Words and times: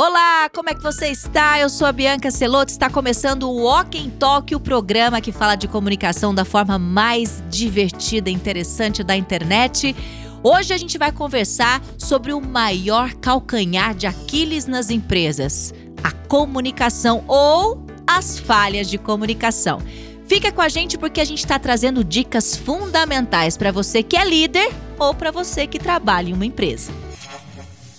Olá, 0.00 0.48
como 0.54 0.70
é 0.70 0.74
que 0.74 0.80
você 0.80 1.08
está? 1.08 1.58
Eu 1.58 1.68
sou 1.68 1.84
a 1.84 1.90
Bianca 1.90 2.30
Celoto, 2.30 2.70
está 2.70 2.88
começando 2.88 3.50
o 3.50 3.64
Walk 3.64 3.98
in 3.98 4.10
Talk, 4.10 4.54
o 4.54 4.60
programa 4.60 5.20
que 5.20 5.32
fala 5.32 5.56
de 5.56 5.66
comunicação 5.66 6.32
da 6.32 6.44
forma 6.44 6.78
mais 6.78 7.42
divertida 7.50 8.30
e 8.30 8.32
interessante 8.32 9.02
da 9.02 9.16
internet. 9.16 9.96
Hoje 10.40 10.72
a 10.72 10.76
gente 10.76 10.96
vai 10.96 11.10
conversar 11.10 11.82
sobre 11.98 12.32
o 12.32 12.40
maior 12.40 13.12
calcanhar 13.14 13.92
de 13.92 14.06
Aquiles 14.06 14.66
nas 14.66 14.88
empresas, 14.88 15.74
a 16.04 16.12
comunicação 16.12 17.24
ou 17.26 17.84
as 18.06 18.38
falhas 18.38 18.88
de 18.88 18.98
comunicação. 18.98 19.82
Fica 20.28 20.52
com 20.52 20.62
a 20.62 20.68
gente 20.68 20.96
porque 20.96 21.20
a 21.20 21.24
gente 21.24 21.40
está 21.40 21.58
trazendo 21.58 22.04
dicas 22.04 22.54
fundamentais 22.54 23.56
para 23.56 23.72
você 23.72 24.04
que 24.04 24.16
é 24.16 24.24
líder 24.24 24.70
ou 24.96 25.12
para 25.12 25.32
você 25.32 25.66
que 25.66 25.80
trabalha 25.80 26.30
em 26.30 26.34
uma 26.34 26.46
empresa. 26.46 26.92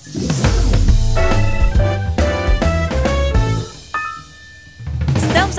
Estamos 0.05 0.58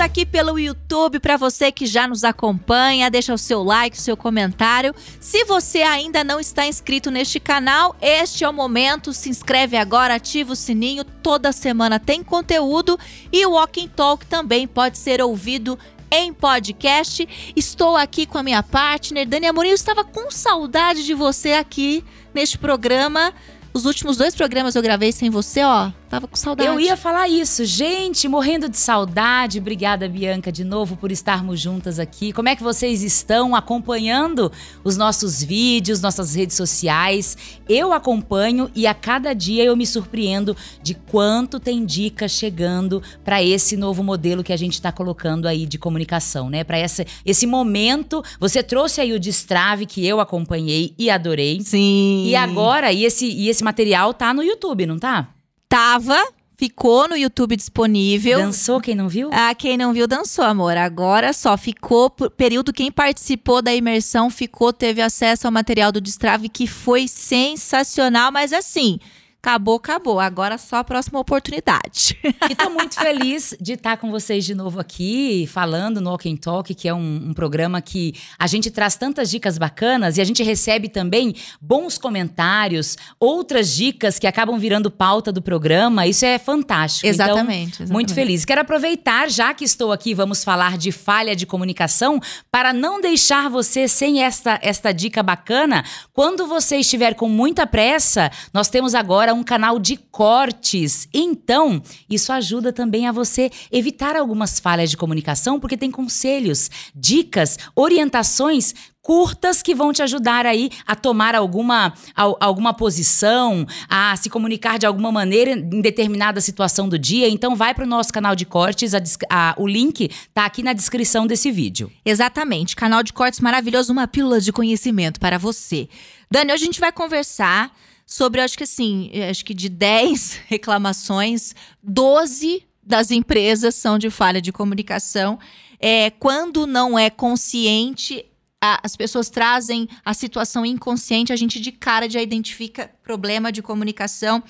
aqui 0.01 0.25
pelo 0.25 0.57
YouTube 0.57 1.19
para 1.19 1.37
você 1.37 1.71
que 1.71 1.85
já 1.85 2.07
nos 2.07 2.23
acompanha, 2.23 3.09
deixa 3.09 3.33
o 3.33 3.37
seu 3.37 3.63
like, 3.63 3.95
o 3.95 4.01
seu 4.01 4.17
comentário. 4.17 4.95
Se 5.19 5.45
você 5.45 5.83
ainda 5.83 6.23
não 6.23 6.39
está 6.39 6.65
inscrito 6.65 7.11
neste 7.11 7.39
canal, 7.39 7.95
este 8.01 8.43
é 8.43 8.49
o 8.49 8.53
momento, 8.53 9.13
se 9.13 9.29
inscreve 9.29 9.77
agora, 9.77 10.15
ativa 10.15 10.53
o 10.53 10.55
sininho, 10.55 11.03
toda 11.03 11.51
semana 11.51 11.99
tem 11.99 12.23
conteúdo 12.23 12.97
e 13.31 13.45
o 13.45 13.51
Walking 13.51 13.87
Talk 13.89 14.25
também 14.25 14.67
pode 14.67 14.97
ser 14.97 15.21
ouvido 15.21 15.77
em 16.09 16.33
podcast. 16.33 17.27
Estou 17.55 17.95
aqui 17.95 18.25
com 18.25 18.37
a 18.37 18.43
minha 18.43 18.63
partner, 18.63 19.27
Dani 19.27 19.47
Amorim. 19.47 19.69
Eu 19.69 19.75
estava 19.75 20.03
com 20.03 20.31
saudade 20.31 21.05
de 21.05 21.13
você 21.13 21.53
aqui 21.53 22.03
neste 22.33 22.57
programa. 22.57 23.33
Os 23.73 23.85
últimos 23.85 24.17
dois 24.17 24.35
programas 24.35 24.75
eu 24.75 24.81
gravei 24.81 25.11
sem 25.11 25.29
você, 25.29 25.63
ó. 25.63 25.91
Tava 26.11 26.27
com 26.27 26.35
saudade. 26.35 26.69
Eu 26.69 26.77
ia 26.77 26.97
falar 26.97 27.29
isso. 27.29 27.63
Gente, 27.63 28.27
morrendo 28.27 28.67
de 28.67 28.75
saudade. 28.75 29.59
Obrigada, 29.59 30.09
Bianca, 30.09 30.51
de 30.51 30.65
novo 30.65 30.97
por 30.97 31.09
estarmos 31.09 31.57
juntas 31.57 31.99
aqui. 31.99 32.33
Como 32.33 32.49
é 32.49 32.55
que 32.55 32.61
vocês 32.61 33.01
estão 33.01 33.55
acompanhando 33.55 34.51
os 34.83 34.97
nossos 34.97 35.41
vídeos, 35.41 36.01
nossas 36.01 36.35
redes 36.35 36.57
sociais? 36.57 37.37
Eu 37.69 37.93
acompanho 37.93 38.69
e 38.75 38.85
a 38.85 38.93
cada 38.93 39.31
dia 39.33 39.63
eu 39.63 39.73
me 39.77 39.87
surpreendo 39.87 40.53
de 40.83 40.95
quanto 40.95 41.61
tem 41.61 41.85
dicas 41.85 42.33
chegando 42.33 43.01
para 43.23 43.41
esse 43.41 43.77
novo 43.77 44.03
modelo 44.03 44.43
que 44.43 44.51
a 44.51 44.57
gente 44.57 44.73
está 44.73 44.91
colocando 44.91 45.47
aí 45.47 45.65
de 45.65 45.77
comunicação, 45.77 46.49
né? 46.49 46.65
Para 46.65 46.77
esse, 46.77 47.07
esse 47.25 47.47
momento. 47.47 48.21
Você 48.37 48.61
trouxe 48.61 48.99
aí 48.99 49.13
o 49.13 49.19
destrave 49.19 49.85
que 49.85 50.05
eu 50.05 50.19
acompanhei 50.19 50.93
e 50.99 51.09
adorei. 51.09 51.61
Sim. 51.61 52.25
E 52.27 52.35
agora, 52.35 52.91
e 52.91 53.05
esse, 53.05 53.27
e 53.27 53.47
esse 53.47 53.60
material 53.63 54.13
tá 54.13 54.33
no 54.33 54.43
YouTube, 54.43 54.85
não 54.85 54.97
tá? 54.97 55.29
Tava, 55.67 56.17
ficou 56.57 57.07
no 57.07 57.15
YouTube 57.15 57.55
disponível. 57.55 58.37
Dançou 58.37 58.79
quem 58.79 58.93
não 58.93 59.09
viu? 59.09 59.29
Ah, 59.31 59.55
quem 59.55 59.77
não 59.77 59.93
viu 59.93 60.07
dançou, 60.07 60.45
amor. 60.45 60.77
Agora 60.77 61.33
só 61.33 61.57
ficou 61.57 62.09
por 62.09 62.29
período 62.29 62.71
quem 62.71 62.91
participou 62.91 63.61
da 63.61 63.73
imersão 63.73 64.29
ficou, 64.29 64.71
teve 64.71 65.01
acesso 65.01 65.47
ao 65.47 65.51
material 65.51 65.91
do 65.91 65.99
Destrave 65.99 66.49
que 66.49 66.67
foi 66.67 67.07
sensacional, 67.07 68.31
mas 68.31 68.53
assim, 68.53 68.99
acabou, 69.41 69.75
acabou. 69.77 70.19
Agora 70.19 70.57
só 70.57 70.77
a 70.77 70.83
próxima 70.83 71.19
oportunidade. 71.19 72.17
E 72.49 72.55
tô 72.55 72.69
muito 72.69 72.95
feliz 72.95 73.55
de 73.61 73.73
estar 73.73 73.97
com 73.97 74.11
vocês 74.11 74.43
de 74.43 74.53
novo 74.53 74.79
aqui, 74.79 75.47
falando 75.47 76.01
no 76.01 76.09
Walk 76.09 76.37
Talk, 76.37 76.73
que 76.73 76.87
é 76.87 76.93
um, 76.93 77.29
um, 77.29 77.33
programa 77.33 77.81
que 77.81 78.13
a 78.37 78.45
gente 78.45 78.69
traz 78.69 78.95
tantas 78.95 79.29
dicas 79.29 79.57
bacanas 79.57 80.17
e 80.17 80.21
a 80.21 80.23
gente 80.23 80.43
recebe 80.43 80.89
também 80.89 81.33
bons 81.61 81.97
comentários, 81.97 82.97
outras 83.19 83.73
dicas 83.73 84.19
que 84.19 84.27
acabam 84.27 84.57
virando 84.59 84.91
pauta 84.91 85.31
do 85.31 85.41
programa. 85.41 86.07
Isso 86.07 86.25
é 86.25 86.37
fantástico. 86.37 87.07
Exatamente. 87.07 87.43
Então, 87.43 87.85
exatamente. 87.85 87.91
muito 87.91 88.13
feliz. 88.13 88.43
Quero 88.43 88.61
aproveitar, 88.61 89.29
já 89.29 89.53
que 89.53 89.63
estou 89.63 89.93
aqui, 89.93 90.13
vamos 90.13 90.43
falar 90.43 90.77
de 90.77 90.91
falha 90.91 91.35
de 91.35 91.45
comunicação, 91.45 92.19
para 92.51 92.73
não 92.73 92.99
deixar 92.99 93.49
você 93.49 93.87
sem 93.87 94.23
esta, 94.23 94.59
esta 94.61 94.91
dica 94.91 95.23
bacana. 95.23 95.85
Quando 96.11 96.47
você 96.47 96.77
estiver 96.77 97.13
com 97.13 97.29
muita 97.29 97.65
pressa, 97.65 98.29
nós 98.53 98.67
temos 98.67 98.93
agora 98.93 99.30
um 99.33 99.43
canal 99.43 99.79
de 99.79 99.97
cortes. 99.97 101.07
Então, 101.13 101.81
isso 102.09 102.31
ajuda 102.31 102.71
também 102.71 103.07
a 103.07 103.11
você 103.11 103.49
evitar 103.71 104.15
algumas 104.15 104.59
falhas 104.59 104.89
de 104.89 104.97
comunicação, 104.97 105.59
porque 105.59 105.77
tem 105.77 105.91
conselhos, 105.91 106.69
dicas, 106.95 107.57
orientações 107.75 108.73
curtas 109.01 109.63
que 109.63 109.73
vão 109.73 109.91
te 109.91 110.01
ajudar 110.03 110.45
aí 110.45 110.69
a 110.85 110.95
tomar 110.95 111.35
alguma, 111.35 111.93
alguma 112.15 112.73
posição, 112.73 113.65
a 113.89 114.15
se 114.15 114.29
comunicar 114.29 114.77
de 114.77 114.85
alguma 114.85 115.11
maneira 115.11 115.51
em 115.51 115.81
determinada 115.81 116.39
situação 116.39 116.87
do 116.87 116.97
dia. 116.97 117.27
Então 117.27 117.55
vai 117.55 117.73
para 117.73 117.83
o 117.83 117.87
nosso 117.87 118.13
canal 118.13 118.35
de 118.35 118.45
cortes, 118.45 118.93
a, 118.93 119.01
a, 119.29 119.55
o 119.57 119.67
link 119.67 120.09
tá 120.33 120.45
aqui 120.45 120.61
na 120.61 120.73
descrição 120.73 121.25
desse 121.25 121.51
vídeo. 121.51 121.91
Exatamente, 122.05 122.75
canal 122.75 123.03
de 123.03 123.13
cortes 123.13 123.39
maravilhoso, 123.39 123.91
uma 123.91 124.07
pílula 124.07 124.39
de 124.39 124.51
conhecimento 124.51 125.19
para 125.19 125.37
você. 125.37 125.89
Dani, 126.29 126.53
hoje 126.53 126.63
a 126.63 126.65
gente 126.65 126.79
vai 126.79 126.91
conversar 126.91 127.71
sobre, 128.11 128.41
acho 128.41 128.57
que 128.57 128.65
assim, 128.65 129.09
acho 129.29 129.45
que 129.45 129.53
de 129.53 129.69
10 129.69 130.41
reclamações, 130.47 131.55
12 131.81 132.67
das 132.83 133.09
empresas 133.09 133.73
são 133.73 133.97
de 133.97 134.09
falha 134.09 134.41
de 134.41 134.51
comunicação. 134.51 135.39
É, 135.79 136.09
quando 136.09 136.67
não 136.67 136.99
é 136.99 137.09
consciente, 137.09 138.25
a, 138.61 138.81
as 138.83 138.97
pessoas 138.97 139.29
trazem 139.29 139.87
a 140.03 140.13
situação 140.13 140.65
inconsciente, 140.65 141.31
a 141.31 141.37
gente 141.37 141.57
de 141.61 141.71
cara 141.71 142.09
já 142.09 142.21
identifica 142.21 142.91
problema 143.01 143.49
de 143.49 143.61
comunicação. 143.61 144.43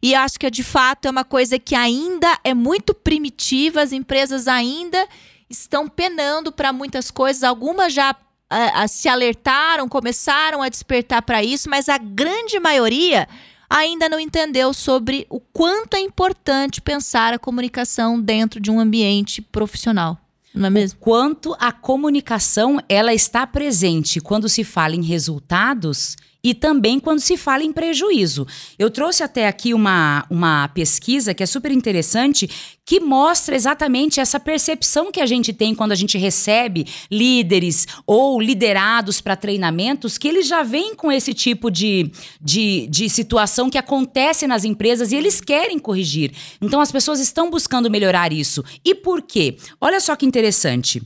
E 0.00 0.14
acho 0.14 0.38
que 0.38 0.48
de 0.48 0.62
fato 0.62 1.06
é 1.06 1.10
uma 1.10 1.24
coisa 1.24 1.58
que 1.58 1.74
ainda 1.74 2.38
é 2.44 2.54
muito 2.54 2.94
primitiva, 2.94 3.82
as 3.82 3.90
empresas 3.90 4.46
ainda 4.46 5.08
estão 5.50 5.88
penando 5.88 6.52
para 6.52 6.72
muitas 6.72 7.10
coisas, 7.10 7.42
algumas 7.42 7.92
já 7.92 8.14
a, 8.50 8.82
a, 8.82 8.88
se 8.88 9.08
alertaram, 9.08 9.88
começaram 9.88 10.62
a 10.62 10.68
despertar 10.68 11.22
para 11.22 11.42
isso, 11.42 11.68
mas 11.68 11.88
a 11.88 11.98
grande 11.98 12.58
maioria 12.58 13.28
ainda 13.68 14.08
não 14.08 14.18
entendeu 14.18 14.72
sobre 14.72 15.26
o 15.28 15.38
quanto 15.40 15.94
é 15.94 16.00
importante 16.00 16.80
pensar 16.80 17.34
a 17.34 17.38
comunicação 17.38 18.20
dentro 18.20 18.60
de 18.60 18.70
um 18.70 18.80
ambiente 18.80 19.42
profissional. 19.42 20.18
Não 20.54 20.66
é 20.66 20.70
mesmo? 20.70 20.98
O 20.98 21.04
quanto 21.04 21.54
a 21.60 21.70
comunicação 21.70 22.82
ela 22.88 23.12
está 23.12 23.46
presente 23.46 24.20
quando 24.20 24.48
se 24.48 24.64
fala 24.64 24.94
em 24.94 25.02
resultados 25.02 26.16
e 26.48 26.54
também 26.54 26.98
quando 26.98 27.20
se 27.20 27.36
fala 27.36 27.62
em 27.62 27.70
prejuízo. 27.70 28.46
Eu 28.78 28.90
trouxe 28.90 29.22
até 29.22 29.46
aqui 29.46 29.74
uma, 29.74 30.24
uma 30.30 30.66
pesquisa 30.68 31.34
que 31.34 31.42
é 31.42 31.46
super 31.46 31.70
interessante, 31.70 32.48
que 32.86 33.00
mostra 33.00 33.54
exatamente 33.54 34.18
essa 34.18 34.40
percepção 34.40 35.12
que 35.12 35.20
a 35.20 35.26
gente 35.26 35.52
tem 35.52 35.74
quando 35.74 35.92
a 35.92 35.94
gente 35.94 36.16
recebe 36.16 36.86
líderes 37.10 37.86
ou 38.06 38.40
liderados 38.40 39.20
para 39.20 39.36
treinamentos, 39.36 40.16
que 40.16 40.26
eles 40.26 40.48
já 40.48 40.62
vêm 40.62 40.94
com 40.94 41.12
esse 41.12 41.34
tipo 41.34 41.70
de, 41.70 42.10
de, 42.40 42.86
de 42.86 43.10
situação 43.10 43.68
que 43.68 43.76
acontece 43.76 44.46
nas 44.46 44.64
empresas 44.64 45.12
e 45.12 45.16
eles 45.16 45.42
querem 45.42 45.78
corrigir. 45.78 46.32
Então 46.62 46.80
as 46.80 46.90
pessoas 46.90 47.20
estão 47.20 47.50
buscando 47.50 47.90
melhorar 47.90 48.32
isso. 48.32 48.64
E 48.82 48.94
por 48.94 49.20
quê? 49.20 49.58
Olha 49.78 50.00
só 50.00 50.16
que 50.16 50.24
interessante. 50.24 51.02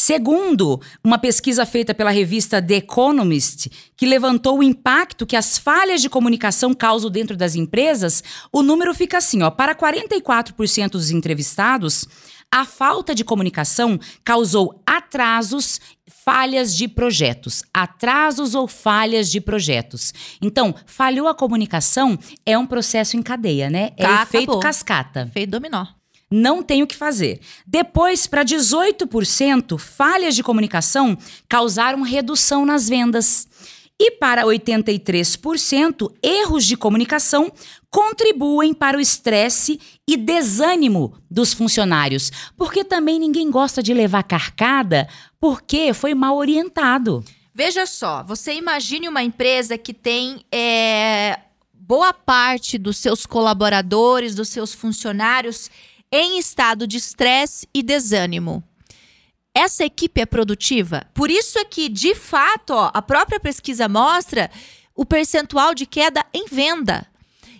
Segundo 0.00 0.80
uma 1.02 1.18
pesquisa 1.18 1.66
feita 1.66 1.92
pela 1.92 2.12
revista 2.12 2.62
The 2.62 2.76
Economist, 2.76 3.68
que 3.96 4.06
levantou 4.06 4.60
o 4.60 4.62
impacto 4.62 5.26
que 5.26 5.34
as 5.34 5.58
falhas 5.58 6.00
de 6.00 6.08
comunicação 6.08 6.72
causam 6.72 7.10
dentro 7.10 7.36
das 7.36 7.56
empresas, 7.56 8.22
o 8.52 8.62
número 8.62 8.94
fica 8.94 9.18
assim, 9.18 9.42
ó, 9.42 9.50
para 9.50 9.74
44% 9.74 10.90
dos 10.90 11.10
entrevistados, 11.10 12.06
a 12.48 12.64
falta 12.64 13.12
de 13.12 13.24
comunicação 13.24 13.98
causou 14.22 14.80
atrasos, 14.86 15.80
falhas 16.24 16.76
de 16.76 16.86
projetos. 16.86 17.64
Atrasos 17.74 18.54
ou 18.54 18.68
falhas 18.68 19.28
de 19.28 19.40
projetos. 19.40 20.14
Então, 20.40 20.76
falhou 20.86 21.26
a 21.26 21.34
comunicação 21.34 22.16
é 22.46 22.56
um 22.56 22.66
processo 22.66 23.16
em 23.16 23.22
cadeia, 23.22 23.68
né? 23.68 23.90
É 23.96 24.04
Tá, 24.04 24.22
efeito 24.22 24.44
acabou. 24.44 24.60
cascata 24.60 25.28
Feito 25.34 25.50
dominó. 25.50 25.97
Não 26.30 26.62
tem 26.62 26.82
o 26.82 26.86
que 26.86 26.96
fazer. 26.96 27.40
Depois, 27.66 28.26
para 28.26 28.44
18%, 28.44 29.78
falhas 29.78 30.34
de 30.34 30.42
comunicação 30.42 31.16
causaram 31.48 32.02
redução 32.02 32.64
nas 32.66 32.88
vendas. 32.88 33.48
E 34.00 34.12
para 34.12 34.44
83%, 34.44 36.12
erros 36.22 36.64
de 36.64 36.76
comunicação 36.76 37.52
contribuem 37.90 38.72
para 38.72 38.96
o 38.96 39.00
estresse 39.00 39.80
e 40.06 40.16
desânimo 40.16 41.14
dos 41.28 41.52
funcionários, 41.52 42.30
porque 42.56 42.84
também 42.84 43.18
ninguém 43.18 43.50
gosta 43.50 43.82
de 43.82 43.92
levar 43.92 44.22
carcada 44.22 45.08
porque 45.40 45.92
foi 45.92 46.14
mal 46.14 46.36
orientado. 46.36 47.24
Veja 47.52 47.86
só, 47.86 48.22
você 48.22 48.54
imagine 48.54 49.08
uma 49.08 49.22
empresa 49.22 49.76
que 49.76 49.92
tem 49.92 50.44
é, 50.52 51.40
boa 51.72 52.12
parte 52.12 52.78
dos 52.78 52.98
seus 52.98 53.26
colaboradores, 53.26 54.32
dos 54.32 54.48
seus 54.48 54.72
funcionários 54.72 55.68
em 56.12 56.38
estado 56.38 56.86
de 56.86 56.96
estresse 56.96 57.68
e 57.74 57.82
desânimo. 57.82 58.62
Essa 59.54 59.84
equipe 59.84 60.20
é 60.20 60.26
produtiva? 60.26 61.06
Por 61.12 61.30
isso 61.30 61.58
é 61.58 61.64
que, 61.64 61.88
de 61.88 62.14
fato, 62.14 62.70
ó, 62.70 62.90
a 62.94 63.02
própria 63.02 63.40
pesquisa 63.40 63.88
mostra 63.88 64.50
o 64.94 65.04
percentual 65.04 65.74
de 65.74 65.86
queda 65.86 66.24
em 66.32 66.46
venda. 66.46 67.06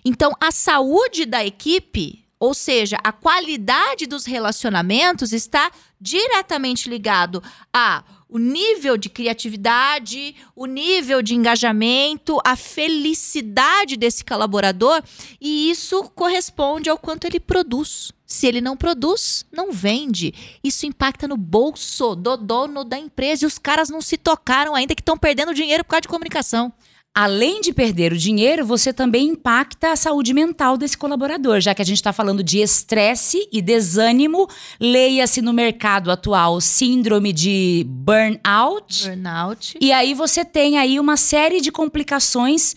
Então, 0.03 0.31
a 0.39 0.51
saúde 0.51 1.25
da 1.25 1.45
equipe, 1.45 2.25
ou 2.39 2.53
seja, 2.53 2.97
a 3.03 3.11
qualidade 3.11 4.07
dos 4.07 4.25
relacionamentos 4.25 5.33
está 5.33 5.71
diretamente 5.99 6.89
ligado 6.89 7.43
a 7.73 8.03
o 8.29 8.37
nível 8.37 8.95
de 8.95 9.09
criatividade, 9.09 10.35
o 10.55 10.67
nível 10.67 11.21
de 11.21 11.33
engajamento, 11.33 12.39
a 12.45 12.55
felicidade 12.55 13.97
desse 13.97 14.23
colaborador, 14.23 15.01
e 15.41 15.71
isso 15.71 16.03
corresponde 16.15 16.89
ao 16.89 16.97
quanto 16.97 17.25
ele 17.25 17.39
produz. 17.39 18.11
Se 18.27 18.45
ele 18.45 18.61
não 18.61 18.77
produz, 18.77 19.43
não 19.51 19.71
vende. 19.71 20.31
Isso 20.63 20.85
impacta 20.85 21.27
no 21.27 21.35
bolso 21.35 22.15
do 22.15 22.37
dono 22.37 22.83
da 22.83 22.99
empresa 22.99 23.43
e 23.43 23.47
os 23.47 23.57
caras 23.57 23.89
não 23.89 24.01
se 24.01 24.17
tocaram 24.17 24.75
ainda 24.75 24.93
que 24.93 25.01
estão 25.01 25.17
perdendo 25.17 25.53
dinheiro 25.53 25.83
por 25.83 25.89
causa 25.89 26.01
de 26.01 26.07
comunicação. 26.07 26.71
Além 27.15 27.59
de 27.59 27.73
perder 27.73 28.13
o 28.13 28.17
dinheiro, 28.17 28.65
você 28.65 28.93
também 28.93 29.29
impacta 29.29 29.91
a 29.91 29.95
saúde 29.95 30.33
mental 30.33 30.77
desse 30.77 30.97
colaborador, 30.97 31.59
já 31.59 31.73
que 31.73 31.81
a 31.81 31.85
gente 31.85 31.97
está 31.97 32.13
falando 32.13 32.43
de 32.43 32.59
estresse 32.59 33.49
e 33.51 33.61
desânimo. 33.61 34.47
Leia-se 34.79 35.41
no 35.41 35.51
mercado 35.51 36.11
atual 36.11 36.61
síndrome 36.61 37.33
de 37.33 37.85
burnout. 37.89 39.07
Burnout. 39.07 39.77
E 39.81 39.91
aí 39.91 40.13
você 40.13 40.45
tem 40.45 40.77
aí 40.77 40.99
uma 40.99 41.17
série 41.17 41.59
de 41.59 41.71
complicações. 41.71 42.75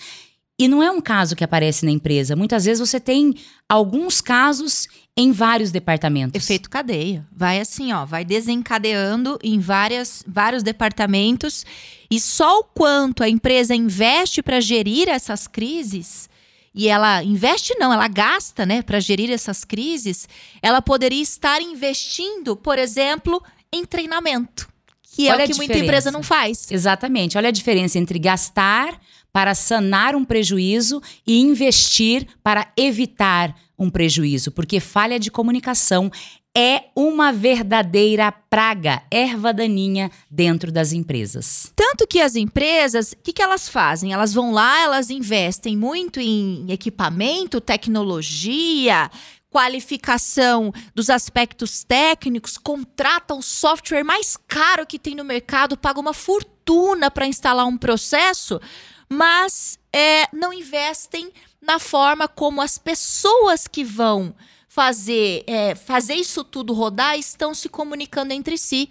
E 0.58 0.68
não 0.68 0.82
é 0.82 0.90
um 0.90 1.00
caso 1.00 1.36
que 1.36 1.44
aparece 1.44 1.84
na 1.84 1.90
empresa. 1.90 2.36
Muitas 2.36 2.64
vezes 2.64 2.80
você 2.88 3.00
tem 3.00 3.34
alguns 3.68 4.20
casos 4.20 4.88
em 5.16 5.30
vários 5.30 5.70
departamentos. 5.70 6.42
Efeito 6.42 6.70
cadeia. 6.70 7.26
Vai 7.30 7.60
assim, 7.60 7.92
ó, 7.92 8.04
vai 8.04 8.24
desencadeando 8.24 9.38
em 9.42 9.58
várias, 9.58 10.24
vários 10.26 10.62
departamentos. 10.62 11.66
E 12.10 12.18
só 12.20 12.60
o 12.60 12.64
quanto 12.64 13.22
a 13.22 13.28
empresa 13.28 13.74
investe 13.74 14.42
para 14.42 14.60
gerir 14.60 15.08
essas 15.08 15.46
crises, 15.46 16.30
e 16.74 16.88
ela 16.88 17.22
investe 17.22 17.74
não, 17.78 17.92
ela 17.92 18.08
gasta, 18.08 18.64
né, 18.64 18.80
para 18.80 18.98
gerir 18.98 19.30
essas 19.30 19.64
crises, 19.64 20.26
ela 20.62 20.80
poderia 20.80 21.22
estar 21.22 21.60
investindo, 21.60 22.56
por 22.56 22.78
exemplo, 22.78 23.42
em 23.70 23.84
treinamento, 23.84 24.68
que 25.02 25.28
é 25.28 25.32
Olha 25.32 25.42
o 25.42 25.44
a 25.44 25.48
que 25.48 25.56
muita 25.56 25.78
empresa 25.78 26.10
não 26.10 26.22
faz. 26.22 26.70
Exatamente. 26.70 27.36
Olha 27.36 27.48
a 27.48 27.52
diferença 27.52 27.98
entre 27.98 28.18
gastar 28.18 28.98
para 29.30 29.54
sanar 29.54 30.14
um 30.14 30.24
prejuízo 30.24 31.02
e 31.26 31.38
investir 31.40 32.26
para 32.42 32.70
evitar 32.76 33.54
um 33.82 33.90
prejuízo, 33.90 34.50
porque 34.50 34.80
falha 34.80 35.18
de 35.18 35.30
comunicação 35.30 36.10
é 36.54 36.84
uma 36.94 37.32
verdadeira 37.32 38.30
praga, 38.30 39.02
erva 39.10 39.54
daninha 39.54 40.10
dentro 40.30 40.70
das 40.70 40.92
empresas. 40.92 41.72
Tanto 41.74 42.06
que 42.06 42.20
as 42.20 42.36
empresas, 42.36 43.12
o 43.12 43.16
que, 43.16 43.32
que 43.32 43.42
elas 43.42 43.68
fazem? 43.68 44.12
Elas 44.12 44.34
vão 44.34 44.52
lá, 44.52 44.82
elas 44.82 45.08
investem 45.08 45.76
muito 45.76 46.20
em 46.20 46.70
equipamento, 46.70 47.60
tecnologia, 47.60 49.10
qualificação 49.48 50.72
dos 50.94 51.08
aspectos 51.10 51.84
técnicos, 51.84 52.58
contratam 52.58 53.38
o 53.38 53.42
software 53.42 54.04
mais 54.04 54.36
caro 54.36 54.86
que 54.86 54.98
tem 54.98 55.14
no 55.14 55.24
mercado, 55.24 55.76
pagam 55.76 56.02
uma 56.02 56.14
fortuna 56.14 57.10
para 57.10 57.26
instalar 57.26 57.66
um 57.66 57.76
processo, 57.78 58.60
mas 59.08 59.78
é, 59.92 60.26
não 60.34 60.52
investem 60.52 61.30
na 61.62 61.78
forma 61.78 62.26
como 62.26 62.60
as 62.60 62.76
pessoas 62.76 63.68
que 63.68 63.84
vão 63.84 64.34
fazer, 64.68 65.44
é, 65.46 65.74
fazer 65.74 66.14
isso 66.14 66.42
tudo 66.42 66.72
rodar 66.72 67.16
estão 67.16 67.54
se 67.54 67.68
comunicando 67.68 68.32
entre 68.32 68.58
si. 68.58 68.90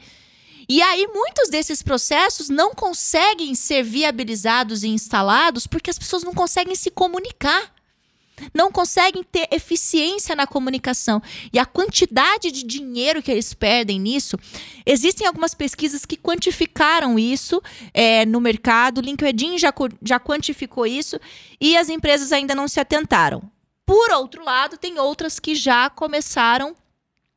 E 0.69 0.81
aí, 0.81 1.05
muitos 1.07 1.49
desses 1.49 1.83
processos 1.83 2.47
não 2.47 2.73
conseguem 2.73 3.53
ser 3.55 3.83
viabilizados 3.83 4.83
e 4.83 4.87
instalados 4.87 5.67
porque 5.67 5.89
as 5.89 5.99
pessoas 5.99 6.23
não 6.23 6.33
conseguem 6.33 6.75
se 6.75 6.89
comunicar. 6.89 7.73
Não 8.53 8.71
conseguem 8.71 9.23
ter 9.23 9.47
eficiência 9.51 10.35
na 10.35 10.47
comunicação. 10.47 11.21
E 11.51 11.59
a 11.59 11.65
quantidade 11.65 12.51
de 12.51 12.63
dinheiro 12.63 13.21
que 13.21 13.31
eles 13.31 13.53
perdem 13.53 13.99
nisso. 13.99 14.37
Existem 14.85 15.27
algumas 15.27 15.53
pesquisas 15.53 16.05
que 16.05 16.17
quantificaram 16.17 17.17
isso 17.17 17.61
é, 17.93 18.25
no 18.25 18.39
mercado. 18.41 18.99
O 18.99 19.01
LinkedIn 19.01 19.57
já, 19.57 19.73
já 20.01 20.19
quantificou 20.19 20.85
isso. 20.85 21.19
E 21.59 21.77
as 21.77 21.89
empresas 21.89 22.31
ainda 22.31 22.55
não 22.55 22.67
se 22.67 22.79
atentaram. 22.79 23.41
Por 23.85 24.11
outro 24.11 24.43
lado, 24.43 24.77
tem 24.77 24.99
outras 24.99 25.39
que 25.39 25.53
já 25.53 25.89
começaram 25.89 26.75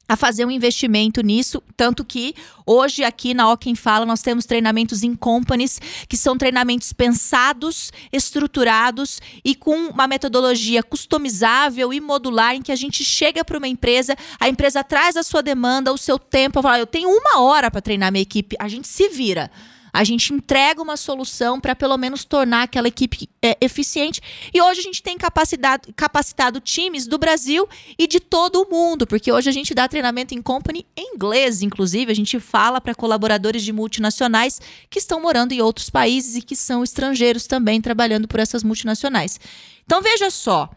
a 0.08 0.16
fazer 0.16 0.44
um 0.44 0.50
investimento 0.50 1.22
nisso, 1.22 1.62
tanto 1.76 2.04
que 2.04 2.34
hoje 2.66 3.02
aqui 3.04 3.32
na 3.32 3.56
Quem 3.56 3.74
Fala 3.74 4.04
nós 4.04 4.20
temos 4.20 4.44
treinamentos 4.44 5.02
em 5.02 5.14
companies, 5.14 5.80
que 6.08 6.16
são 6.16 6.36
treinamentos 6.36 6.92
pensados, 6.92 7.90
estruturados 8.12 9.20
e 9.44 9.54
com 9.54 9.88
uma 9.88 10.06
metodologia 10.06 10.82
customizável 10.82 11.92
e 11.92 12.00
modular 12.00 12.54
em 12.54 12.62
que 12.62 12.72
a 12.72 12.76
gente 12.76 13.04
chega 13.04 13.44
para 13.44 13.58
uma 13.58 13.68
empresa, 13.68 14.16
a 14.38 14.48
empresa 14.48 14.84
traz 14.84 15.16
a 15.16 15.22
sua 15.22 15.42
demanda, 15.42 15.92
o 15.92 15.98
seu 15.98 16.18
tempo, 16.18 16.60
fala, 16.60 16.78
eu 16.78 16.86
tenho 16.86 17.08
uma 17.08 17.40
hora 17.40 17.70
para 17.70 17.80
treinar 17.80 18.12
minha 18.12 18.22
equipe, 18.22 18.56
a 18.58 18.68
gente 18.68 18.88
se 18.88 19.08
vira. 19.08 19.50
A 19.94 20.02
gente 20.02 20.34
entrega 20.34 20.82
uma 20.82 20.96
solução 20.96 21.60
para 21.60 21.76
pelo 21.76 21.96
menos 21.96 22.24
tornar 22.24 22.64
aquela 22.64 22.88
equipe 22.88 23.28
é, 23.40 23.56
eficiente. 23.60 24.20
E 24.52 24.60
hoje 24.60 24.80
a 24.80 24.82
gente 24.82 25.00
tem 25.00 25.16
capacitado, 25.16 25.92
capacitado 25.94 26.58
times 26.58 27.06
do 27.06 27.16
Brasil 27.16 27.68
e 27.96 28.08
de 28.08 28.18
todo 28.18 28.60
o 28.60 28.68
mundo, 28.68 29.06
porque 29.06 29.30
hoje 29.30 29.48
a 29.48 29.52
gente 29.52 29.72
dá 29.72 29.86
treinamento 29.86 30.34
em 30.34 30.42
company 30.42 30.84
em 30.96 31.14
inglês, 31.14 31.62
inclusive. 31.62 32.10
A 32.10 32.14
gente 32.14 32.40
fala 32.40 32.80
para 32.80 32.92
colaboradores 32.92 33.62
de 33.62 33.72
multinacionais 33.72 34.60
que 34.90 34.98
estão 34.98 35.22
morando 35.22 35.52
em 35.52 35.60
outros 35.60 35.88
países 35.88 36.34
e 36.34 36.42
que 36.42 36.56
são 36.56 36.82
estrangeiros 36.82 37.46
também 37.46 37.80
trabalhando 37.80 38.26
por 38.26 38.40
essas 38.40 38.64
multinacionais. 38.64 39.38
Então 39.86 40.02
veja 40.02 40.28
só. 40.28 40.68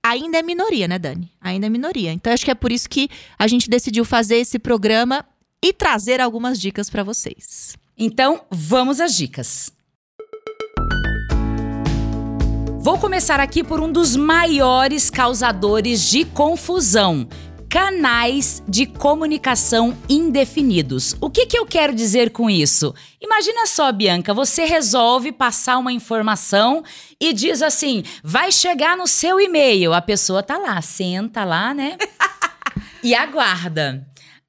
Ainda 0.00 0.38
é 0.38 0.42
minoria, 0.42 0.86
né, 0.86 0.96
Dani? 0.96 1.32
Ainda 1.40 1.66
é 1.66 1.68
minoria. 1.70 2.12
Então 2.12 2.32
acho 2.32 2.44
que 2.44 2.52
é 2.52 2.54
por 2.54 2.70
isso 2.70 2.88
que 2.88 3.08
a 3.36 3.48
gente 3.48 3.68
decidiu 3.68 4.04
fazer 4.04 4.36
esse 4.36 4.60
programa 4.60 5.26
e 5.60 5.72
trazer 5.72 6.20
algumas 6.20 6.60
dicas 6.60 6.88
para 6.88 7.02
vocês. 7.02 7.74
Então, 7.96 8.42
vamos 8.50 9.00
às 9.00 9.14
dicas. 9.14 9.72
Vou 12.80 12.98
começar 12.98 13.40
aqui 13.40 13.62
por 13.62 13.80
um 13.80 13.90
dos 13.90 14.16
maiores 14.16 15.08
causadores 15.08 16.10
de 16.10 16.24
confusão. 16.24 17.26
Canais 17.70 18.62
de 18.68 18.84
comunicação 18.84 19.96
indefinidos. 20.08 21.16
O 21.20 21.30
que, 21.30 21.46
que 21.46 21.58
eu 21.58 21.64
quero 21.64 21.94
dizer 21.94 22.30
com 22.30 22.50
isso? 22.50 22.94
Imagina 23.20 23.66
só, 23.66 23.90
Bianca, 23.90 24.34
você 24.34 24.64
resolve 24.64 25.32
passar 25.32 25.78
uma 25.78 25.92
informação 25.92 26.84
e 27.20 27.32
diz 27.32 27.62
assim: 27.62 28.02
vai 28.22 28.52
chegar 28.52 28.96
no 28.96 29.06
seu 29.06 29.40
e-mail. 29.40 29.92
A 29.92 30.02
pessoa 30.02 30.42
tá 30.42 30.58
lá, 30.58 30.80
senta 30.82 31.44
lá, 31.44 31.72
né? 31.72 31.96
e 33.02 33.14
aguarda. 33.14 34.06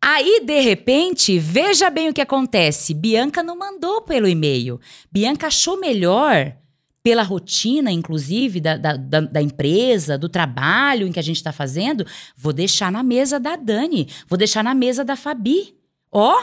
Aí, 0.07 0.41
de 0.45 0.59
repente, 0.59 1.39
veja 1.39 1.89
bem 1.89 2.09
o 2.09 2.13
que 2.13 2.21
acontece. 2.21 2.93
Bianca 2.93 3.41
não 3.41 3.57
mandou 3.57 4.03
pelo 4.03 4.27
e-mail. 4.27 4.79
Bianca 5.11 5.47
achou 5.47 5.79
melhor, 5.79 6.55
pela 7.01 7.23
rotina, 7.23 7.91
inclusive, 7.91 8.61
da, 8.61 8.77
da, 8.77 9.21
da, 9.21 9.41
empresa, 9.41 10.15
do 10.15 10.29
trabalho 10.29 11.07
em 11.07 11.11
que 11.11 11.19
a 11.19 11.23
gente 11.23 11.37
está 11.37 11.51
fazendo, 11.51 12.05
vou 12.37 12.53
deixar 12.53 12.91
na 12.91 13.01
mesa 13.01 13.39
da 13.39 13.55
Dani, 13.55 14.07
vou 14.27 14.37
deixar 14.37 14.63
na 14.63 14.75
mesa 14.75 15.03
da 15.03 15.15
Fabi. 15.15 15.75
Ó, 16.11 16.35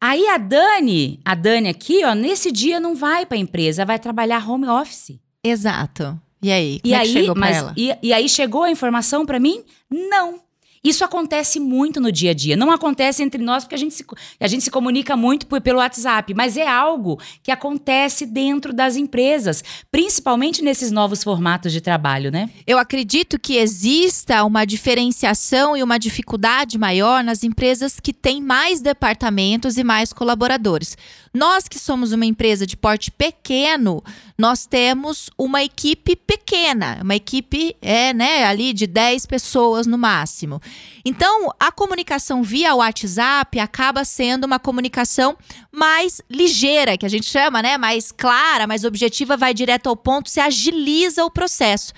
aí 0.00 0.26
a 0.26 0.36
Dani, 0.36 1.20
a 1.24 1.36
Dani 1.36 1.68
aqui, 1.68 2.04
ó, 2.04 2.12
nesse 2.12 2.50
dia 2.50 2.80
não 2.80 2.96
vai 2.96 3.24
para 3.24 3.36
a 3.36 3.40
empresa, 3.40 3.84
vai 3.84 4.00
trabalhar 4.00 4.48
home 4.50 4.66
office. 4.66 5.18
Exato. 5.44 6.20
E 6.42 6.50
aí? 6.50 6.80
Como 6.80 6.92
E 6.92 6.94
é 6.94 6.98
que 6.98 7.02
aí, 7.06 7.12
chegou 7.12 7.34
pra 7.34 7.40
mas, 7.40 7.56
ela? 7.56 7.74
e, 7.76 7.96
e 8.02 8.12
aí 8.12 8.28
chegou 8.28 8.64
a 8.64 8.70
informação 8.70 9.24
para 9.24 9.38
mim? 9.38 9.62
Não. 9.88 10.40
Isso 10.88 11.04
acontece 11.04 11.58
muito 11.58 12.00
no 12.00 12.12
dia 12.12 12.30
a 12.30 12.34
dia. 12.34 12.56
Não 12.56 12.70
acontece 12.70 13.22
entre 13.22 13.42
nós 13.42 13.64
porque 13.64 13.74
a 13.74 13.78
gente 13.78 13.92
se, 13.94 14.04
a 14.38 14.46
gente 14.46 14.62
se 14.62 14.70
comunica 14.70 15.16
muito 15.16 15.46
por- 15.46 15.60
pelo 15.60 15.78
WhatsApp, 15.78 16.32
mas 16.32 16.56
é 16.56 16.68
algo 16.68 17.20
que 17.42 17.50
acontece 17.50 18.24
dentro 18.24 18.72
das 18.72 18.94
empresas, 18.96 19.64
principalmente 19.90 20.62
nesses 20.62 20.92
novos 20.92 21.24
formatos 21.24 21.72
de 21.72 21.80
trabalho, 21.80 22.30
né? 22.30 22.48
Eu 22.66 22.78
acredito 22.78 23.38
que 23.38 23.56
exista 23.56 24.44
uma 24.44 24.64
diferenciação 24.64 25.76
e 25.76 25.82
uma 25.82 25.98
dificuldade 25.98 26.78
maior 26.78 27.24
nas 27.24 27.42
empresas 27.42 27.98
que 27.98 28.12
têm 28.12 28.40
mais 28.40 28.80
departamentos 28.80 29.76
e 29.76 29.82
mais 29.84 30.12
colaboradores. 30.12 30.96
Nós 31.36 31.68
que 31.68 31.78
somos 31.78 32.12
uma 32.12 32.24
empresa 32.24 32.66
de 32.66 32.78
porte 32.78 33.10
pequeno, 33.10 34.02
nós 34.38 34.64
temos 34.64 35.28
uma 35.36 35.62
equipe 35.62 36.16
pequena, 36.16 36.98
uma 37.02 37.14
equipe 37.14 37.76
é, 37.82 38.14
né, 38.14 38.44
ali 38.44 38.72
de 38.72 38.86
10 38.86 39.26
pessoas 39.26 39.86
no 39.86 39.98
máximo. 39.98 40.62
Então, 41.04 41.52
a 41.60 41.70
comunicação 41.70 42.42
via 42.42 42.74
WhatsApp 42.74 43.60
acaba 43.60 44.02
sendo 44.02 44.44
uma 44.44 44.58
comunicação 44.58 45.36
mais 45.70 46.22
ligeira, 46.30 46.96
que 46.96 47.04
a 47.04 47.10
gente 47.10 47.26
chama, 47.26 47.60
né, 47.60 47.76
mais 47.76 48.10
clara, 48.10 48.66
mais 48.66 48.82
objetiva, 48.82 49.36
vai 49.36 49.52
direto 49.52 49.90
ao 49.90 49.96
ponto, 49.96 50.30
se 50.30 50.40
agiliza 50.40 51.22
o 51.22 51.30
processo. 51.30 51.92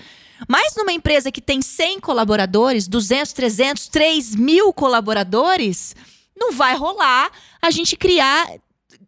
Mas 0.49 0.75
numa 0.75 0.91
empresa 0.91 1.31
que 1.31 1.39
tem 1.39 1.61
100 1.61 2.01
colaboradores, 2.01 2.89
200, 2.89 3.31
300, 3.31 3.87
3 3.87 4.35
mil 4.35 4.73
colaboradores, 4.73 5.95
não 6.37 6.51
vai 6.51 6.75
rolar 6.75 7.31
a 7.61 7.71
gente 7.71 7.95
criar 7.95 8.45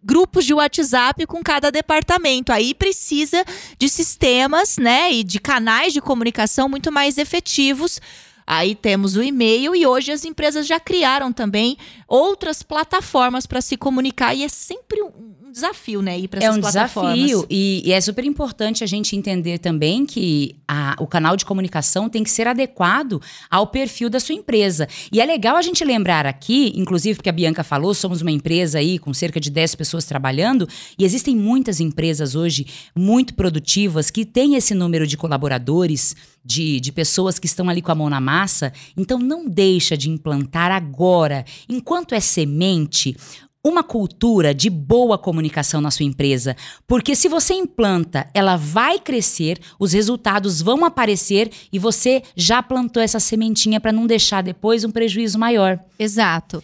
grupos 0.03 0.45
de 0.45 0.53
WhatsApp 0.53 1.25
com 1.25 1.43
cada 1.43 1.71
departamento. 1.71 2.51
Aí 2.51 2.73
precisa 2.73 3.43
de 3.77 3.87
sistemas, 3.87 4.77
né, 4.77 5.11
e 5.11 5.23
de 5.23 5.39
canais 5.39 5.93
de 5.93 6.01
comunicação 6.01 6.67
muito 6.67 6.91
mais 6.91 7.17
efetivos. 7.17 7.99
Aí 8.45 8.75
temos 8.75 9.15
o 9.15 9.23
e-mail 9.23 9.75
e 9.75 9.85
hoje 9.85 10.11
as 10.11 10.25
empresas 10.25 10.67
já 10.67 10.79
criaram 10.79 11.31
também 11.31 11.77
outras 12.07 12.63
plataformas 12.63 13.45
para 13.45 13.61
se 13.61 13.77
comunicar 13.77 14.35
e 14.35 14.43
é 14.43 14.49
sempre 14.49 15.01
um 15.01 15.40
desafio, 15.51 16.01
né? 16.01 16.17
Ir 16.19 16.27
para 16.27 16.39
essas 16.39 16.55
É 16.55 16.57
um 16.57 16.61
plataformas. 16.61 17.15
desafio 17.19 17.45
e, 17.49 17.81
e 17.85 17.91
é 17.91 17.99
super 18.01 18.23
importante 18.23 18.83
a 18.83 18.87
gente 18.87 19.15
entender 19.15 19.57
também 19.59 20.05
que 20.05 20.55
a- 20.67 20.95
o 20.99 21.05
canal 21.07 21.35
de 21.35 21.45
comunicação 21.45 22.09
tem 22.09 22.23
que 22.23 22.29
ser 22.31 22.47
adequado 22.47 23.21
ao 23.49 23.67
perfil 23.67 24.09
da 24.09 24.19
sua 24.19 24.33
empresa. 24.35 24.87
E 25.11 25.19
é 25.21 25.25
legal 25.25 25.55
a 25.57 25.61
gente 25.61 25.83
lembrar 25.83 26.25
aqui, 26.25 26.71
inclusive 26.75 27.15
porque 27.17 27.29
a 27.29 27.33
Bianca 27.33 27.63
falou, 27.63 27.93
somos 27.93 28.21
uma 28.21 28.31
empresa 28.31 28.79
aí 28.79 28.97
com 28.97 29.13
cerca 29.13 29.39
de 29.39 29.49
10 29.49 29.75
pessoas 29.75 30.05
trabalhando 30.05 30.67
e 30.97 31.03
existem 31.05 31.35
muitas 31.35 31.79
empresas 31.79 32.35
hoje 32.35 32.65
muito 32.95 33.33
produtivas 33.33 34.09
que 34.09 34.25
têm 34.25 34.55
esse 34.55 34.73
número 34.73 35.05
de 35.05 35.17
colaboradores, 35.17 36.15
de, 36.43 36.79
de 36.79 36.91
pessoas 36.91 37.37
que 37.37 37.45
estão 37.45 37.69
ali 37.69 37.81
com 37.81 37.91
a 37.91 37.95
mão 37.95 38.09
na 38.09 38.19
massa. 38.21 38.73
Então 38.97 39.19
não 39.19 39.47
deixa 39.47 39.95
de 39.97 40.09
implantar 40.09 40.71
agora, 40.71 41.45
enquanto 41.69 42.15
é 42.15 42.19
semente, 42.19 43.15
uma 43.63 43.83
cultura 43.83 44.53
de 44.53 44.69
boa 44.69 45.17
comunicação 45.17 45.79
na 45.81 45.91
sua 45.91 46.05
empresa. 46.05 46.55
Porque 46.87 47.15
se 47.15 47.27
você 47.27 47.53
implanta, 47.53 48.27
ela 48.33 48.55
vai 48.55 48.99
crescer, 48.99 49.59
os 49.79 49.93
resultados 49.93 50.61
vão 50.61 50.83
aparecer 50.83 51.51
e 51.71 51.77
você 51.77 52.23
já 52.35 52.63
plantou 52.63 53.01
essa 53.01 53.19
sementinha 53.19 53.79
para 53.79 53.91
não 53.91 54.07
deixar 54.07 54.41
depois 54.41 54.83
um 54.83 54.91
prejuízo 54.91 55.37
maior. 55.37 55.79
Exato. 55.99 56.63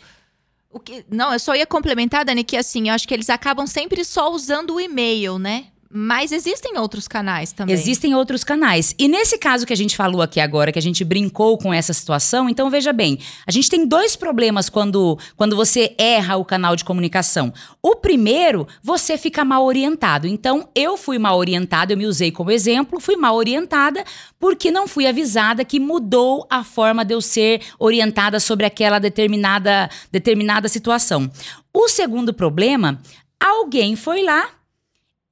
O 0.71 0.79
que, 0.79 1.05
não, 1.09 1.33
eu 1.33 1.39
só 1.39 1.55
ia 1.55 1.65
complementar, 1.65 2.25
Dani, 2.25 2.43
que 2.43 2.57
assim, 2.57 2.89
eu 2.89 2.93
acho 2.93 3.07
que 3.07 3.13
eles 3.13 3.29
acabam 3.29 3.65
sempre 3.65 4.03
só 4.03 4.31
usando 4.31 4.75
o 4.75 4.79
e-mail, 4.79 5.39
né? 5.39 5.67
Mas 5.89 6.31
existem 6.31 6.77
outros 6.77 7.07
canais 7.07 7.51
também. 7.51 7.73
Existem 7.73 8.13
outros 8.13 8.43
canais. 8.43 8.93
E 8.99 9.07
nesse 9.07 9.37
caso 9.37 9.65
que 9.65 9.73
a 9.73 9.77
gente 9.77 9.95
falou 9.95 10.21
aqui 10.21 10.39
agora, 10.39 10.71
que 10.71 10.79
a 10.79 10.81
gente 10.81 11.03
brincou 11.03 11.57
com 11.57 11.73
essa 11.73 11.93
situação, 11.93 12.49
então 12.49 12.69
veja 12.69 12.91
bem, 12.91 13.19
a 13.45 13.51
gente 13.51 13.69
tem 13.69 13.87
dois 13.87 14.15
problemas 14.15 14.69
quando, 14.69 15.17
quando 15.35 15.55
você 15.55 15.95
erra 15.97 16.35
o 16.35 16.45
canal 16.45 16.75
de 16.75 16.83
comunicação. 16.83 17.53
O 17.81 17.95
primeiro, 17.95 18.67
você 18.83 19.17
fica 19.17 19.45
mal 19.45 19.63
orientado. 19.63 20.27
Então, 20.27 20.69
eu 20.75 20.97
fui 20.97 21.17
mal 21.17 21.37
orientada, 21.37 21.93
eu 21.93 21.97
me 21.97 22.05
usei 22.05 22.31
como 22.31 22.51
exemplo, 22.51 22.99
fui 22.99 23.15
mal 23.15 23.35
orientada 23.35 24.03
porque 24.39 24.69
não 24.69 24.87
fui 24.87 25.07
avisada 25.07 25.63
que 25.63 25.79
mudou 25.79 26.45
a 26.49 26.63
forma 26.63 27.05
de 27.05 27.13
eu 27.13 27.21
ser 27.21 27.61
orientada 27.79 28.39
sobre 28.39 28.65
aquela 28.65 28.99
determinada, 28.99 29.89
determinada 30.11 30.67
situação. 30.67 31.31
O 31.73 31.87
segundo 31.87 32.33
problema, 32.33 32.99
alguém 33.39 33.95
foi 33.95 34.23
lá 34.23 34.49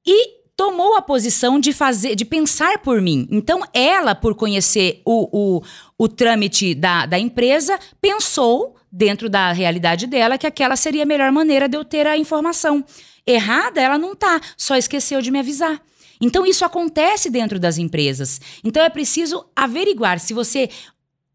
e 0.06 0.35
tomou 0.56 0.96
a 0.96 1.02
posição 1.02 1.60
de 1.60 1.72
fazer, 1.72 2.14
de 2.14 2.24
pensar 2.24 2.78
por 2.78 3.00
mim. 3.00 3.28
Então, 3.30 3.62
ela, 3.74 4.14
por 4.14 4.34
conhecer 4.34 5.02
o, 5.04 5.58
o, 5.58 5.62
o 5.98 6.08
trâmite 6.08 6.74
da, 6.74 7.04
da 7.04 7.18
empresa, 7.18 7.78
pensou, 8.00 8.74
dentro 8.90 9.28
da 9.28 9.52
realidade 9.52 10.06
dela, 10.06 10.38
que 10.38 10.46
aquela 10.46 10.74
seria 10.74 11.02
a 11.02 11.06
melhor 11.06 11.30
maneira 11.30 11.68
de 11.68 11.76
eu 11.76 11.84
ter 11.84 12.06
a 12.06 12.16
informação. 12.16 12.82
Errada, 13.26 13.80
ela 13.80 13.98
não 13.98 14.14
tá, 14.14 14.40
só 14.56 14.76
esqueceu 14.76 15.20
de 15.20 15.30
me 15.30 15.38
avisar. 15.38 15.80
Então, 16.18 16.46
isso 16.46 16.64
acontece 16.64 17.28
dentro 17.28 17.58
das 17.58 17.76
empresas. 17.76 18.40
Então, 18.64 18.82
é 18.82 18.88
preciso 18.88 19.44
averiguar 19.54 20.18
se 20.18 20.32
você 20.32 20.70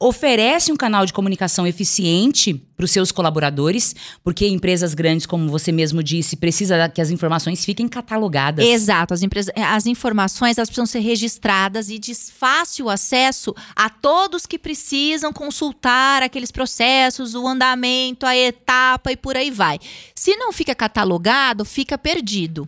oferece 0.01 0.71
um 0.71 0.75
canal 0.75 1.05
de 1.05 1.13
comunicação 1.13 1.67
eficiente 1.67 2.55
para 2.75 2.85
os 2.85 2.89
seus 2.89 3.11
colaboradores, 3.11 3.95
porque 4.23 4.47
empresas 4.47 4.95
grandes, 4.95 5.27
como 5.27 5.47
você 5.47 5.71
mesmo 5.71 6.01
disse, 6.01 6.35
precisa 6.35 6.89
que 6.89 6.99
as 6.99 7.11
informações 7.11 7.63
fiquem 7.63 7.87
catalogadas. 7.87 8.65
Exato, 8.65 9.13
as, 9.13 9.21
empresas, 9.21 9.53
as 9.55 9.85
informações 9.85 10.57
elas 10.57 10.69
precisam 10.69 10.87
ser 10.87 11.01
registradas 11.01 11.91
e 11.91 11.99
de 11.99 12.15
fácil 12.15 12.89
acesso 12.89 13.53
a 13.75 13.91
todos 13.91 14.47
que 14.47 14.57
precisam 14.57 15.31
consultar 15.31 16.23
aqueles 16.23 16.51
processos, 16.51 17.35
o 17.35 17.47
andamento, 17.47 18.25
a 18.25 18.35
etapa 18.35 19.11
e 19.11 19.15
por 19.15 19.37
aí 19.37 19.51
vai. 19.51 19.77
Se 20.15 20.35
não 20.35 20.51
fica 20.51 20.73
catalogado, 20.73 21.63
fica 21.63 21.95
perdido. 21.95 22.67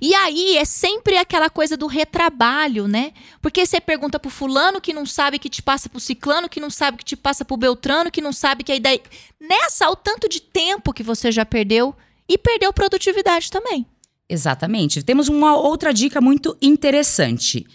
E 0.00 0.14
aí 0.14 0.56
é 0.56 0.64
sempre 0.64 1.16
aquela 1.16 1.48
coisa 1.48 1.76
do 1.76 1.86
retrabalho, 1.86 2.86
né? 2.86 3.12
Porque 3.40 3.64
você 3.64 3.80
pergunta 3.80 4.18
pro 4.18 4.30
fulano 4.30 4.80
que 4.80 4.92
não 4.92 5.06
sabe 5.06 5.38
que 5.38 5.48
te 5.48 5.62
passa 5.62 5.88
pro 5.88 6.00
ciclano, 6.00 6.48
que 6.48 6.60
não 6.60 6.70
sabe 6.70 6.98
que 6.98 7.04
te 7.04 7.16
passa 7.16 7.44
pro 7.44 7.56
beltrano, 7.56 8.10
que 8.10 8.20
não 8.20 8.32
sabe 8.32 8.64
que 8.64 8.72
aí 8.72 8.80
daí... 8.80 9.00
Nessa, 9.40 9.88
o 9.90 9.96
tanto 9.96 10.28
de 10.28 10.40
tempo 10.40 10.92
que 10.92 11.02
você 11.02 11.30
já 11.30 11.44
perdeu 11.44 11.94
e 12.28 12.36
perdeu 12.36 12.72
produtividade 12.72 13.50
também. 13.50 13.86
Exatamente. 14.28 15.02
Temos 15.02 15.28
uma 15.28 15.56
outra 15.56 15.94
dica 15.94 16.20
muito 16.20 16.56
interessante. 16.60 17.66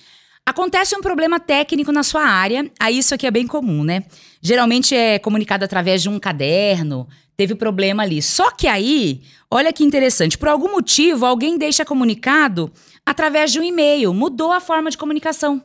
Acontece 0.46 0.96
um 0.96 1.02
problema 1.02 1.40
técnico 1.40 1.92
na 1.92 2.04
sua 2.04 2.24
área, 2.24 2.70
aí 2.80 2.98
isso 2.98 3.14
aqui 3.14 3.28
é 3.28 3.32
bem 3.32 3.46
comum, 3.46 3.84
né? 3.84 4.04
Geralmente 4.42 4.96
é 4.96 5.20
comunicado 5.20 5.64
através 5.64 6.02
de 6.02 6.10
um 6.10 6.20
caderno, 6.20 7.08
teve 7.42 7.56
problema 7.56 8.04
ali. 8.04 8.22
Só 8.22 8.52
que 8.52 8.68
aí, 8.68 9.22
olha 9.50 9.74
que 9.74 9.84
interessante, 9.84 10.38
por 10.38 10.48
algum 10.48 10.72
motivo 10.72 11.26
alguém 11.26 11.58
deixa 11.58 11.84
comunicado 11.84 12.72
através 13.04 13.52
de 13.52 13.60
um 13.60 13.64
e-mail, 13.64 14.14
mudou 14.14 14.52
a 14.52 14.60
forma 14.60 14.92
de 14.92 14.98
comunicação. 14.98 15.64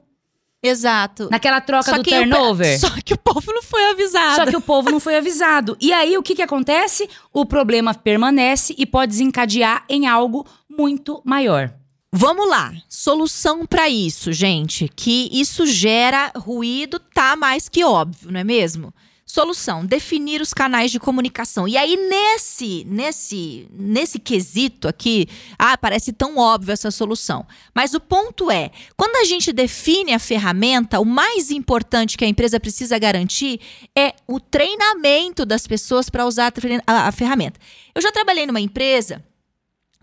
Exato. 0.63 1.29
Naquela 1.31 1.61
troca 1.61 1.91
Só 1.91 1.99
do 1.99 2.03
que, 2.03 2.15
o, 2.15 2.19
turnover. 2.19 2.81
só 2.81 2.89
que 3.05 3.13
o 3.13 3.19
povo 3.19 3.53
não 3.53 3.63
foi 3.63 3.91
avisado. 3.91 4.37
Só 4.37 4.47
que 4.47 4.57
o 4.57 4.61
povo 4.61 4.91
não 4.91 4.99
foi 4.99 5.19
avisado. 5.19 5.77
E 5.79 5.93
aí, 5.93 6.17
o 6.17 6.23
que, 6.23 6.35
que 6.35 6.41
acontece? 6.41 7.11
O 7.31 7.45
problema 7.45 7.93
permanece 7.93 8.75
e 8.79 8.87
pode 8.87 9.11
desencadear 9.11 9.85
em 9.87 10.07
algo 10.07 10.47
muito 10.67 11.21
maior. 11.27 11.71
Vamos 12.11 12.49
lá. 12.49 12.73
Solução 12.89 13.67
para 13.67 13.87
isso, 13.91 14.33
gente. 14.33 14.91
Que 14.97 15.29
isso 15.31 15.67
gera 15.67 16.33
ruído, 16.35 16.99
tá 16.99 17.37
mais 17.37 17.69
que 17.69 17.85
óbvio, 17.85 18.33
não 18.33 18.41
é 18.41 18.45
mesmo? 18.45 18.95
Solução: 19.37 19.85
definir 19.85 20.41
os 20.41 20.55
canais 20.55 20.91
de 20.91 20.99
comunicação. 20.99 21.69
E 21.69 21.77
aí 21.77 21.95
nesse 21.95 22.85
nesse 22.87 23.69
nesse 23.71 24.19
quesito 24.19 24.89
aqui, 24.89 25.29
ah, 25.59 25.77
parece 25.77 26.11
tão 26.11 26.39
óbvio 26.39 26.73
essa 26.73 26.91
solução. 26.91 27.47
Mas 27.75 27.93
o 27.93 28.01
ponto 28.01 28.51
é, 28.51 28.71
quando 28.97 29.17
a 29.17 29.25
gente 29.25 29.53
define 29.53 30.15
a 30.15 30.19
ferramenta, 30.19 30.99
o 31.01 31.05
mais 31.05 31.51
importante 31.51 32.17
que 32.17 32.25
a 32.25 32.29
empresa 32.29 32.59
precisa 32.59 32.99
garantir 32.99 33.61
é 33.95 34.15
o 34.27 34.41
treinamento 34.41 35.45
das 35.45 35.67
pessoas 35.67 36.09
para 36.09 36.25
usar 36.25 36.51
a, 36.87 37.09
a 37.09 37.13
ferramenta. 37.13 37.61
Eu 37.95 38.01
já 38.01 38.11
trabalhei 38.11 38.47
numa 38.47 38.59
empresa 38.59 39.23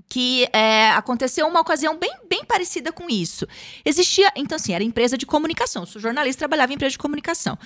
que 0.08 0.48
é, 0.54 0.92
aconteceu 0.92 1.48
uma 1.48 1.62
ocasião 1.62 1.98
bem, 1.98 2.13
bem 2.30 2.46
parecida 2.46 2.92
com 2.92 3.10
isso. 3.10 3.48
Existia, 3.84 4.32
então 4.36 4.58
assim, 4.58 4.74
era 4.74 4.84
empresa 4.84 5.18
de 5.18 5.25
comunicação. 5.25 5.82
Eu 5.82 5.88
sou 5.88 6.00
jornalista, 6.00 6.38
trabalhava 6.38 6.72
em 6.72 6.75
empresa 6.75 6.92
de 6.92 7.00
comunicação. 7.00 7.58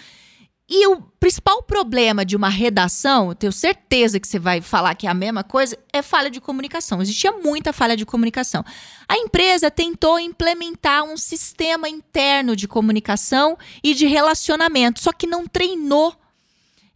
E 0.69 0.85
o 0.87 1.01
principal 1.17 1.63
problema 1.63 2.25
de 2.25 2.35
uma 2.35 2.49
redação, 2.49 3.29
eu 3.29 3.35
tenho 3.35 3.53
certeza 3.53 4.19
que 4.19 4.27
você 4.27 4.37
vai 4.37 4.59
falar 4.59 4.95
que 4.95 5.07
é 5.07 5.09
a 5.09 5.13
mesma 5.13 5.43
coisa, 5.43 5.77
é 5.93 6.01
falha 6.01 6.29
de 6.29 6.41
comunicação. 6.41 7.01
Existia 7.01 7.31
muita 7.31 7.71
falha 7.71 7.95
de 7.95 8.05
comunicação. 8.05 8.65
A 9.07 9.17
empresa 9.17 9.71
tentou 9.71 10.19
implementar 10.19 11.03
um 11.03 11.15
sistema 11.15 11.87
interno 11.87 12.55
de 12.55 12.67
comunicação 12.67 13.57
e 13.81 13.93
de 13.93 14.07
relacionamento, 14.07 15.01
só 15.01 15.13
que 15.13 15.25
não 15.25 15.47
treinou 15.47 16.13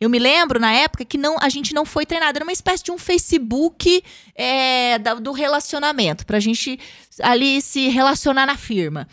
eu 0.01 0.09
me 0.09 0.17
lembro 0.17 0.59
na 0.59 0.73
época 0.73 1.05
que 1.05 1.15
não, 1.15 1.37
a 1.39 1.47
gente 1.47 1.75
não 1.75 1.85
foi 1.85 2.07
treinado. 2.07 2.35
Era 2.35 2.43
uma 2.43 2.51
espécie 2.51 2.83
de 2.83 2.91
um 2.91 2.97
Facebook 2.97 4.03
é, 4.33 4.97
do 4.97 5.31
relacionamento, 5.31 6.25
pra 6.25 6.39
gente 6.39 6.79
ali 7.21 7.61
se 7.61 7.87
relacionar 7.87 8.47
na 8.47 8.57
firma. 8.57 9.07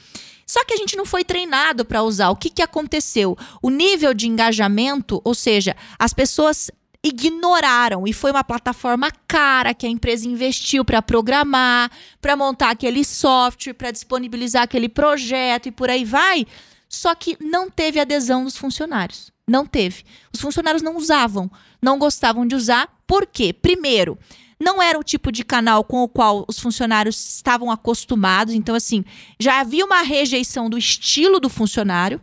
Só 0.49 0.65
que 0.65 0.73
a 0.73 0.77
gente 0.79 0.97
não 0.97 1.05
foi 1.05 1.23
treinado 1.23 1.85
para 1.85 2.03
usar. 2.03 2.31
O 2.31 2.37
que, 2.37 2.49
que 2.49 2.63
aconteceu? 2.63 3.37
O 3.61 3.69
nível 3.69 4.15
de 4.15 4.27
engajamento, 4.27 5.21
ou 5.23 5.35
seja, 5.35 5.77
as 5.99 6.15
pessoas 6.15 6.71
ignoraram 7.05 8.07
e 8.07 8.15
foi 8.15 8.31
uma 8.31 8.43
plataforma 8.43 9.13
cara 9.29 9.75
que 9.75 9.87
a 9.87 9.91
empresa 9.91 10.27
investiu 10.27 10.87
para 10.87 11.03
programar, 11.03 11.91
para 12.21 12.35
montar 12.35 12.71
aquele 12.71 13.05
software, 13.05 13.75
para 13.75 13.91
disponibilizar 13.91 14.63
aquele 14.63 14.89
projeto 14.89 15.69
e 15.69 15.73
por 15.73 15.91
aí 15.91 16.05
vai. 16.05 16.47
Só 16.89 17.15
que 17.15 17.37
não 17.39 17.71
teve 17.71 18.01
adesão 18.01 18.45
dos 18.45 18.57
funcionários. 18.57 19.31
Não 19.47 19.67
teve. 19.67 20.03
Os 20.33 20.41
funcionários 20.41 20.83
não 20.83 20.97
usavam, 20.97 21.51
não 21.81 21.99
gostavam 21.99 22.47
de 22.47 22.55
usar. 22.55 22.89
Por 23.07 23.27
quê? 23.27 23.53
Primeiro, 23.53 24.19
não 24.61 24.83
era 24.83 24.99
o 24.99 25.05
tipo 25.05 25.31
de 25.31 25.45
canal 25.45 25.85
com 25.85 26.03
o 26.03 26.09
qual 26.09 26.45
os 26.49 26.59
funcionários 26.59 27.37
estavam 27.37 27.71
acostumados. 27.71 28.55
Então, 28.55 28.75
assim, 28.75 29.05
já 29.39 29.61
havia 29.61 29.85
uma 29.85 30.03
rejeição 30.03 30.69
do 30.69 30.77
estilo 30.77 31.39
do 31.39 31.49
funcionário. 31.49 32.21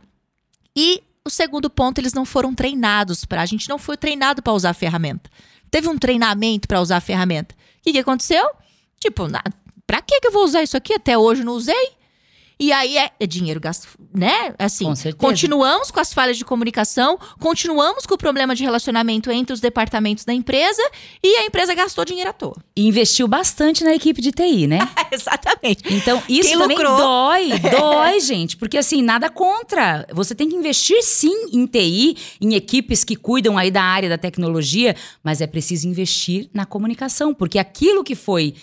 E 0.75 1.01
o 1.24 1.30
segundo 1.30 1.70
ponto, 1.70 2.00
eles 2.00 2.13
não 2.13 2.25
foram 2.25 2.54
treinados 2.54 3.24
para. 3.24 3.42
A 3.42 3.46
gente 3.46 3.70
não 3.70 3.77
foi 3.77 3.96
treinado 3.96 4.44
para 4.44 4.54
usar 4.54 4.72
a 4.72 4.74
ferramenta. 4.74 5.30
Teve 5.72 5.88
um 5.88 5.98
treinamento 5.98 6.68
para 6.68 6.82
usar 6.82 6.98
a 6.98 7.01
ferramenta. 7.01 7.56
O 7.56 7.84
que, 7.84 7.94
que 7.94 8.00
aconteceu? 8.00 8.46
Tipo, 9.00 9.27
na, 9.27 9.42
pra 9.88 10.01
que 10.01 10.20
que 10.20 10.27
eu 10.27 10.32
vou 10.32 10.44
usar 10.44 10.62
isso 10.62 10.75
aqui? 10.75 10.94
Até 10.94 11.18
hoje 11.18 11.44
não 11.44 11.54
usei. 11.54 11.94
E 12.59 12.71
aí 12.71 12.97
é, 12.97 13.12
é 13.19 13.27
dinheiro 13.27 13.59
gasto, 13.59 13.88
né? 14.13 14.53
Assim, 14.57 14.85
Com 14.85 15.27
continuamos 15.27 15.91
com 15.91 16.00
as 16.00 16.13
falhas 16.13 16.38
de 16.38 16.45
comunicação, 16.45 17.19
continuamos 17.39 18.05
com 18.05 18.13
o 18.13 18.17
problema 18.17 18.55
de 18.55 18.63
relacionamento 18.63 19.29
entre 19.29 19.53
os 19.53 19.59
departamentos 19.59 20.24
da 20.24 20.33
empresa 20.33 20.81
e 21.21 21.38
a 21.38 21.45
empresa 21.45 21.74
gastou 21.74 22.05
dinheiro 22.05 22.29
à 22.29 22.33
toa. 22.33 22.55
E 22.75 22.88
investiu 22.88 23.27
bastante 23.27 23.83
na 23.83 23.93
equipe 23.93 24.21
de 24.21 24.31
TI, 24.31 24.67
né? 24.67 24.79
Exatamente. 25.12 25.83
Então, 25.93 26.21
isso 26.29 26.50
Quem 26.50 26.57
também 26.57 26.77
lucrou? 26.77 26.97
dói, 26.97 27.50
dói, 27.69 28.19
gente. 28.21 28.55
Porque, 28.55 28.77
assim, 28.77 29.01
nada 29.01 29.29
contra. 29.29 30.07
Você 30.13 30.33
tem 30.33 30.47
que 30.50 30.55
investir, 30.55 31.03
sim, 31.03 31.50
em 31.51 31.65
TI, 31.65 32.15
em 32.39 32.53
equipes 32.55 33.03
que 33.03 33.15
cuidam 33.15 33.57
aí 33.57 33.69
da 33.69 33.83
área 33.83 34.07
da 34.07 34.17
tecnologia, 34.17 34.95
mas 35.21 35.41
é 35.41 35.47
preciso 35.47 35.88
investir 35.88 36.50
na 36.53 36.65
comunicação, 36.65 37.33
porque 37.33 37.59
aquilo 37.59 38.03
que 38.03 38.15
foi 38.15 38.55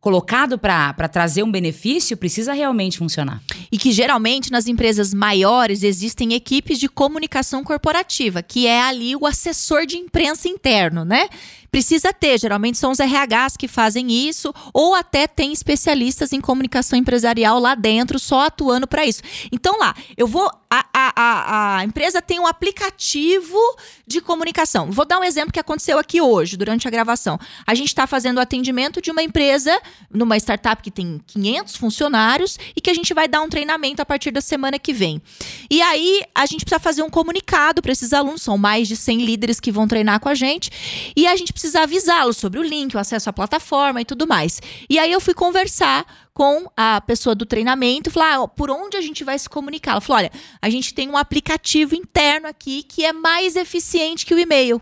colocado 0.00 0.58
para 0.58 1.08
trazer 1.08 1.42
um 1.42 1.50
benefício 1.50 2.16
precisa 2.16 2.52
realmente 2.52 2.98
funcionar. 2.98 3.42
E 3.70 3.76
que 3.76 3.92
geralmente 3.92 4.50
nas 4.50 4.66
empresas 4.66 5.12
maiores 5.12 5.82
existem 5.82 6.34
equipes 6.34 6.78
de 6.78 6.88
comunicação 6.88 7.64
corporativa, 7.64 8.42
que 8.42 8.66
é 8.66 8.80
ali 8.80 9.16
o 9.16 9.26
assessor 9.26 9.86
de 9.86 9.96
imprensa 9.96 10.48
interno, 10.48 11.04
né? 11.04 11.28
Precisa 11.70 12.12
ter, 12.12 12.38
geralmente 12.40 12.78
são 12.78 12.90
os 12.90 12.98
RHs 12.98 13.56
que 13.58 13.68
fazem 13.68 14.10
isso, 14.28 14.54
ou 14.72 14.94
até 14.94 15.26
tem 15.26 15.52
especialistas 15.52 16.32
em 16.32 16.40
comunicação 16.40 16.98
empresarial 16.98 17.58
lá 17.58 17.74
dentro, 17.74 18.18
só 18.18 18.46
atuando 18.46 18.86
para 18.86 19.04
isso. 19.04 19.22
Então 19.52 19.78
lá, 19.78 19.94
eu 20.16 20.26
vou. 20.26 20.50
A, 20.70 20.84
a, 20.92 21.78
a, 21.78 21.84
empresa 21.84 22.20
tem 22.20 22.38
um 22.38 22.46
aplicativo 22.46 23.58
de 24.06 24.20
comunicação. 24.20 24.90
Vou 24.90 25.06
dar 25.06 25.18
um 25.18 25.24
exemplo 25.24 25.50
que 25.50 25.58
aconteceu 25.58 25.98
aqui 25.98 26.20
hoje, 26.20 26.58
durante 26.58 26.86
a 26.86 26.90
gravação. 26.90 27.38
A 27.66 27.74
gente 27.74 27.88
está 27.88 28.06
fazendo 28.06 28.36
o 28.36 28.40
atendimento 28.40 29.00
de 29.00 29.10
uma 29.10 29.22
empresa, 29.22 29.80
numa 30.12 30.36
startup 30.36 30.82
que 30.82 30.90
tem 30.90 31.22
500 31.26 31.74
funcionários, 31.76 32.58
e 32.76 32.82
que 32.82 32.90
a 32.90 32.94
gente 32.94 33.14
vai 33.14 33.26
dar 33.26 33.40
um 33.40 33.48
treinamento 33.48 34.02
a 34.02 34.04
partir 34.04 34.30
da 34.30 34.42
semana 34.42 34.78
que 34.78 34.92
vem. 34.92 35.22
E 35.70 35.80
aí, 35.80 36.22
a 36.34 36.44
gente 36.44 36.66
precisa 36.66 36.78
fazer 36.78 37.02
um 37.02 37.08
comunicado 37.08 37.80
para 37.80 37.92
esses 37.92 38.12
alunos, 38.12 38.42
são 38.42 38.58
mais 38.58 38.86
de 38.88 38.96
100 38.96 39.24
líderes 39.24 39.60
que 39.60 39.72
vão 39.72 39.88
treinar 39.88 40.20
com 40.20 40.28
a 40.28 40.34
gente, 40.34 40.70
e 41.16 41.26
a 41.26 41.34
gente 41.34 41.50
precisa 41.58 41.82
avisá-los 41.82 42.36
sobre 42.36 42.60
o 42.60 42.62
link, 42.62 42.94
o 42.94 43.00
acesso 43.00 43.28
à 43.28 43.32
plataforma 43.32 44.00
e 44.00 44.04
tudo 44.04 44.28
mais. 44.28 44.60
E 44.88 44.96
aí 44.96 45.10
eu 45.10 45.20
fui 45.20 45.34
conversar 45.34 46.06
com 46.32 46.70
a 46.76 47.00
pessoa 47.00 47.34
do 47.34 47.44
treinamento, 47.44 48.12
falar 48.12 48.44
ah, 48.44 48.46
por 48.46 48.70
onde 48.70 48.96
a 48.96 49.00
gente 49.00 49.24
vai 49.24 49.36
se 49.36 49.48
comunicar. 49.48 49.92
Ela 49.92 50.00
falou: 50.00 50.18
olha, 50.18 50.30
a 50.62 50.70
gente 50.70 50.94
tem 50.94 51.08
um 51.08 51.16
aplicativo 51.16 51.96
interno 51.96 52.46
aqui 52.46 52.84
que 52.84 53.04
é 53.04 53.12
mais 53.12 53.56
eficiente 53.56 54.24
que 54.24 54.34
o 54.34 54.38
e-mail. 54.38 54.80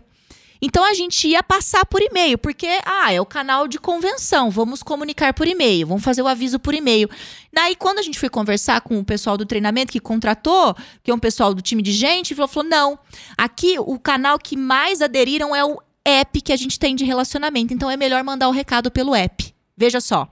Então 0.61 0.83
a 0.83 0.93
gente 0.93 1.27
ia 1.27 1.43
passar 1.43 1.85
por 1.85 2.01
e-mail, 2.01 2.37
porque 2.37 2.67
ah, 2.85 3.11
é 3.11 3.21
o 3.21 3.25
canal 3.25 3.67
de 3.67 3.79
convenção, 3.79 4.49
vamos 4.49 4.81
comunicar 4.81 5.33
por 5.33 5.47
e-mail, 5.47 5.87
vamos 5.87 6.03
fazer 6.03 6.21
o 6.21 6.27
aviso 6.27 6.59
por 6.59 6.73
e-mail. 6.73 7.09
Daí, 7.53 7.75
quando 7.75 7.99
a 7.99 8.01
gente 8.01 8.19
foi 8.19 8.29
conversar 8.29 8.81
com 8.81 8.99
o 8.99 9.05
pessoal 9.05 9.37
do 9.37 9.45
treinamento 9.45 9.91
que 9.91 9.99
contratou, 9.99 10.75
que 11.03 11.11
é 11.11 11.13
um 11.13 11.19
pessoal 11.19 11.53
do 11.53 11.61
time 11.61 11.81
de 11.81 11.91
gente, 11.91 12.35
falou, 12.35 12.47
falou: 12.47 12.69
não, 12.69 12.99
aqui 13.37 13.77
o 13.79 13.99
canal 13.99 14.37
que 14.39 14.57
mais 14.57 15.01
aderiram 15.01 15.55
é 15.55 15.63
o 15.63 15.79
app 16.07 16.41
que 16.41 16.53
a 16.53 16.55
gente 16.55 16.79
tem 16.79 16.95
de 16.95 17.03
relacionamento. 17.03 17.73
Então 17.73 17.91
é 17.91 17.97
melhor 17.97 18.23
mandar 18.23 18.47
o 18.47 18.51
recado 18.51 18.89
pelo 18.89 19.13
app. 19.13 19.53
Veja 19.75 19.99
só. 19.99 20.27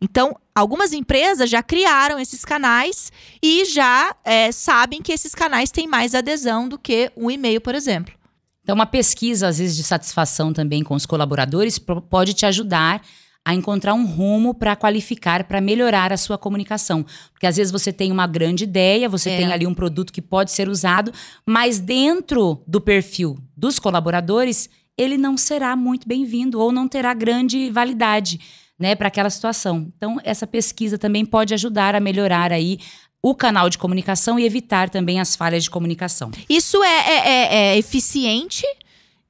Então, 0.00 0.36
algumas 0.54 0.92
empresas 0.92 1.50
já 1.50 1.60
criaram 1.60 2.20
esses 2.20 2.44
canais 2.44 3.10
e 3.42 3.64
já 3.64 4.14
é, 4.24 4.52
sabem 4.52 5.02
que 5.02 5.12
esses 5.12 5.34
canais 5.34 5.72
têm 5.72 5.88
mais 5.88 6.14
adesão 6.14 6.68
do 6.68 6.78
que 6.78 7.10
um 7.16 7.28
e-mail, 7.28 7.60
por 7.60 7.74
exemplo. 7.74 8.14
Então, 8.62 8.76
uma 8.76 8.86
pesquisa, 8.86 9.48
às 9.48 9.58
vezes, 9.58 9.76
de 9.76 9.82
satisfação 9.82 10.52
também 10.52 10.84
com 10.84 10.94
os 10.94 11.04
colaboradores 11.04 11.80
pode 11.80 12.32
te 12.32 12.46
ajudar 12.46 13.02
a 13.44 13.54
encontrar 13.54 13.94
um 13.94 14.04
rumo 14.04 14.52
para 14.54 14.76
qualificar, 14.76 15.44
para 15.44 15.60
melhorar 15.60 16.12
a 16.12 16.18
sua 16.18 16.36
comunicação. 16.36 17.04
Porque 17.32 17.46
às 17.46 17.56
vezes 17.56 17.72
você 17.72 17.90
tem 17.90 18.12
uma 18.12 18.26
grande 18.26 18.64
ideia, 18.64 19.08
você 19.08 19.30
É. 19.30 19.36
tem 19.38 19.52
ali 19.52 19.66
um 19.66 19.72
produto 19.72 20.12
que 20.12 20.20
pode 20.20 20.50
ser 20.52 20.68
usado, 20.68 21.10
mas 21.46 21.78
dentro 21.80 22.62
do 22.66 22.78
perfil 22.78 23.38
dos 23.56 23.78
colaboradores, 23.78 24.68
ele 24.98 25.16
não 25.16 25.36
será 25.36 25.74
muito 25.76 26.06
bem-vindo 26.08 26.60
ou 26.60 26.72
não 26.72 26.88
terá 26.88 27.14
grande 27.14 27.70
validade, 27.70 28.40
né, 28.78 28.94
para 28.94 29.08
aquela 29.08 29.30
situação. 29.30 29.90
Então, 29.96 30.18
essa 30.24 30.46
pesquisa 30.46 30.98
também 30.98 31.24
pode 31.24 31.54
ajudar 31.54 31.94
a 31.94 32.00
melhorar 32.00 32.52
aí 32.52 32.78
o 33.22 33.34
canal 33.34 33.68
de 33.70 33.78
comunicação 33.78 34.38
e 34.38 34.44
evitar 34.44 34.90
também 34.90 35.20
as 35.20 35.34
falhas 35.34 35.64
de 35.64 35.70
comunicação. 35.70 36.30
Isso 36.48 36.82
é, 36.82 36.88
é- 36.88 37.28
é- 37.28 37.54
é 37.74 37.78
eficiente. 37.78 38.64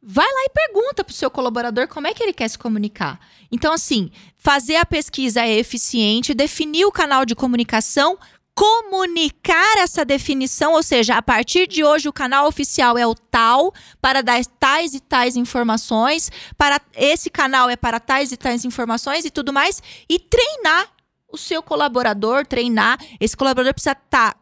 Vai 0.03 0.27
lá 0.27 0.45
e 0.45 0.51
pergunta 0.51 1.03
pro 1.05 1.13
seu 1.15 1.31
colaborador 1.31 1.89
como 1.89 2.07
é 2.07 2.15
que 2.15 2.23
ele 2.23 2.33
quer 2.33 2.49
se 2.49 2.59
comunicar. 2.59 3.19
Então, 3.51 3.73
assim, 3.73 4.11
fazer 4.37 4.77
a 4.77 4.85
pesquisa 4.87 5.43
é 5.43 5.57
eficiente, 5.59 6.35
definir 6.35 6.85
o 6.85 6.93
canal 6.93 7.25
de 7.25 7.35
comunicação, 7.35 8.19
comunicar 8.59 9.79
essa 9.79 10.05
definição, 10.05 10.73
ou 10.73 10.83
seja, 10.83 11.15
a 11.15 11.23
partir 11.23 11.69
de 11.69 11.85
hoje 11.85 12.09
o 12.09 12.13
canal 12.13 12.49
oficial 12.49 12.99
é 12.99 13.07
o 13.07 13.15
tal, 13.15 13.73
para 14.03 14.21
dar 14.21 14.45
tais 14.45 14.95
e 14.95 15.01
tais 15.01 15.37
informações, 15.37 16.29
para 16.57 16.81
esse 16.97 17.31
canal 17.31 17.71
é 17.71 17.77
para 17.77 18.01
tais 18.01 18.33
e 18.33 18.37
tais 18.37 18.65
informações 18.65 19.25
e 19.25 19.31
tudo 19.31 19.53
mais, 19.53 19.81
e 20.09 20.19
treinar 20.19 20.89
o 21.29 21.39
seu 21.39 21.63
colaborador, 21.63 22.45
treinar. 22.45 22.99
Esse 23.21 23.37
colaborador 23.37 23.75
precisa 23.75 23.93
estar 23.93 24.37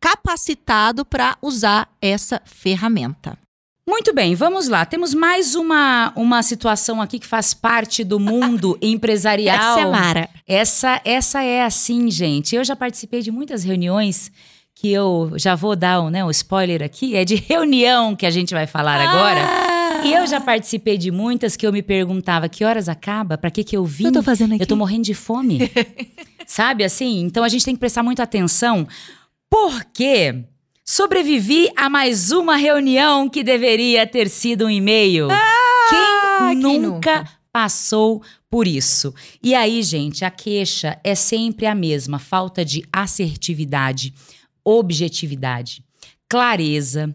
capacitado 0.00 1.04
para 1.04 1.36
usar 1.42 1.90
essa 2.00 2.40
ferramenta. 2.46 3.38
Muito 3.88 4.12
bem, 4.12 4.34
vamos 4.34 4.68
lá. 4.68 4.84
Temos 4.84 5.14
mais 5.14 5.54
uma, 5.54 6.12
uma 6.14 6.42
situação 6.42 7.00
aqui 7.00 7.18
que 7.18 7.26
faz 7.26 7.54
parte 7.54 8.04
do 8.04 8.20
mundo 8.20 8.76
empresarial. 8.82 9.56
Essa 9.56 9.80
é 9.80 9.86
Mara. 9.86 10.28
Essa, 10.46 11.00
essa 11.06 11.42
é 11.42 11.64
assim, 11.64 12.10
gente. 12.10 12.54
Eu 12.54 12.62
já 12.62 12.76
participei 12.76 13.22
de 13.22 13.30
muitas 13.30 13.64
reuniões 13.64 14.30
que 14.74 14.92
eu 14.92 15.32
já 15.36 15.54
vou 15.54 15.74
dar 15.74 16.02
um, 16.02 16.10
né, 16.10 16.22
um 16.22 16.30
spoiler 16.30 16.82
aqui. 16.82 17.16
É 17.16 17.24
de 17.24 17.36
reunião 17.36 18.14
que 18.14 18.26
a 18.26 18.30
gente 18.30 18.52
vai 18.52 18.66
falar 18.66 19.00
agora. 19.00 19.40
Ah! 19.40 20.02
E 20.04 20.12
eu 20.12 20.26
já 20.26 20.38
participei 20.38 20.98
de 20.98 21.10
muitas 21.10 21.56
que 21.56 21.66
eu 21.66 21.72
me 21.72 21.82
perguntava 21.82 22.46
que 22.46 22.66
horas 22.66 22.90
acaba, 22.90 23.38
pra 23.38 23.50
que 23.50 23.64
que 23.64 23.74
eu 23.74 23.86
vim? 23.86 24.04
Eu 24.04 24.12
tô 24.12 24.22
fazendo 24.22 24.52
aqui. 24.52 24.64
Eu 24.64 24.66
tô 24.66 24.76
morrendo 24.76 25.04
de 25.04 25.14
fome. 25.14 25.60
Sabe 26.46 26.84
assim? 26.84 27.20
Então 27.22 27.42
a 27.42 27.48
gente 27.48 27.64
tem 27.64 27.74
que 27.74 27.80
prestar 27.80 28.02
muita 28.02 28.22
atenção, 28.22 28.86
porque 29.48 30.44
sobrevivi 30.92 31.68
a 31.76 31.90
mais 31.90 32.32
uma 32.32 32.56
reunião 32.56 33.28
que 33.28 33.44
deveria 33.44 34.06
ter 34.06 34.26
sido 34.26 34.64
um 34.64 34.70
e-mail. 34.70 35.28
quem, 35.28 35.36
Ah, 35.98 36.48
quem 36.48 36.56
nunca, 36.56 36.88
nunca? 36.88 37.30
passou 37.52 38.22
por 38.48 38.66
isso? 38.66 39.14
E 39.42 39.54
aí, 39.54 39.82
gente, 39.82 40.24
a 40.24 40.30
queixa 40.30 40.98
é 41.04 41.14
sempre 41.14 41.66
a 41.66 41.74
mesma: 41.74 42.18
falta 42.18 42.64
de 42.64 42.82
assertividade, 42.90 44.14
objetividade, 44.64 45.84
clareza. 46.26 47.14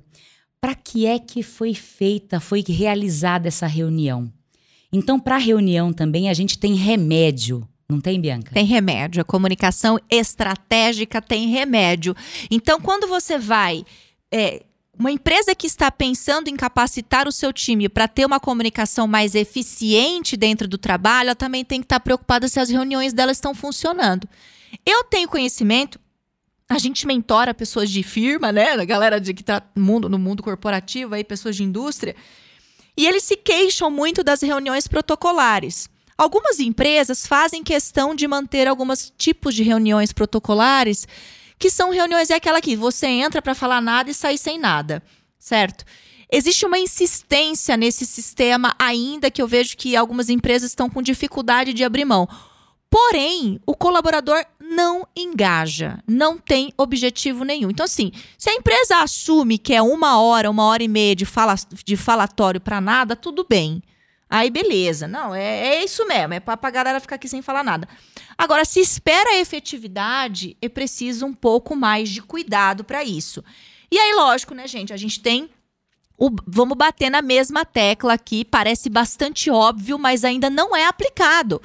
Para 0.61 0.75
que 0.75 1.07
é 1.07 1.17
que 1.17 1.41
foi 1.41 1.73
feita, 1.73 2.39
foi 2.39 2.63
realizada 2.65 3.47
essa 3.47 3.65
reunião? 3.65 4.31
Então, 4.93 5.19
para 5.19 5.35
a 5.35 5.39
reunião 5.39 5.91
também 5.91 6.29
a 6.29 6.33
gente 6.33 6.59
tem 6.59 6.75
remédio, 6.75 7.67
não 7.89 7.99
tem, 7.99 8.19
Bianca? 8.19 8.51
Tem 8.53 8.65
remédio. 8.65 9.21
A 9.21 9.25
comunicação 9.25 9.99
estratégica 10.09 11.21
tem 11.21 11.49
remédio. 11.49 12.15
Então, 12.49 12.79
quando 12.79 13.07
você 13.07 13.37
vai. 13.37 13.85
é, 14.31 14.63
uma 14.97 15.11
empresa 15.11 15.55
que 15.55 15.65
está 15.65 15.91
pensando 15.91 16.49
em 16.49 16.55
capacitar 16.55 17.27
o 17.27 17.31
seu 17.31 17.51
time 17.51 17.89
para 17.89 18.07
ter 18.07 18.25
uma 18.25 18.39
comunicação 18.39 19.07
mais 19.07 19.33
eficiente 19.33 20.37
dentro 20.37 20.67
do 20.67 20.77
trabalho, 20.77 21.29
ela 21.29 21.35
também 21.35 21.65
tem 21.65 21.79
que 21.79 21.85
estar 21.85 21.99
preocupada 21.99 22.47
se 22.47 22.59
as 22.59 22.69
reuniões 22.69 23.11
dela 23.11 23.31
estão 23.31 23.55
funcionando. 23.55 24.29
Eu 24.85 25.03
tenho 25.03 25.27
conhecimento, 25.27 25.99
a 26.69 26.77
gente 26.77 27.07
mentora 27.07 27.53
pessoas 27.53 27.89
de 27.89 28.03
firma, 28.03 28.51
né? 28.51 28.73
A 28.73 28.85
galera 28.85 29.19
de 29.19 29.33
que 29.33 29.43
tá 29.43 29.63
no 29.75 29.83
mundo, 29.83 30.09
no 30.09 30.19
mundo 30.19 30.43
corporativo, 30.43 31.15
aí, 31.15 31.23
pessoas 31.23 31.55
de 31.55 31.63
indústria. 31.63 32.15
E 32.95 33.07
eles 33.07 33.23
se 33.23 33.35
queixam 33.35 33.89
muito 33.89 34.23
das 34.23 34.41
reuniões 34.41 34.87
protocolares. 34.87 35.89
Algumas 36.17 36.59
empresas 36.59 37.25
fazem 37.25 37.63
questão 37.63 38.13
de 38.13 38.27
manter 38.27 38.67
alguns 38.67 39.11
tipos 39.17 39.55
de 39.55 39.63
reuniões 39.63 40.13
protocolares, 40.13 41.07
que 41.57 41.69
são 41.69 41.91
reuniões 41.91 42.29
é 42.29 42.35
aquela 42.35 42.61
que 42.61 42.75
você 42.75 43.07
entra 43.07 43.41
para 43.41 43.55
falar 43.55 43.81
nada 43.81 44.11
e 44.11 44.13
sai 44.13 44.37
sem 44.37 44.59
nada, 44.59 45.01
certo? 45.39 45.85
Existe 46.31 46.65
uma 46.65 46.79
insistência 46.79 47.77
nesse 47.77 48.05
sistema 48.05 48.75
ainda 48.79 49.29
que 49.29 49.41
eu 49.41 49.47
vejo 49.47 49.77
que 49.77 49.95
algumas 49.95 50.29
empresas 50.29 50.71
estão 50.71 50.89
com 50.89 51.01
dificuldade 51.01 51.73
de 51.73 51.83
abrir 51.83 52.05
mão. 52.05 52.27
Porém, 52.89 53.59
o 53.65 53.75
colaborador 53.75 54.43
não 54.59 55.07
engaja, 55.15 55.99
não 56.07 56.37
tem 56.37 56.73
objetivo 56.77 57.43
nenhum. 57.43 57.69
Então, 57.69 57.83
assim, 57.83 58.11
se 58.37 58.49
a 58.49 58.53
empresa 58.53 58.97
assume 58.97 59.57
que 59.57 59.73
é 59.73 59.81
uma 59.81 60.19
hora, 60.19 60.49
uma 60.49 60.65
hora 60.65 60.83
e 60.83 60.87
meia 60.87 61.15
de, 61.15 61.25
fala, 61.25 61.55
de 61.85 61.95
falatório 61.95 62.61
para 62.61 62.81
nada, 62.81 63.15
tudo 63.15 63.45
bem. 63.47 63.81
Aí, 64.35 64.49
beleza. 64.49 65.07
Não, 65.07 65.35
é, 65.35 65.75
é 65.75 65.83
isso 65.83 66.07
mesmo. 66.07 66.33
É 66.33 66.39
para 66.39 66.57
a 66.59 66.71
galera 66.71 66.99
ficar 66.99 67.17
aqui 67.17 67.29
sem 67.29 67.43
falar 67.43 67.63
nada. 67.63 67.87
Agora, 68.35 68.65
se 68.65 68.79
espera 68.79 69.29
a 69.29 69.39
efetividade, 69.39 70.57
é 70.59 70.67
preciso 70.67 71.27
um 71.27 71.35
pouco 71.35 71.75
mais 71.75 72.09
de 72.09 72.19
cuidado 72.19 72.83
para 72.83 73.03
isso. 73.03 73.43
E 73.91 73.99
aí, 73.99 74.11
lógico, 74.15 74.55
né, 74.55 74.67
gente? 74.67 74.91
A 74.91 74.97
gente 74.97 75.19
tem. 75.19 75.51
o- 76.17 76.31
vamos 76.47 76.75
bater 76.75 77.11
na 77.11 77.21
mesma 77.21 77.63
tecla 77.63 78.13
aqui. 78.13 78.43
Parece 78.43 78.89
bastante 78.89 79.51
óbvio, 79.51 79.99
mas 79.99 80.23
ainda 80.25 80.49
não 80.49 80.75
é 80.75 80.85
aplicado. 80.87 81.61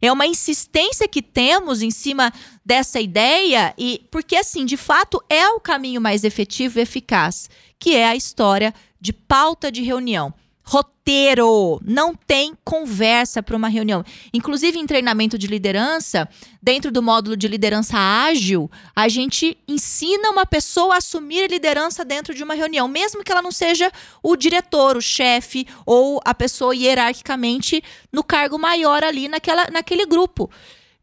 é 0.00 0.10
uma 0.12 0.26
insistência 0.26 1.08
que 1.08 1.22
temos 1.22 1.82
em 1.82 1.90
cima 1.90 2.32
dessa 2.64 3.00
ideia 3.00 3.72
e 3.78 4.04
porque 4.12 4.34
assim, 4.36 4.64
de 4.64 4.76
fato, 4.76 5.20
é 5.28 5.48
o 5.48 5.60
caminho 5.60 6.00
mais 6.00 6.22
efetivo 6.24 6.78
e 6.78 6.82
eficaz, 6.82 7.48
que 7.80 7.94
é 7.96 8.06
a 8.06 8.14
história 8.16 8.72
de 9.00 9.12
pauta 9.12 9.70
de 9.72 9.82
reunião 9.82 10.32
roteiro, 10.64 11.80
não 11.84 12.14
tem 12.14 12.54
conversa 12.64 13.42
para 13.42 13.56
uma 13.56 13.68
reunião. 13.68 14.04
Inclusive 14.32 14.78
em 14.78 14.86
treinamento 14.86 15.36
de 15.36 15.46
liderança, 15.46 16.28
dentro 16.62 16.92
do 16.92 17.02
módulo 17.02 17.36
de 17.36 17.48
liderança 17.48 17.98
ágil, 17.98 18.70
a 18.94 19.08
gente 19.08 19.58
ensina 19.66 20.30
uma 20.30 20.46
pessoa 20.46 20.94
a 20.94 20.98
assumir 20.98 21.50
liderança 21.50 22.04
dentro 22.04 22.34
de 22.34 22.44
uma 22.44 22.54
reunião, 22.54 22.86
mesmo 22.86 23.24
que 23.24 23.32
ela 23.32 23.42
não 23.42 23.52
seja 23.52 23.90
o 24.22 24.36
diretor, 24.36 24.96
o 24.96 25.02
chefe 25.02 25.66
ou 25.84 26.20
a 26.24 26.32
pessoa 26.32 26.74
hierarquicamente 26.74 27.82
no 28.12 28.22
cargo 28.22 28.58
maior 28.58 29.02
ali 29.02 29.28
naquela, 29.28 29.66
naquele 29.70 30.06
grupo. 30.06 30.50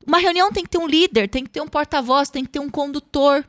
Uma 0.08 0.18
reunião 0.18 0.52
tem 0.52 0.64
que 0.64 0.70
ter 0.70 0.78
um 0.78 0.88
líder, 0.88 1.28
tem 1.28 1.44
que 1.44 1.50
ter 1.50 1.62
um 1.62 1.68
porta-voz, 1.68 2.30
tem 2.30 2.44
que 2.44 2.50
ter 2.50 2.60
um 2.60 2.70
condutor. 2.70 3.46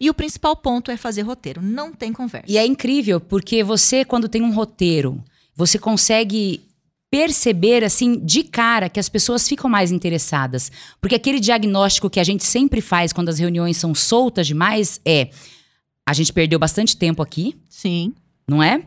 E 0.00 0.08
o 0.08 0.14
principal 0.14 0.56
ponto 0.56 0.90
é 0.90 0.96
fazer 0.96 1.20
roteiro, 1.20 1.60
não 1.60 1.92
tem 1.92 2.10
conversa. 2.10 2.46
E 2.48 2.56
é 2.56 2.64
incrível, 2.64 3.20
porque 3.20 3.62
você, 3.62 4.02
quando 4.02 4.30
tem 4.30 4.40
um 4.40 4.50
roteiro, 4.50 5.22
você 5.60 5.78
consegue 5.78 6.62
perceber 7.10 7.84
assim 7.84 8.18
de 8.24 8.42
cara 8.44 8.88
que 8.88 8.98
as 8.98 9.08
pessoas 9.10 9.46
ficam 9.46 9.68
mais 9.68 9.92
interessadas, 9.92 10.72
porque 11.00 11.16
aquele 11.16 11.38
diagnóstico 11.38 12.08
que 12.08 12.18
a 12.18 12.24
gente 12.24 12.44
sempre 12.44 12.80
faz 12.80 13.12
quando 13.12 13.28
as 13.28 13.38
reuniões 13.38 13.76
são 13.76 13.94
soltas 13.94 14.46
demais 14.46 15.00
é 15.04 15.28
a 16.08 16.14
gente 16.14 16.32
perdeu 16.32 16.58
bastante 16.58 16.96
tempo 16.96 17.22
aqui. 17.22 17.56
Sim. 17.68 18.14
Não 18.48 18.62
é? 18.62 18.82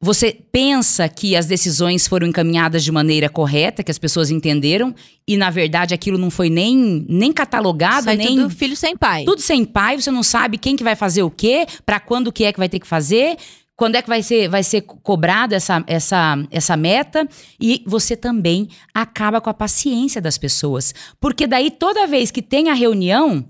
Você 0.00 0.36
pensa 0.52 1.08
que 1.08 1.34
as 1.34 1.46
decisões 1.46 2.06
foram 2.06 2.28
encaminhadas 2.28 2.84
de 2.84 2.92
maneira 2.92 3.28
correta, 3.28 3.82
que 3.82 3.90
as 3.90 3.98
pessoas 3.98 4.30
entenderam, 4.30 4.94
e 5.26 5.36
na 5.36 5.50
verdade 5.50 5.94
aquilo 5.94 6.18
não 6.18 6.30
foi 6.30 6.50
nem, 6.50 7.04
nem 7.08 7.32
catalogado, 7.32 8.04
Sai 8.04 8.16
nem. 8.16 8.36
Tudo 8.36 8.50
filho 8.50 8.76
sem 8.76 8.96
pai. 8.96 9.24
Tudo 9.24 9.40
sem 9.40 9.64
pai, 9.64 10.00
você 10.00 10.10
não 10.10 10.22
sabe 10.22 10.58
quem 10.58 10.76
que 10.76 10.84
vai 10.84 10.94
fazer 10.94 11.22
o 11.22 11.30
quê, 11.30 11.66
para 11.84 11.98
quando 11.98 12.30
que 12.30 12.44
é 12.44 12.52
que 12.52 12.58
vai 12.58 12.68
ter 12.68 12.78
que 12.78 12.86
fazer. 12.86 13.38
Quando 13.78 13.94
é 13.94 14.02
que 14.02 14.08
vai 14.08 14.24
ser, 14.24 14.48
vai 14.48 14.64
ser 14.64 14.80
cobrado 14.80 15.54
essa, 15.54 15.84
essa, 15.86 16.36
essa 16.50 16.76
meta? 16.76 17.28
E 17.60 17.84
você 17.86 18.16
também 18.16 18.68
acaba 18.92 19.40
com 19.40 19.48
a 19.48 19.54
paciência 19.54 20.20
das 20.20 20.36
pessoas. 20.36 20.92
Porque 21.20 21.46
daí, 21.46 21.70
toda 21.70 22.04
vez 22.04 22.32
que 22.32 22.42
tem 22.42 22.70
a 22.70 22.74
reunião, 22.74 23.48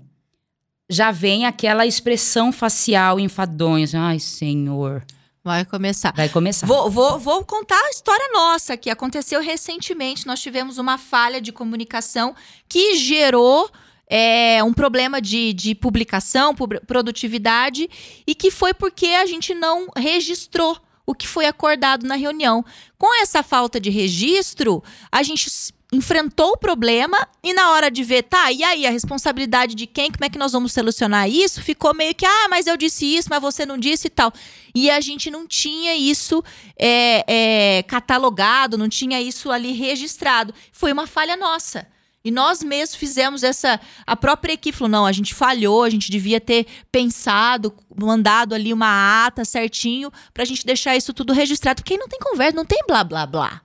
já 0.87 1.09
vem 1.09 1.47
aquela 1.47 1.83
expressão 1.87 2.51
facial 2.51 3.19
enfadonha. 3.19 3.85
Assim, 3.85 3.97
Ai, 3.97 4.19
senhor. 4.19 5.03
Vai 5.43 5.65
começar. 5.65 6.13
Vai 6.15 6.29
começar. 6.29 6.67
Vou, 6.67 6.91
vou, 6.91 7.17
vou 7.17 7.43
contar 7.43 7.81
a 7.83 7.89
história 7.89 8.29
nossa, 8.31 8.77
que 8.77 8.91
aconteceu 8.91 9.41
recentemente. 9.41 10.27
Nós 10.27 10.39
tivemos 10.39 10.77
uma 10.77 10.99
falha 10.99 11.41
de 11.41 11.51
comunicação 11.51 12.35
que 12.67 12.95
gerou 12.97 13.67
é, 14.09 14.63
um 14.63 14.73
problema 14.73 15.21
de, 15.21 15.53
de 15.53 15.75
publicação, 15.75 16.55
produtividade, 16.87 17.87
e 18.25 18.33
que 18.33 18.49
foi 18.49 18.73
porque 18.73 19.07
a 19.07 19.25
gente 19.25 19.53
não 19.53 19.87
registrou 19.95 20.77
o 21.05 21.13
que 21.13 21.27
foi 21.27 21.45
acordado 21.45 22.05
na 22.05 22.15
reunião. 22.15 22.65
Com 22.97 23.13
essa 23.21 23.43
falta 23.43 23.79
de 23.79 23.89
registro, 23.89 24.83
a 25.11 25.23
gente 25.23 25.49
enfrentou 25.91 26.51
o 26.51 26.57
problema 26.57 27.27
e 27.43 27.51
na 27.51 27.71
hora 27.71 27.89
de 27.89 28.03
ver, 28.03 28.21
tá, 28.23 28.51
e 28.51 28.63
aí 28.63 28.85
a 28.85 28.91
responsabilidade 28.91 29.73
de 29.73 29.87
quem, 29.87 30.11
como 30.11 30.23
é 30.23 30.29
que 30.29 30.37
nós 30.37 30.51
vamos 30.51 30.71
solucionar 30.71 31.27
isso? 31.27 31.63
Ficou 31.63 31.95
meio 31.95 32.13
que, 32.13 32.25
ah, 32.25 32.47
mas 32.47 32.67
eu 32.67 32.77
disse 32.77 33.05
isso, 33.05 33.27
mas 33.29 33.41
você 33.41 33.65
não 33.65 33.77
disse 33.77 34.05
e 34.05 34.09
tal. 34.11 34.31
E 34.75 34.91
a 34.91 35.01
gente 35.01 35.31
não 35.31 35.47
tinha 35.47 35.95
isso 35.95 36.43
é, 36.77 37.25
é, 37.27 37.83
catalogado, 37.83 38.77
não 38.77 38.87
tinha 38.87 39.19
isso 39.19 39.49
ali 39.49 39.71
registrado. 39.71 40.53
Foi 40.71 40.91
uma 40.91 41.07
falha 41.07 41.35
nossa. 41.35 41.87
E 42.23 42.31
nós 42.31 42.61
mesmos 42.61 42.95
fizemos 42.95 43.43
essa. 43.43 43.79
A 44.05 44.15
própria 44.15 44.53
equipe 44.53 44.77
falou: 44.77 44.91
não, 44.91 45.05
a 45.05 45.11
gente 45.11 45.33
falhou, 45.33 45.83
a 45.83 45.89
gente 45.89 46.11
devia 46.11 46.41
ter 46.41 46.65
pensado, 46.91 47.73
mandado 47.95 48.53
ali 48.53 48.73
uma 48.73 49.25
ata 49.25 49.45
certinho 49.45 50.11
pra 50.33 50.45
gente 50.45 50.65
deixar 50.65 50.95
isso 50.97 51.13
tudo 51.13 51.33
registrado. 51.33 51.81
Aí 51.89 51.97
não 51.97 52.07
tem 52.07 52.19
conversa, 52.19 52.55
não 52.55 52.65
tem 52.65 52.83
blá 52.87 53.03
blá 53.03 53.25
blá. 53.25 53.61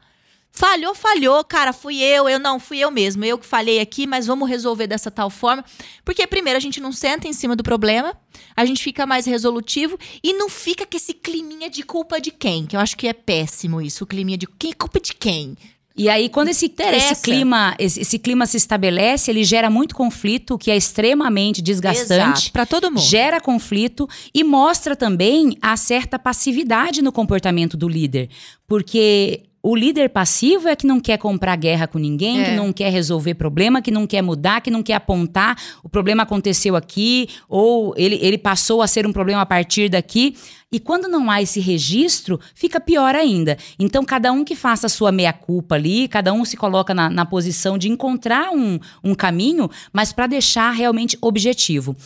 Falhou, 0.57 0.95
falhou, 0.95 1.43
cara, 1.43 1.73
fui 1.73 2.01
eu, 2.01 2.29
eu 2.29 2.39
não, 2.39 2.61
fui 2.61 2.79
eu 2.79 2.89
mesmo, 2.89 3.25
eu 3.25 3.37
que 3.37 3.45
falhei 3.45 3.81
aqui, 3.81 4.07
mas 4.07 4.25
vamos 4.25 4.49
resolver 4.49 4.87
dessa 4.87 5.11
tal 5.11 5.29
forma. 5.29 5.65
Porque, 6.05 6.25
primeiro, 6.29 6.57
a 6.57 6.61
gente 6.61 6.81
não 6.81 6.93
senta 6.93 7.27
em 7.27 7.33
cima 7.33 7.57
do 7.57 7.65
problema, 7.65 8.17
a 8.55 8.65
gente 8.65 8.81
fica 8.81 9.05
mais 9.05 9.27
resolutivo 9.27 9.99
e 10.23 10.33
não 10.33 10.49
fica 10.49 10.87
com 10.87 10.97
esse 10.97 11.13
climinha 11.13 11.69
de 11.69 11.83
culpa 11.83 12.21
de 12.21 12.31
quem, 12.31 12.67
que 12.67 12.77
eu 12.77 12.81
acho 12.81 12.97
que 12.97 13.09
é 13.09 13.13
péssimo 13.13 13.83
isso, 13.83 14.05
o 14.05 14.07
climinha 14.07 14.39
de 14.39 14.47
quem, 14.47 14.73
culpa 14.73 15.01
de 15.01 15.13
quem. 15.13 15.57
E 15.97 16.09
aí, 16.09 16.29
quando 16.29 16.49
esse, 16.49 16.75
esse 16.77 17.23
clima, 17.23 17.75
esse, 17.79 18.01
esse, 18.01 18.19
clima 18.19 18.47
se 18.47 18.57
estabelece, 18.57 19.31
ele 19.31 19.45
gera 19.45 19.71
muito 19.71 19.95
conflito, 19.95 20.59
que 20.59 20.71
é 20.71 20.77
extremamente 20.77 21.63
desgastante. 21.63 22.51
Para 22.51 22.67
todo 22.67 22.91
mundo. 22.91 23.01
Gera 23.01 23.41
conflito 23.41 24.09
e 24.35 24.43
mostra 24.43 24.97
também 24.97 25.57
a 25.63 25.77
certa 25.77 26.19
passividade 26.19 27.01
no 27.01 27.13
comportamento 27.13 27.77
do 27.77 27.89
líder. 27.89 28.29
Porque 28.67 29.45
o 29.67 29.75
líder 29.75 30.11
passivo 30.11 30.69
é 30.69 30.77
que 30.77 30.87
não 30.87 31.01
quer 31.01 31.17
comprar 31.17 31.57
guerra 31.57 31.87
com 31.87 31.99
ninguém, 31.99 32.43
é. 32.43 32.45
que 32.45 32.51
não 32.51 32.71
quer 32.71 32.93
resolver 32.93 33.33
problema, 33.33 33.81
que 33.81 33.91
não 33.91 34.07
quer 34.07 34.21
mudar, 34.21 34.61
que 34.61 34.71
não 34.71 34.83
quer 34.83 34.93
apontar 34.93 35.57
o 35.83 35.89
problema 35.89 36.25
aconteceu 36.25 36.77
aqui 36.77 37.31
ou 37.49 37.95
ele, 37.97 38.19
ele 38.21 38.37
passou 38.37 38.83
a 38.83 38.87
ser 38.87 39.07
um 39.07 39.13
problema 39.13 39.41
a 39.41 39.47
partir 39.47 39.89
daqui. 39.89 40.37
E 40.71 40.81
quando 40.81 41.07
não 41.07 41.31
há 41.31 41.41
esse 41.41 41.61
registro, 41.61 42.41
fica 42.53 42.81
pior 42.81 43.15
ainda. 43.15 43.57
Então, 43.79 44.05
cada 44.05 44.33
um 44.33 44.45
que 44.45 44.57
faça 44.57 44.87
a 44.87 44.91
sua 44.91 45.13
meia-culpa 45.13 45.77
ali, 45.77 46.09
cada 46.09 46.33
um 46.33 46.45
se 46.45 46.57
coloca 46.57 46.93
na, 46.93 47.09
na 47.09 47.25
posição 47.25 47.79
de 47.79 47.89
encontrar 47.89 48.51
um, 48.51 48.81
um 49.03 49.15
caminho, 49.15 49.71
mas 49.93 50.13
para 50.13 50.27
deixar 50.27 50.73
realmente 50.73 51.17
objetivo. 51.23 51.97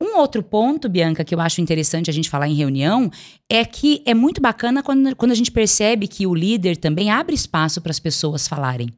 Um 0.00 0.18
outro 0.18 0.42
ponto, 0.42 0.88
Bianca, 0.88 1.24
que 1.24 1.34
eu 1.34 1.40
acho 1.40 1.60
interessante 1.60 2.10
a 2.10 2.12
gente 2.12 2.28
falar 2.28 2.48
em 2.48 2.54
reunião, 2.54 3.10
é 3.48 3.64
que 3.64 4.02
é 4.04 4.12
muito 4.12 4.40
bacana 4.40 4.82
quando, 4.82 5.16
quando 5.16 5.32
a 5.32 5.34
gente 5.34 5.50
percebe 5.50 6.06
que 6.06 6.26
o 6.26 6.34
líder 6.34 6.76
também 6.76 7.10
abre 7.10 7.34
espaço 7.34 7.80
para 7.80 7.90
as 7.90 7.98
pessoas 7.98 8.46
falarem 8.46 8.88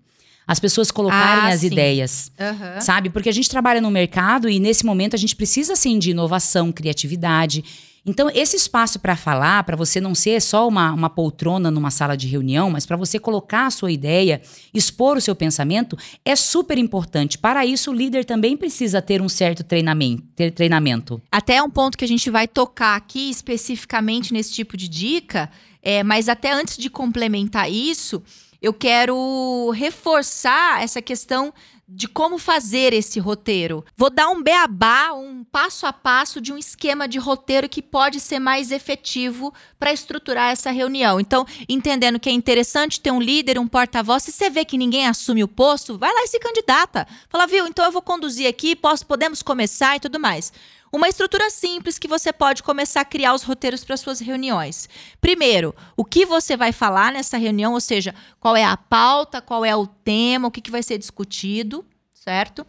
as 0.49 0.59
pessoas 0.59 0.91
colocarem 0.91 1.45
ah, 1.45 1.49
as 1.49 1.61
sim. 1.61 1.67
ideias, 1.67 2.33
uhum. 2.41 2.81
sabe? 2.81 3.11
Porque 3.11 3.29
a 3.29 3.33
gente 3.33 3.51
trabalha 3.51 3.83
no 3.83 3.91
mercado 3.91 4.49
e 4.49 4.59
nesse 4.59 4.85
momento 4.87 5.15
a 5.15 5.19
gente 5.19 5.37
precisa 5.37 5.77
sim 5.77 5.99
de 5.99 6.13
inovação, 6.13 6.73
criatividade. 6.73 7.63
Então, 8.09 8.31
esse 8.35 8.57
espaço 8.57 8.99
para 8.99 9.15
falar, 9.15 9.63
para 9.65 9.77
você 9.77 10.01
não 10.01 10.15
ser 10.15 10.41
só 10.41 10.67
uma, 10.67 10.93
uma 10.95 11.11
poltrona 11.11 11.71
numa 11.71 11.91
sala 11.91 12.17
de 12.17 12.27
reunião, 12.27 12.71
mas 12.71 12.87
para 12.87 12.97
você 12.97 13.19
colocar 13.19 13.67
a 13.67 13.71
sua 13.71 13.93
ideia, 13.93 14.41
expor 14.73 15.19
o 15.19 15.21
seu 15.21 15.37
pensamento, 15.37 15.95
é 16.25 16.35
super 16.35 16.79
importante. 16.79 17.37
Para 17.37 17.67
isso, 17.67 17.91
o 17.91 17.95
líder 17.95 18.25
também 18.25 18.57
precisa 18.57 19.03
ter 19.03 19.21
um 19.21 19.29
certo 19.29 19.63
treinamento. 19.63 20.23
Ter 20.35 20.51
treinamento. 20.51 21.21
Até 21.31 21.63
um 21.63 21.69
ponto 21.69 21.99
que 21.99 22.05
a 22.05 22.09
gente 22.09 22.31
vai 22.31 22.49
tocar 22.49 22.97
aqui 22.97 23.29
especificamente 23.29 24.33
nesse 24.33 24.55
tipo 24.55 24.75
de 24.75 24.89
dica, 24.89 25.51
é, 25.83 26.03
mas 26.03 26.31
até 26.31 26.51
antes 26.51 26.79
de 26.79 26.89
complementar 26.89 27.71
isso, 27.71 28.23
eu 28.63 28.73
quero 28.73 29.71
reforçar 29.73 30.83
essa 30.83 31.03
questão 31.03 31.53
de 31.89 32.07
como 32.07 32.37
fazer 32.37 32.93
esse 32.93 33.19
roteiro. 33.19 33.83
Vou 33.97 34.11
dar 34.11 34.29
um 34.29 34.43
beabá, 34.43 35.13
um 35.15 35.43
passo 35.43 35.87
a 35.87 35.93
passo 35.93 36.39
de 36.39 36.53
um 36.53 36.59
esquema 36.59 37.09
de 37.09 37.19
roteiro 37.19 37.69
que 37.69 37.81
pode 37.81 38.21
ser 38.21 38.39
mais 38.39 38.71
efetivo 38.71 39.55
para 39.79 39.93
estruturar 39.93 40.51
essa 40.51 40.71
reunião. 40.71 41.19
Então, 41.19 41.47
entendendo 41.67 42.21
que 42.21 42.29
é 42.29 42.33
interessante 42.33 43.01
ter 43.01 43.11
um 43.11 43.21
líder, 43.21 43.59
um 43.59 43.67
porta-voz, 43.67 44.23
se 44.23 44.33
você 44.33 44.51
vê 44.51 44.67
que 44.67 44.77
ninguém 44.77 45.07
assume 45.07 45.43
o 45.43 45.49
posto, 45.49 45.97
vai 45.97 46.13
lá 46.13 46.25
e 46.25 46.29
se 46.29 46.39
candidata. 46.39 47.07
Fala, 47.31 47.47
viu, 47.47 47.67
então 47.67 47.85
eu 47.85 47.93
vou 47.93 48.03
conduzir 48.03 48.47
aqui, 48.47 48.77
posso, 48.77 49.07
podemos 49.07 49.43
começar 49.43 49.97
e 49.97 50.01
tudo 50.01 50.21
mais. 50.21 50.53
Uma 50.93 51.09
estrutura 51.09 51.51
simples 51.51 51.99
que 51.99 52.09
você 52.09 52.33
pode 52.33 52.63
começar 52.63 53.03
a 53.03 53.05
criar 53.05 53.35
os 53.35 53.43
roteiros 53.43 53.85
para 53.85 53.97
suas 53.97 54.21
reuniões. 54.21 54.89
Primeiro, 55.21 55.75
o 55.97 56.05
que 56.05 56.25
você 56.25 56.57
vai 56.57 56.73
falar 56.73 57.13
nessa 57.13 57.37
reunião, 57.37 57.75
ou 57.75 57.81
seja, 57.81 58.15
qual 58.41 58.57
é 58.57 58.65
a 58.65 58.77
pauta, 58.77 59.43
qual 59.43 59.65
é 59.65 59.77
o 59.77 59.87
tema, 59.87 60.49
o 60.49 60.51
que, 60.51 60.61
que 60.61 60.71
vai 60.71 60.83
ser 60.83 60.99
discutido, 60.99 61.85
certo? 62.15 62.67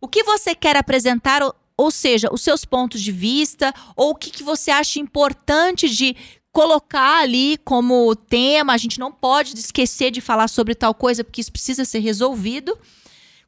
O 0.00 0.06
que 0.06 0.22
você 0.22 0.54
quer 0.54 0.76
apresentar, 0.76 1.42
ou, 1.42 1.54
ou 1.76 1.90
seja, 1.90 2.28
os 2.32 2.42
seus 2.42 2.64
pontos 2.64 3.00
de 3.00 3.10
vista, 3.10 3.72
ou 3.96 4.10
o 4.10 4.14
que, 4.14 4.30
que 4.30 4.42
você 4.42 4.70
acha 4.70 5.00
importante 5.00 5.88
de 5.88 6.14
colocar 6.52 7.22
ali 7.22 7.58
como 7.64 8.14
tema. 8.14 8.72
A 8.72 8.76
gente 8.76 9.00
não 9.00 9.10
pode 9.10 9.54
esquecer 9.54 10.10
de 10.10 10.20
falar 10.20 10.48
sobre 10.48 10.74
tal 10.74 10.94
coisa, 10.94 11.24
porque 11.24 11.40
isso 11.40 11.50
precisa 11.50 11.84
ser 11.84 11.98
resolvido. 11.98 12.78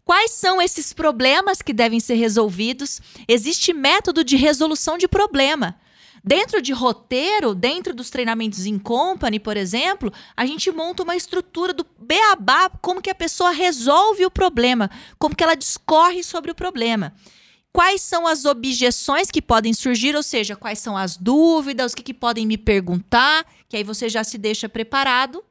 Quais 0.07 0.31
são 0.31 0.63
esses 0.63 0.93
problemas 0.93 1.61
que 1.61 1.73
devem 1.73 1.99
ser 1.99 2.15
resolvidos? 2.15 3.01
Existe 3.27 3.73
método 3.73 4.23
de 4.23 4.37
resolução 4.37 4.97
de 4.97 5.09
problema. 5.09 5.77
Dentro 6.23 6.63
de 6.63 6.73
roteiro, 6.73 7.57
dentro 7.57 7.93
dos 7.93 8.09
treinamentos 8.09 8.67
em 8.67 8.79
company, 8.79 9.41
por 9.41 9.57
exemplo, 9.57 10.13
a 10.37 10.47
gente 10.47 10.71
monta 10.71 11.03
uma 11.03 11.17
estrutura 11.17 11.75
do 11.75 11.85
beabá, 11.99 12.71
como 12.81 13.03
que 13.03 13.11
a 13.11 13.17
pessoa 13.17 13.51
resolve 13.51 14.25
o 14.25 14.31
problema, 14.31 14.89
como 15.19 15.35
que 15.35 15.43
ela 15.43 15.57
discorre 15.57 16.23
sobre 16.23 16.53
o 16.53 16.55
problema. 16.55 17.13
Quais 17.73 18.01
são 18.01 18.29
as 18.29 18.45
objeções 18.45 19.29
que 19.29 19.43
podem 19.43 19.75
surgir, 19.75 20.15
ou 20.15 20.23
seja, 20.23 20.55
quais 20.55 20.79
são 20.79 20.97
as 20.97 21.17
dúvidas, 21.17 21.93
o 21.93 21.97
que, 21.97 22.05
que 22.05 22.15
podem 22.15 22.47
me 22.47 22.57
perguntar, 22.57 23.45
que 23.69 23.77
aí 23.77 23.83
você 23.83 24.09
já 24.09 24.23
se 24.23 24.39
deixa 24.39 24.69
preparado 24.69 25.43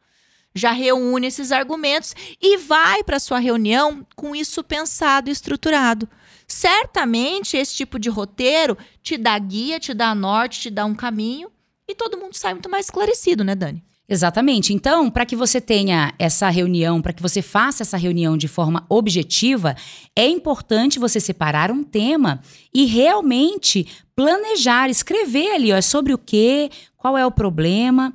já 0.56 0.72
reúne 0.72 1.28
esses 1.28 1.52
argumentos 1.52 2.16
e 2.42 2.58
vai 2.58 3.04
para 3.04 3.20
sua 3.20 3.40
reunião 3.40 4.08
com 4.16 4.36
isso 4.36 4.64
pensado 4.64 5.30
e 5.30 5.34
estruturado. 5.34 6.08
Certamente 6.48 7.58
esse 7.58 7.76
tipo 7.76 8.00
de 8.00 8.10
roteiro 8.10 8.78
te 9.04 9.18
dá 9.18 9.38
guia, 9.38 9.80
te 9.80 9.94
dá 9.94 10.16
norte, 10.16 10.62
te 10.62 10.70
dá 10.70 10.86
um 10.86 10.96
caminho 10.96 11.52
e 11.88 11.94
todo 11.94 12.18
mundo 12.18 12.36
sai 12.36 12.54
muito 12.54 12.70
mais 12.70 12.86
esclarecido, 12.86 13.44
né, 13.44 13.54
Dani? 13.54 13.84
Exatamente. 14.08 14.72
Então, 14.72 15.10
para 15.10 15.26
que 15.26 15.36
você 15.36 15.60
tenha 15.60 16.14
essa 16.20 16.48
reunião, 16.50 17.02
para 17.02 17.12
que 17.12 17.24
você 17.24 17.42
faça 17.42 17.82
essa 17.82 17.98
reunião 17.98 18.38
de 18.38 18.48
forma 18.48 18.86
objetiva, 18.88 19.76
é 20.16 20.28
importante 20.28 21.00
você 21.00 21.20
separar 21.20 21.72
um 21.72 21.84
tema 21.84 22.40
e 22.72 22.86
realmente 22.86 23.88
planejar, 24.16 24.90
escrever 24.90 25.56
ali, 25.56 25.74
ó, 25.74 25.82
sobre 25.82 26.14
o 26.14 26.20
que, 26.20 26.70
qual 26.96 27.18
é 27.18 27.26
o 27.26 27.32
problema, 27.32 28.14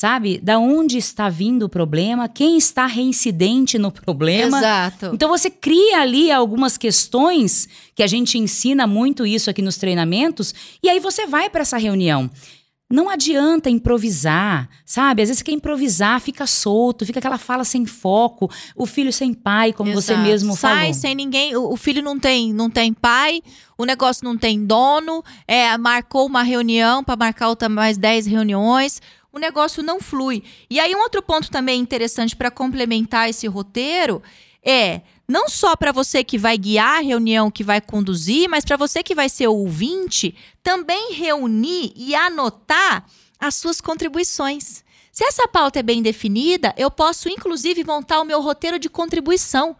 sabe? 0.00 0.40
Da 0.42 0.58
onde 0.58 0.96
está 0.96 1.28
vindo 1.28 1.64
o 1.64 1.68
problema, 1.68 2.26
quem 2.26 2.56
está 2.56 2.86
reincidente 2.86 3.78
no 3.78 3.92
problema. 3.92 4.56
Exato. 4.56 5.10
Então 5.12 5.28
você 5.28 5.50
cria 5.50 6.00
ali 6.00 6.32
algumas 6.32 6.78
questões 6.78 7.68
que 7.94 8.02
a 8.02 8.06
gente 8.06 8.38
ensina 8.38 8.86
muito 8.86 9.26
isso 9.26 9.50
aqui 9.50 9.60
nos 9.60 9.76
treinamentos 9.76 10.54
e 10.82 10.88
aí 10.88 10.98
você 10.98 11.26
vai 11.26 11.50
para 11.50 11.60
essa 11.60 11.76
reunião. 11.76 12.30
Não 12.90 13.10
adianta 13.10 13.68
improvisar, 13.70 14.68
sabe? 14.84 15.22
Às 15.22 15.28
vezes 15.28 15.38
você 15.38 15.44
quer 15.44 15.52
improvisar, 15.52 16.18
fica 16.20 16.44
solto, 16.44 17.06
fica 17.06 17.20
aquela 17.20 17.38
fala 17.38 17.62
sem 17.62 17.86
foco, 17.86 18.50
o 18.74 18.84
filho 18.86 19.12
sem 19.12 19.32
pai, 19.32 19.72
como 19.72 19.90
Exato. 19.90 20.02
você 20.02 20.16
mesmo 20.16 20.56
Sai 20.56 20.78
falou. 20.86 20.94
sem 20.94 21.14
ninguém, 21.14 21.54
o 21.54 21.72
o 21.72 21.76
filho 21.76 22.02
não 22.02 22.18
tem, 22.18 22.52
não 22.52 22.68
tem 22.68 22.92
pai, 22.92 23.42
o 23.78 23.84
negócio 23.84 24.24
não 24.24 24.36
tem 24.36 24.66
dono, 24.66 25.22
é, 25.46 25.78
marcou 25.78 26.26
uma 26.26 26.42
reunião 26.42 27.04
para 27.04 27.16
marcar 27.16 27.48
outra 27.48 27.68
mais 27.68 27.96
10 27.96 28.26
reuniões, 28.26 29.00
o 29.32 29.38
negócio 29.38 29.82
não 29.82 30.00
flui. 30.00 30.42
E 30.68 30.80
aí 30.80 30.94
um 30.94 31.00
outro 31.00 31.22
ponto 31.22 31.50
também 31.50 31.80
interessante 31.80 32.34
para 32.34 32.50
complementar 32.50 33.28
esse 33.28 33.46
roteiro 33.46 34.22
é 34.64 35.00
não 35.26 35.48
só 35.48 35.76
para 35.76 35.92
você 35.92 36.24
que 36.24 36.36
vai 36.36 36.58
guiar 36.58 36.98
a 36.98 37.02
reunião, 37.02 37.50
que 37.50 37.62
vai 37.62 37.80
conduzir, 37.80 38.48
mas 38.48 38.64
para 38.64 38.76
você 38.76 39.02
que 39.02 39.14
vai 39.14 39.28
ser 39.28 39.46
ouvinte, 39.46 40.34
também 40.62 41.12
reunir 41.12 41.92
e 41.94 42.14
anotar 42.14 43.06
as 43.38 43.54
suas 43.54 43.80
contribuições. 43.80 44.82
Se 45.12 45.24
essa 45.24 45.46
pauta 45.46 45.78
é 45.78 45.82
bem 45.82 46.02
definida, 46.02 46.74
eu 46.76 46.90
posso 46.90 47.28
inclusive 47.28 47.84
montar 47.84 48.20
o 48.20 48.24
meu 48.24 48.40
roteiro 48.40 48.78
de 48.78 48.88
contribuição. 48.88 49.76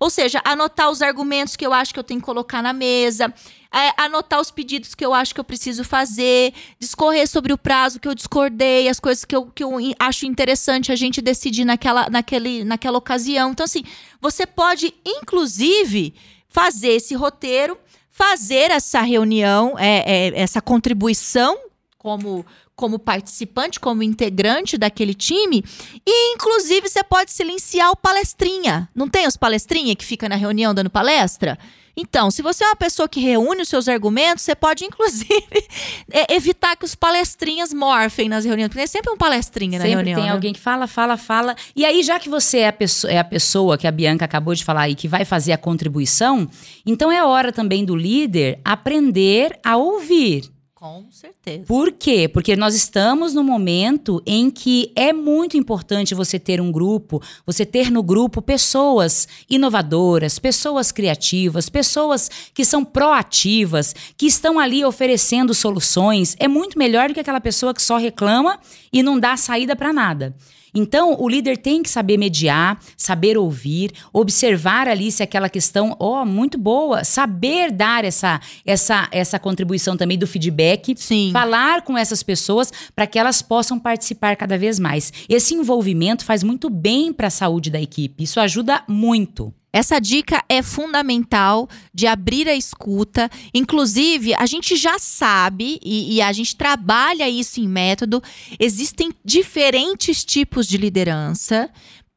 Ou 0.00 0.08
seja, 0.08 0.40
anotar 0.42 0.90
os 0.90 1.02
argumentos 1.02 1.56
que 1.56 1.66
eu 1.66 1.74
acho 1.74 1.92
que 1.92 2.00
eu 2.00 2.04
tenho 2.04 2.20
que 2.20 2.24
colocar 2.24 2.62
na 2.62 2.72
mesa, 2.72 3.32
é, 3.70 3.92
anotar 4.02 4.40
os 4.40 4.50
pedidos 4.50 4.94
que 4.94 5.04
eu 5.04 5.12
acho 5.12 5.34
que 5.34 5.40
eu 5.40 5.44
preciso 5.44 5.84
fazer, 5.84 6.54
discorrer 6.78 7.28
sobre 7.28 7.52
o 7.52 7.58
prazo 7.58 8.00
que 8.00 8.08
eu 8.08 8.14
discordei, 8.14 8.88
as 8.88 8.98
coisas 8.98 9.26
que 9.26 9.36
eu, 9.36 9.46
que 9.46 9.62
eu 9.62 9.72
acho 9.98 10.24
interessante 10.24 10.90
a 10.90 10.96
gente 10.96 11.20
decidir 11.20 11.66
naquela, 11.66 12.08
naquele, 12.08 12.64
naquela 12.64 12.96
ocasião. 12.96 13.50
Então, 13.50 13.64
assim, 13.64 13.84
você 14.20 14.46
pode, 14.46 14.94
inclusive, 15.04 16.14
fazer 16.48 16.92
esse 16.92 17.14
roteiro, 17.14 17.78
fazer 18.08 18.70
essa 18.70 19.02
reunião, 19.02 19.78
é, 19.78 20.28
é, 20.28 20.40
essa 20.40 20.62
contribuição 20.62 21.58
como, 22.00 22.46
como 22.80 22.98
participante, 22.98 23.78
como 23.78 24.02
integrante 24.02 24.78
daquele 24.78 25.12
time. 25.12 25.62
E, 26.06 26.32
inclusive, 26.32 26.88
você 26.88 27.04
pode 27.04 27.30
silenciar 27.30 27.90
o 27.90 27.96
palestrinha. 27.96 28.88
Não 28.94 29.06
tem 29.06 29.26
os 29.26 29.36
palestrinha 29.36 29.94
que 29.94 30.02
fica 30.02 30.30
na 30.30 30.34
reunião 30.34 30.72
dando 30.72 30.88
palestra? 30.88 31.58
Então, 31.94 32.30
se 32.30 32.40
você 32.40 32.64
é 32.64 32.68
uma 32.68 32.76
pessoa 32.76 33.06
que 33.06 33.20
reúne 33.20 33.60
os 33.60 33.68
seus 33.68 33.86
argumentos, 33.86 34.44
você 34.44 34.54
pode, 34.54 34.82
inclusive, 34.86 35.68
é, 36.10 36.34
evitar 36.34 36.74
que 36.74 36.86
os 36.86 36.94
palestrinhas 36.94 37.74
morfem 37.74 38.30
nas 38.30 38.46
reuniões. 38.46 38.68
Porque 38.68 38.78
tem 38.78 38.86
sempre 38.86 39.12
um 39.12 39.16
palestrinha 39.18 39.78
na 39.78 39.84
Sempre 39.84 39.96
reunião. 39.96 40.16
tem 40.16 40.24
né? 40.24 40.32
alguém 40.32 40.54
que 40.54 40.60
fala, 40.60 40.86
fala, 40.86 41.18
fala. 41.18 41.54
E 41.76 41.84
aí, 41.84 42.02
já 42.02 42.18
que 42.18 42.30
você 42.30 42.60
é 42.60 42.68
a, 42.68 42.72
pessoa, 42.72 43.12
é 43.12 43.18
a 43.18 43.24
pessoa 43.24 43.76
que 43.76 43.86
a 43.86 43.90
Bianca 43.92 44.24
acabou 44.24 44.54
de 44.54 44.64
falar 44.64 44.82
aí, 44.82 44.94
que 44.94 45.06
vai 45.06 45.26
fazer 45.26 45.52
a 45.52 45.58
contribuição, 45.58 46.48
então 46.86 47.12
é 47.12 47.22
hora 47.22 47.52
também 47.52 47.84
do 47.84 47.94
líder 47.94 48.58
aprender 48.64 49.58
a 49.62 49.76
ouvir. 49.76 50.50
Com 50.80 51.04
certeza. 51.10 51.66
Por 51.66 51.92
quê? 51.92 52.26
Porque 52.26 52.56
nós 52.56 52.74
estamos 52.74 53.34
no 53.34 53.44
momento 53.44 54.22
em 54.24 54.50
que 54.50 54.90
é 54.96 55.12
muito 55.12 55.54
importante 55.54 56.14
você 56.14 56.38
ter 56.38 56.58
um 56.58 56.72
grupo, 56.72 57.22
você 57.44 57.66
ter 57.66 57.90
no 57.90 58.02
grupo 58.02 58.40
pessoas 58.40 59.28
inovadoras, 59.50 60.38
pessoas 60.38 60.90
criativas, 60.90 61.68
pessoas 61.68 62.30
que 62.54 62.64
são 62.64 62.82
proativas, 62.82 63.94
que 64.16 64.24
estão 64.24 64.58
ali 64.58 64.82
oferecendo 64.82 65.52
soluções. 65.52 66.34
É 66.38 66.48
muito 66.48 66.78
melhor 66.78 67.08
do 67.08 67.14
que 67.14 67.20
aquela 67.20 67.42
pessoa 67.42 67.74
que 67.74 67.82
só 67.82 67.98
reclama 67.98 68.58
e 68.90 69.02
não 69.02 69.20
dá 69.20 69.36
saída 69.36 69.76
para 69.76 69.92
nada. 69.92 70.34
Então, 70.74 71.16
o 71.18 71.28
líder 71.28 71.58
tem 71.58 71.82
que 71.82 71.90
saber 71.90 72.16
mediar, 72.16 72.78
saber 72.96 73.36
ouvir, 73.36 73.92
observar 74.12 74.88
ali 74.88 75.10
se 75.10 75.22
aquela 75.22 75.48
questão, 75.48 75.96
ó, 75.98 76.24
muito 76.24 76.58
boa, 76.58 77.04
saber 77.04 77.70
dar 77.70 78.04
essa 78.04 78.40
essa 78.64 79.08
essa 79.10 79.38
contribuição 79.38 79.96
também 79.96 80.18
do 80.18 80.26
feedback, 80.26 80.94
Sim. 80.96 81.30
falar 81.32 81.82
com 81.82 81.96
essas 81.96 82.22
pessoas 82.22 82.72
para 82.94 83.06
que 83.06 83.18
elas 83.18 83.42
possam 83.42 83.78
participar 83.78 84.36
cada 84.36 84.56
vez 84.56 84.78
mais. 84.78 85.12
Esse 85.28 85.54
envolvimento 85.54 86.24
faz 86.24 86.42
muito 86.42 86.70
bem 86.70 87.12
para 87.12 87.28
a 87.28 87.30
saúde 87.30 87.70
da 87.70 87.80
equipe. 87.80 88.24
Isso 88.24 88.40
ajuda 88.40 88.82
muito. 88.88 89.52
Essa 89.72 90.00
dica 90.00 90.44
é 90.48 90.62
fundamental 90.62 91.68
de 91.94 92.06
abrir 92.06 92.48
a 92.48 92.54
escuta. 92.54 93.30
Inclusive, 93.54 94.34
a 94.34 94.46
gente 94.46 94.74
já 94.76 94.98
sabe 94.98 95.78
e, 95.82 96.16
e 96.16 96.22
a 96.22 96.32
gente 96.32 96.56
trabalha 96.56 97.28
isso 97.28 97.60
em 97.60 97.68
método. 97.68 98.22
Existem 98.58 99.12
diferentes 99.24 100.24
tipos 100.24 100.66
de 100.66 100.76
liderança 100.76 101.70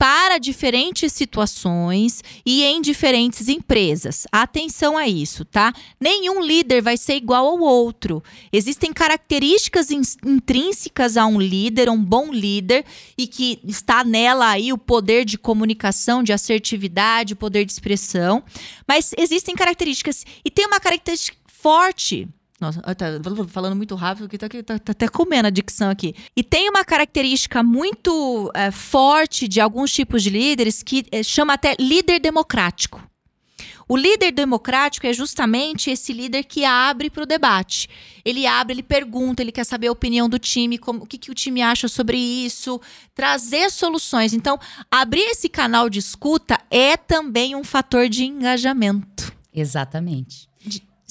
para 0.03 0.37
diferentes 0.37 1.13
situações 1.13 2.21
e 2.45 2.61
em 2.61 2.81
diferentes 2.81 3.47
empresas. 3.47 4.27
Atenção 4.29 4.97
a 4.97 5.07
isso, 5.07 5.45
tá? 5.45 5.71
Nenhum 5.97 6.41
líder 6.41 6.81
vai 6.81 6.97
ser 6.97 7.15
igual 7.15 7.47
ao 7.47 7.59
outro. 7.61 8.21
Existem 8.51 8.91
características 8.91 9.91
in- 9.91 10.01
intrínsecas 10.25 11.15
a 11.15 11.25
um 11.25 11.39
líder, 11.39 11.89
um 11.89 12.03
bom 12.03 12.33
líder, 12.33 12.83
e 13.17 13.25
que 13.25 13.61
está 13.63 14.03
nela 14.03 14.49
aí 14.49 14.73
o 14.73 14.77
poder 14.77 15.23
de 15.23 15.37
comunicação, 15.37 16.21
de 16.21 16.33
assertividade, 16.33 17.31
o 17.31 17.37
poder 17.37 17.63
de 17.63 17.71
expressão. 17.71 18.43
Mas 18.85 19.13
existem 19.17 19.55
características. 19.55 20.25
E 20.43 20.51
tem 20.51 20.67
uma 20.67 20.81
característica 20.81 21.37
forte. 21.47 22.27
Nossa, 22.59 22.81
eu 22.85 22.95
tá 22.95 23.07
falando 23.47 23.75
muito 23.75 23.95
rápido, 23.95 24.29
que 24.29 24.37
tá, 24.37 24.47
tá, 24.47 24.79
tá 24.79 24.91
até 24.91 25.07
comendo 25.07 25.47
a 25.47 25.51
dicção 25.51 25.89
aqui. 25.89 26.15
E 26.35 26.43
tem 26.43 26.69
uma 26.69 26.85
característica 26.85 27.61
muito 27.63 28.51
eh, 28.53 28.71
forte 28.71 29.47
de 29.47 29.59
alguns 29.59 29.91
tipos 29.91 30.23
de 30.23 30.29
líderes 30.29 30.81
que 30.81 31.05
eh, 31.11 31.23
chama 31.23 31.53
até 31.53 31.75
líder 31.79 32.19
democrático. 32.19 33.01
O 33.87 33.97
líder 33.97 34.31
democrático 34.31 35.05
é 35.05 35.13
justamente 35.13 35.91
esse 35.91 36.13
líder 36.13 36.43
que 36.43 36.63
abre 36.63 37.09
para 37.09 37.23
o 37.23 37.25
debate. 37.25 37.89
Ele 38.23 38.47
abre, 38.47 38.73
ele 38.73 38.83
pergunta, 38.83 39.41
ele 39.41 39.51
quer 39.51 39.65
saber 39.65 39.87
a 39.87 39.91
opinião 39.91 40.29
do 40.29 40.39
time, 40.39 40.77
como, 40.77 41.03
o 41.03 41.05
que, 41.05 41.17
que 41.17 41.31
o 41.31 41.35
time 41.35 41.61
acha 41.61 41.87
sobre 41.87 42.17
isso, 42.17 42.79
trazer 43.13 43.69
soluções. 43.69 44.33
Então, 44.33 44.57
abrir 44.89 45.23
esse 45.23 45.49
canal 45.49 45.89
de 45.89 45.99
escuta 45.99 46.57
é 46.71 46.95
também 46.95 47.55
um 47.55 47.63
fator 47.63 48.07
de 48.07 48.23
engajamento. 48.23 49.33
Exatamente. 49.53 50.47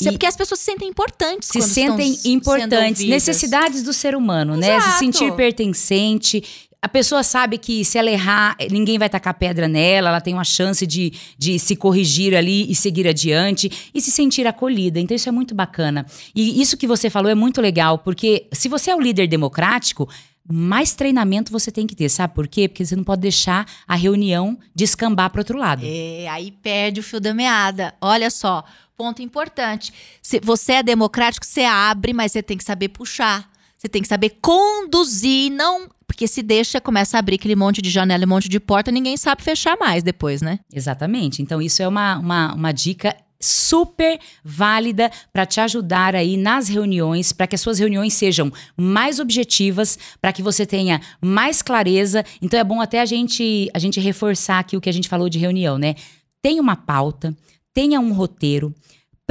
Isso 0.03 0.09
é 0.09 0.13
porque 0.13 0.27
as 0.27 0.37
pessoas 0.37 0.61
se 0.61 0.67
sentem 0.67 0.89
importantes. 0.89 1.49
se 1.49 1.59
quando 1.59 1.69
sentem 1.69 2.19
importantes, 2.27 3.05
necessidades 3.07 3.83
do 3.83 3.93
ser 3.93 4.15
humano, 4.15 4.57
né? 4.57 4.81
Se 4.81 4.87
Exato. 4.87 4.99
sentir 4.99 5.33
pertencente. 5.33 6.43
A 6.85 6.89
pessoa 6.89 7.23
sabe 7.23 7.59
que 7.59 7.85
se 7.85 7.97
ela 7.97 8.11
errar, 8.11 8.57
ninguém 8.69 8.99
vai 8.99 9.09
tacar 9.09 9.35
pedra 9.35 9.69
nela, 9.69 10.09
ela 10.09 10.21
tem 10.21 10.35
uma 10.35 10.43
chance 10.43 10.85
de, 10.85 11.13
de 11.39 11.57
se 11.57 11.77
corrigir 11.77 12.35
ali 12.35 12.69
e 12.69 12.75
seguir 12.75 13.07
adiante 13.07 13.71
e 13.95 14.01
se 14.01 14.11
sentir 14.11 14.49
acolhida. 14.49 14.99
Então, 14.99 15.15
isso 15.15 15.29
é 15.29 15.33
muito 15.33 15.55
bacana. 15.55 16.05
E 16.35 16.61
isso 16.61 16.77
que 16.77 16.87
você 16.87 17.09
falou 17.09 17.31
é 17.31 17.37
muito 17.37 17.61
legal, 17.61 17.99
porque 17.99 18.49
se 18.53 18.69
você 18.69 18.91
é 18.91 18.97
o 18.97 19.01
líder 19.01 19.29
democrático, 19.29 20.09
mais 20.51 20.93
treinamento 20.93 21.53
você 21.53 21.71
tem 21.71 21.87
que 21.87 21.95
ter, 21.95 22.09
sabe 22.09 22.35
por 22.35 22.49
quê? 22.49 22.69
Porque 22.69 22.85
você 22.85 22.97
não 22.97 23.05
pode 23.05 23.23
deixar 23.23 23.65
a 23.87 23.95
reunião 23.95 24.59
descambar 24.75 25.31
para 25.31 25.41
outro 25.41 25.57
lado. 25.57 25.83
É, 25.85 26.27
aí 26.29 26.51
perde 26.51 27.01
o 27.01 27.03
fio 27.03 27.21
da 27.21 27.33
meada. 27.33 27.95
Olha 28.01 28.29
só, 28.29 28.65
ponto 29.03 29.21
importante. 29.21 29.93
Se 30.23 30.39
você 30.41 30.75
é 30.75 30.83
democrático, 30.83 31.45
você 31.45 31.63
abre, 31.63 32.13
mas 32.13 32.31
você 32.31 32.41
tem 32.41 32.57
que 32.57 32.63
saber 32.63 32.89
puxar. 32.89 33.51
Você 33.77 33.89
tem 33.89 34.01
que 34.01 34.07
saber 34.07 34.37
conduzir, 34.41 35.51
não. 35.51 35.89
Porque 36.07 36.29
se 36.29 36.41
deixa, 36.41 36.81
começa 36.81 37.17
a 37.17 37.19
abrir 37.19 37.35
aquele 37.35 37.57
monte 37.57 37.83
de 37.83 37.91
janela 37.91 38.23
e 38.23 38.27
monte 38.27 38.49
de 38.49 38.61
porta, 38.61 38.93
ninguém 38.93 39.17
sabe 39.17 39.43
fechar 39.43 39.77
mais 39.77 40.05
depois, 40.05 40.41
né? 40.41 40.61
Exatamente. 40.73 41.43
Então, 41.43 41.61
isso 41.61 41.83
é 41.83 41.89
uma, 41.89 42.17
uma, 42.19 42.55
uma 42.55 42.71
dica 42.71 43.17
super 43.41 44.21
válida 44.45 45.11
para 45.33 45.45
te 45.45 45.61
ajudar 45.61 46.15
aí 46.15 46.37
nas 46.37 46.69
reuniões, 46.69 47.33
para 47.33 47.49
que 47.49 47.57
as 47.57 47.61
suas 47.61 47.81
reuniões 47.81 48.15
sejam 48.15 48.53
mais 48.77 49.19
objetivas, 49.19 49.99
para 50.21 50.33
que 50.33 50.45
você 50.45 50.65
tenha 50.65 51.01
mais 51.21 51.61
clareza. 51.61 52.25
Então 52.41 52.61
é 52.61 52.63
bom 52.63 52.81
até 52.81 53.01
a 53.01 53.05
gente 53.05 53.69
a 53.75 53.81
gente 53.81 53.99
reforçar 53.99 54.61
aqui 54.61 54.77
o 54.77 54.81
que 54.81 54.89
a 54.89 54.93
gente 54.93 55.09
falou 55.09 55.29
de 55.29 55.41
reunião, 55.41 55.77
né? 55.77 55.97
Tenha 56.41 56.63
uma 56.63 56.77
pauta, 56.77 57.37
tenha 57.75 57.99
um 57.99 58.13
roteiro, 58.13 58.75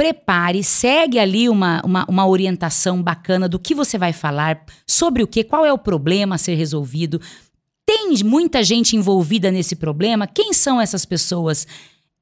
prepare, 0.02 0.64
segue 0.64 1.16
ali 1.16 1.48
uma, 1.48 1.80
uma, 1.84 2.04
uma 2.08 2.26
orientação 2.26 3.00
bacana 3.00 3.48
do 3.48 3.56
que 3.56 3.72
você 3.72 3.96
vai 3.96 4.12
falar, 4.12 4.64
sobre 4.84 5.22
o 5.22 5.28
que, 5.28 5.44
qual 5.44 5.64
é 5.64 5.72
o 5.72 5.78
problema 5.78 6.34
a 6.34 6.38
ser 6.38 6.56
resolvido. 6.56 7.20
Tem 7.86 8.12
muita 8.24 8.64
gente 8.64 8.96
envolvida 8.96 9.48
nesse 9.52 9.76
problema? 9.76 10.26
Quem 10.26 10.52
são 10.52 10.80
essas 10.80 11.04
pessoas? 11.04 11.68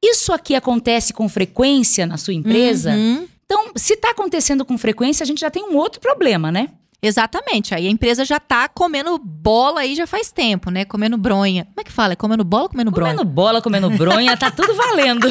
Isso 0.05 0.31
aqui 0.31 0.55
acontece 0.55 1.15
com 1.15 1.27
frequência 1.27 2.07
na 2.07 2.19
sua 2.19 2.35
empresa? 2.35 2.91
Uhum. 2.91 3.27
Então, 3.47 3.73
se 3.75 3.95
está 3.95 4.11
acontecendo 4.11 4.63
com 4.63 4.77
frequência, 4.77 5.25
a 5.25 5.27
gente 5.27 5.41
já 5.41 5.51
tem 5.51 5.65
um 5.65 5.77
outro 5.77 6.03
problema, 6.03 6.53
né? 6.53 6.69
Exatamente. 7.03 7.75
Aí 7.75 7.87
a 7.87 7.91
empresa 7.91 8.25
já 8.25 8.39
tá 8.39 8.69
comendo 8.69 9.19
bola 9.19 9.81
aí 9.81 9.95
já 9.95 10.07
faz 10.07 10.31
tempo, 10.31 10.71
né? 10.71 10.85
Comendo 10.85 11.17
bronha. 11.17 11.65
Como 11.65 11.81
é 11.81 11.85
que 11.85 11.93
fala? 11.93 12.13
É 12.13 12.17
comendo 12.17 12.45
bola 12.45 12.65
ou 12.65 12.69
comendo 12.69 12.91
bronha? 12.91 13.13
Comendo 13.13 13.31
bola, 13.31 13.63
comendo 13.63 13.91
bronha, 13.91 14.37
tá 14.37 14.51
tudo 14.51 14.75
valendo. 14.75 15.29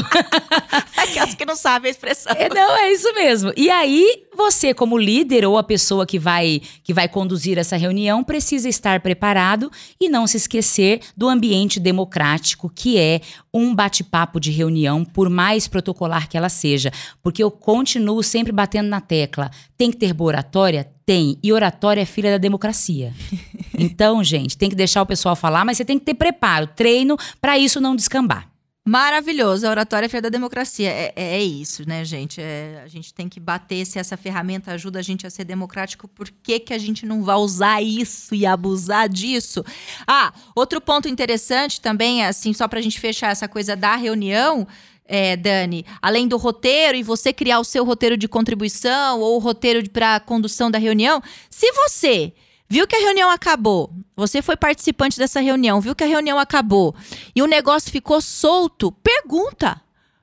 Aquelas 0.97 1.35
que 1.35 1.45
não 1.45 1.55
sabem 1.55 1.89
a 1.89 1.91
expressão. 1.91 2.33
É, 2.35 2.49
não, 2.49 2.75
é 2.77 2.91
isso 2.91 3.13
mesmo. 3.13 3.53
E 3.55 3.69
aí, 3.69 4.23
você, 4.39 4.73
como 4.73 4.97
líder 4.97 5.45
ou 5.45 5.57
a 5.57 5.63
pessoa 5.63 6.05
que 6.05 6.17
vai, 6.17 6.61
que 6.81 6.93
vai 6.93 7.09
conduzir 7.09 7.57
essa 7.57 7.75
reunião, 7.75 8.23
precisa 8.23 8.69
estar 8.69 9.01
preparado 9.01 9.69
e 9.99 10.07
não 10.07 10.25
se 10.25 10.37
esquecer 10.37 11.01
do 11.15 11.27
ambiente 11.27 11.77
democrático, 11.77 12.71
que 12.73 12.97
é 12.97 13.19
um 13.53 13.75
bate-papo 13.75 14.39
de 14.39 14.49
reunião, 14.49 15.03
por 15.03 15.29
mais 15.29 15.67
protocolar 15.67 16.29
que 16.29 16.37
ela 16.37 16.47
seja. 16.47 16.89
Porque 17.21 17.43
eu 17.43 17.51
continuo 17.51 18.23
sempre 18.23 18.53
batendo 18.53 18.87
na 18.87 19.01
tecla. 19.01 19.51
Tem 19.77 19.91
que 19.91 19.97
ter 19.97 20.13
boa 20.13 20.29
oratória? 20.29 20.89
Tem. 21.05 21.37
E 21.43 21.51
oratória 21.51 22.01
é 22.01 22.05
filha 22.05 22.31
da 22.31 22.37
democracia. 22.37 23.13
Então, 23.81 24.21
gente, 24.21 24.57
tem 24.57 24.69
que 24.69 24.75
deixar 24.75 25.01
o 25.01 25.05
pessoal 25.05 25.37
falar, 25.37 25.63
mas 25.63 25.77
você 25.77 25.85
tem 25.85 25.97
que 25.97 26.03
ter 26.03 26.13
preparo, 26.13 26.67
treino 26.67 27.15
para 27.39 27.57
isso 27.57 27.79
não 27.79 27.95
descambar. 27.95 28.49
Maravilhoso, 28.87 29.67
a 29.67 29.69
oratória 29.69 30.07
é 30.07 30.09
filha 30.09 30.21
da 30.21 30.29
democracia. 30.29 30.89
É, 30.89 31.13
é, 31.15 31.35
é 31.35 31.43
isso, 31.43 31.87
né, 31.87 32.03
gente? 32.03 32.41
É, 32.41 32.81
a 32.83 32.87
gente 32.87 33.13
tem 33.13 33.29
que 33.29 33.39
bater 33.39 33.85
se 33.85 33.99
essa 33.99 34.17
ferramenta 34.17 34.71
ajuda 34.71 34.99
a 34.99 35.01
gente 35.01 35.27
a 35.27 35.29
ser 35.29 35.43
democrático. 35.43 36.07
Por 36.07 36.29
que, 36.29 36.59
que 36.59 36.73
a 36.73 36.77
gente 36.77 37.05
não 37.05 37.23
vai 37.23 37.35
usar 37.35 37.81
isso 37.83 38.33
e 38.33 38.45
abusar 38.45 39.07
disso? 39.07 39.63
Ah, 40.07 40.33
outro 40.55 40.81
ponto 40.81 41.07
interessante 41.07 41.79
também, 41.79 42.25
assim, 42.25 42.51
só 42.53 42.67
para 42.67 42.79
a 42.79 42.81
gente 42.81 42.99
fechar 42.99 43.31
essa 43.31 43.47
coisa 43.47 43.75
da 43.75 43.95
reunião 43.95 44.67
é, 45.09 45.35
Dani, 45.35 45.85
além 46.01 46.27
do 46.27 46.37
roteiro 46.37 46.95
e 46.95 47.03
você 47.03 47.33
criar 47.33 47.59
o 47.59 47.63
seu 47.63 47.83
roteiro 47.83 48.15
de 48.15 48.27
contribuição 48.27 49.19
ou 49.19 49.35
o 49.35 49.39
roteiro 49.39 49.87
para 49.89 50.19
condução 50.19 50.69
da 50.69 50.77
reunião, 50.77 51.21
se 51.49 51.71
você 51.73 52.31
viu 52.69 52.87
que 52.87 52.95
a 52.95 52.99
reunião 52.99 53.29
acabou, 53.29 53.91
você 54.15 54.41
foi 54.41 54.55
participante 54.55 55.17
dessa 55.17 55.39
reunião, 55.39 55.81
viu 55.81 55.95
que 55.95 56.03
a 56.03 56.07
reunião 56.07 56.37
acabou 56.37 56.95
e 57.35 57.41
o 57.41 57.47
negócio 57.47 57.91
ficou 57.91 58.21
solto, 58.21 58.91
pergunta. 58.91 59.81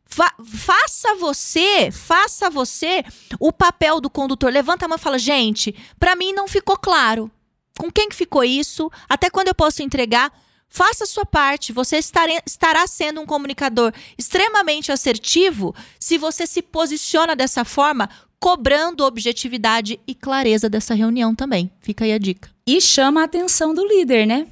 Fa 0.09 0.33
faça 0.45 1.17
você, 1.17 1.91
faça 1.91 2.49
você 2.49 3.05
o 3.41 3.53
papel 3.53 4.01
do 4.01 4.09
condutor. 4.09 4.53
Levanta 4.53 4.85
a 4.85 4.89
mão 4.89 4.97
e 4.97 5.01
fala: 5.01 5.19
gente, 5.19 5.75
para 5.99 6.15
mim 6.15 6.33
não 6.33 6.47
ficou 6.47 6.77
claro. 6.77 7.29
Com 7.77 7.91
quem 7.91 8.09
que 8.09 8.15
ficou 8.15 8.45
isso? 8.45 8.91
Até 9.09 9.29
quando 9.29 9.49
eu 9.49 9.55
posso 9.55 9.83
entregar? 9.83 10.33
Faça 10.69 11.05
a 11.05 11.07
sua 11.07 11.25
parte. 11.27 11.73
Você 11.73 11.99
estará 11.99 12.87
sendo 12.87 13.21
um 13.21 13.27
comunicador 13.27 13.93
extremamente 14.17 14.93
assertivo 14.93 15.75
se 15.99 16.19
você 16.19 16.47
se 16.47 16.63
posiciona 16.63 17.35
dessa 17.35 17.65
forma, 17.65 18.09
cobrando 18.41 19.05
objetividade 19.05 19.99
e 20.07 20.15
clareza 20.15 20.69
dessa 20.69 20.95
reunião 20.95 21.35
também. 21.35 21.71
Fica 21.81 22.05
aí 22.05 22.13
a 22.13 22.19
dica. 22.19 22.51
E 22.67 22.81
chama 22.81 23.23
a 23.23 23.25
atenção 23.25 23.75
do 23.75 23.87
líder, 23.87 24.27
né? 24.27 24.47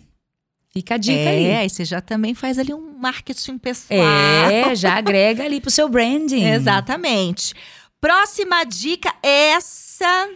Fica 0.71 0.95
a 0.95 0.99
dica 0.99 1.19
é, 1.19 1.29
ali. 1.29 1.45
É, 1.47 1.69
você 1.69 1.85
já 1.85 2.01
também 2.01 2.35
faz 2.35 2.59
ali 2.59 2.75
um 2.75 2.99
marketing 2.99 3.59
pessoal. 3.59 4.01
É, 4.01 4.75
já 4.75 4.95
agrega 4.95 5.45
ali 5.45 5.61
pro 5.61 5.71
seu 5.71 5.89
branding. 5.89 6.45
Exatamente. 6.45 7.55
Próxima 8.01 8.65
dica, 8.65 9.15
essa 9.23 10.29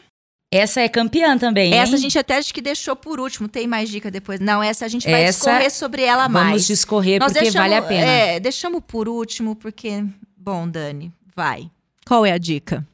essa 0.50 0.80
é 0.80 0.88
campeã 0.88 1.36
também. 1.36 1.74
Essa 1.74 1.92
hein? 1.92 1.98
a 1.98 2.00
gente 2.00 2.18
até 2.18 2.38
acho 2.38 2.54
que 2.54 2.62
deixou 2.62 2.96
por 2.96 3.20
último. 3.20 3.48
Tem 3.48 3.66
mais 3.66 3.90
dica 3.90 4.10
depois? 4.10 4.40
Não, 4.40 4.62
essa 4.62 4.86
a 4.86 4.88
gente 4.88 5.08
vai 5.10 5.24
essa, 5.24 5.50
discorrer 5.50 5.70
sobre 5.70 6.02
ela 6.02 6.28
mais. 6.28 6.46
Vamos 6.46 6.66
discorrer 6.66 7.20
Nós 7.20 7.32
porque 7.32 7.44
deixamos, 7.44 7.68
vale 7.68 7.74
a 7.74 7.82
pena. 7.82 8.06
É, 8.06 8.40
deixamos 8.40 8.80
por 8.86 9.08
último 9.08 9.54
porque. 9.54 10.04
Bom, 10.36 10.66
Dani, 10.66 11.12
vai. 11.36 11.70
Qual 12.06 12.24
é 12.24 12.32
a 12.32 12.38
dica? 12.38 12.86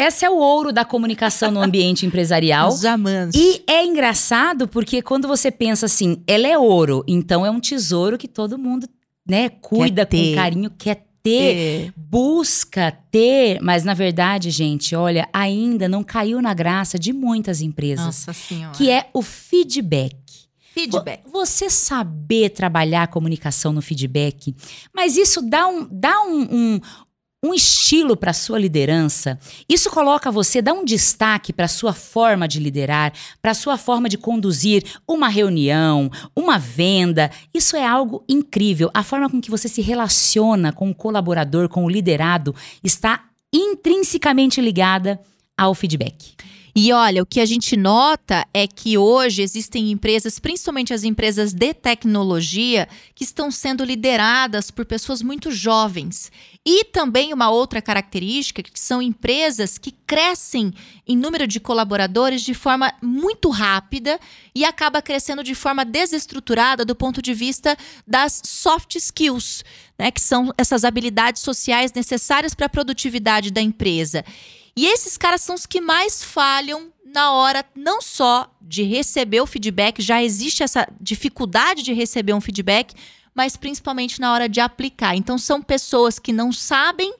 Essa 0.00 0.26
é 0.26 0.30
o 0.30 0.36
ouro 0.36 0.72
da 0.72 0.84
comunicação 0.84 1.50
no 1.50 1.60
ambiente 1.60 2.06
empresarial. 2.06 2.68
Os 2.72 2.84
amantes. 2.84 3.38
E 3.40 3.62
é 3.66 3.84
engraçado 3.84 4.66
porque 4.66 5.02
quando 5.02 5.28
você 5.28 5.50
pensa 5.50 5.86
assim, 5.86 6.22
ela 6.26 6.48
é 6.48 6.56
ouro, 6.56 7.04
então 7.06 7.44
é 7.44 7.50
um 7.50 7.60
tesouro 7.60 8.16
que 8.16 8.26
todo 8.26 8.58
mundo, 8.58 8.88
né, 9.28 9.48
cuida 9.48 10.06
com 10.06 10.34
carinho, 10.34 10.70
quer 10.70 11.06
ter, 11.22 11.56
é. 11.56 11.92
busca 11.94 12.90
ter, 13.10 13.60
mas 13.60 13.84
na 13.84 13.92
verdade, 13.92 14.50
gente, 14.50 14.96
olha, 14.96 15.28
ainda 15.32 15.88
não 15.88 16.02
caiu 16.02 16.40
na 16.40 16.54
graça 16.54 16.98
de 16.98 17.12
muitas 17.12 17.60
empresas. 17.60 18.06
Nossa 18.06 18.32
Senhora. 18.32 18.74
Que 18.74 18.90
é 18.90 19.08
o 19.12 19.20
feedback. 19.20 20.16
Feedback. 20.72 21.22
Você 21.30 21.68
saber 21.68 22.50
trabalhar 22.50 23.02
a 23.02 23.06
comunicação 23.06 23.72
no 23.72 23.82
feedback, 23.82 24.54
mas 24.94 25.16
isso 25.16 25.42
dá 25.42 25.66
um, 25.66 25.86
dá 25.90 26.22
um, 26.22 26.42
um, 26.42 26.80
um 27.42 27.54
estilo 27.54 28.16
para 28.16 28.32
sua 28.32 28.58
liderança. 28.58 29.38
Isso 29.68 29.90
coloca 29.90 30.30
você, 30.30 30.60
dá 30.60 30.72
um 30.72 30.84
destaque 30.84 31.52
para 31.52 31.68
sua 31.68 31.92
forma 31.92 32.46
de 32.46 32.60
liderar, 32.60 33.12
para 33.40 33.54
sua 33.54 33.78
forma 33.78 34.08
de 34.08 34.18
conduzir 34.18 34.84
uma 35.08 35.28
reunião, 35.28 36.10
uma 36.36 36.58
venda. 36.58 37.30
Isso 37.54 37.76
é 37.76 37.86
algo 37.86 38.22
incrível. 38.28 38.90
A 38.92 39.02
forma 39.02 39.30
com 39.30 39.40
que 39.40 39.50
você 39.50 39.68
se 39.68 39.80
relaciona 39.80 40.72
com 40.72 40.90
o 40.90 40.94
colaborador, 40.94 41.68
com 41.68 41.84
o 41.84 41.88
liderado, 41.88 42.54
está 42.84 43.24
intrinsecamente 43.52 44.60
ligada 44.60 45.18
ao 45.56 45.74
feedback. 45.74 46.34
E 46.74 46.92
olha, 46.92 47.22
o 47.22 47.26
que 47.26 47.40
a 47.40 47.46
gente 47.46 47.76
nota 47.76 48.46
é 48.54 48.66
que 48.66 48.96
hoje 48.96 49.42
existem 49.42 49.90
empresas, 49.90 50.38
principalmente 50.38 50.94
as 50.94 51.04
empresas 51.04 51.52
de 51.52 51.74
tecnologia, 51.74 52.88
que 53.14 53.24
estão 53.24 53.50
sendo 53.50 53.84
lideradas 53.84 54.70
por 54.70 54.84
pessoas 54.84 55.22
muito 55.22 55.50
jovens. 55.50 56.30
E 56.64 56.84
também 56.84 57.32
uma 57.32 57.50
outra 57.50 57.80
característica, 57.80 58.62
que 58.62 58.78
são 58.78 59.00
empresas 59.00 59.78
que 59.78 59.92
crescem 60.06 60.74
em 61.06 61.16
número 61.16 61.46
de 61.46 61.58
colaboradores 61.58 62.42
de 62.42 62.52
forma 62.52 62.92
muito 63.02 63.48
rápida 63.48 64.20
e 64.54 64.64
acaba 64.64 65.00
crescendo 65.00 65.42
de 65.42 65.54
forma 65.54 65.84
desestruturada 65.84 66.84
do 66.84 66.94
ponto 66.94 67.22
de 67.22 67.32
vista 67.32 67.76
das 68.06 68.42
soft 68.44 68.96
skills, 68.96 69.64
né, 69.98 70.10
que 70.10 70.20
são 70.20 70.52
essas 70.58 70.84
habilidades 70.84 71.42
sociais 71.42 71.92
necessárias 71.92 72.54
para 72.54 72.66
a 72.66 72.70
produtividade 72.70 73.50
da 73.50 73.60
empresa. 73.62 74.24
E 74.76 74.86
esses 74.86 75.16
caras 75.16 75.42
são 75.42 75.54
os 75.54 75.66
que 75.66 75.80
mais 75.80 76.22
falham 76.22 76.92
na 77.04 77.32
hora 77.32 77.64
não 77.74 78.00
só 78.00 78.50
de 78.60 78.82
receber 78.82 79.40
o 79.40 79.46
feedback, 79.46 80.00
já 80.00 80.22
existe 80.22 80.62
essa 80.62 80.88
dificuldade 81.00 81.82
de 81.82 81.92
receber 81.92 82.32
um 82.32 82.40
feedback, 82.40 82.94
mas 83.34 83.56
principalmente 83.56 84.20
na 84.20 84.32
hora 84.32 84.48
de 84.48 84.60
aplicar. 84.60 85.16
Então 85.16 85.36
são 85.36 85.60
pessoas 85.60 86.18
que 86.18 86.32
não 86.32 86.52
sabem 86.52 87.12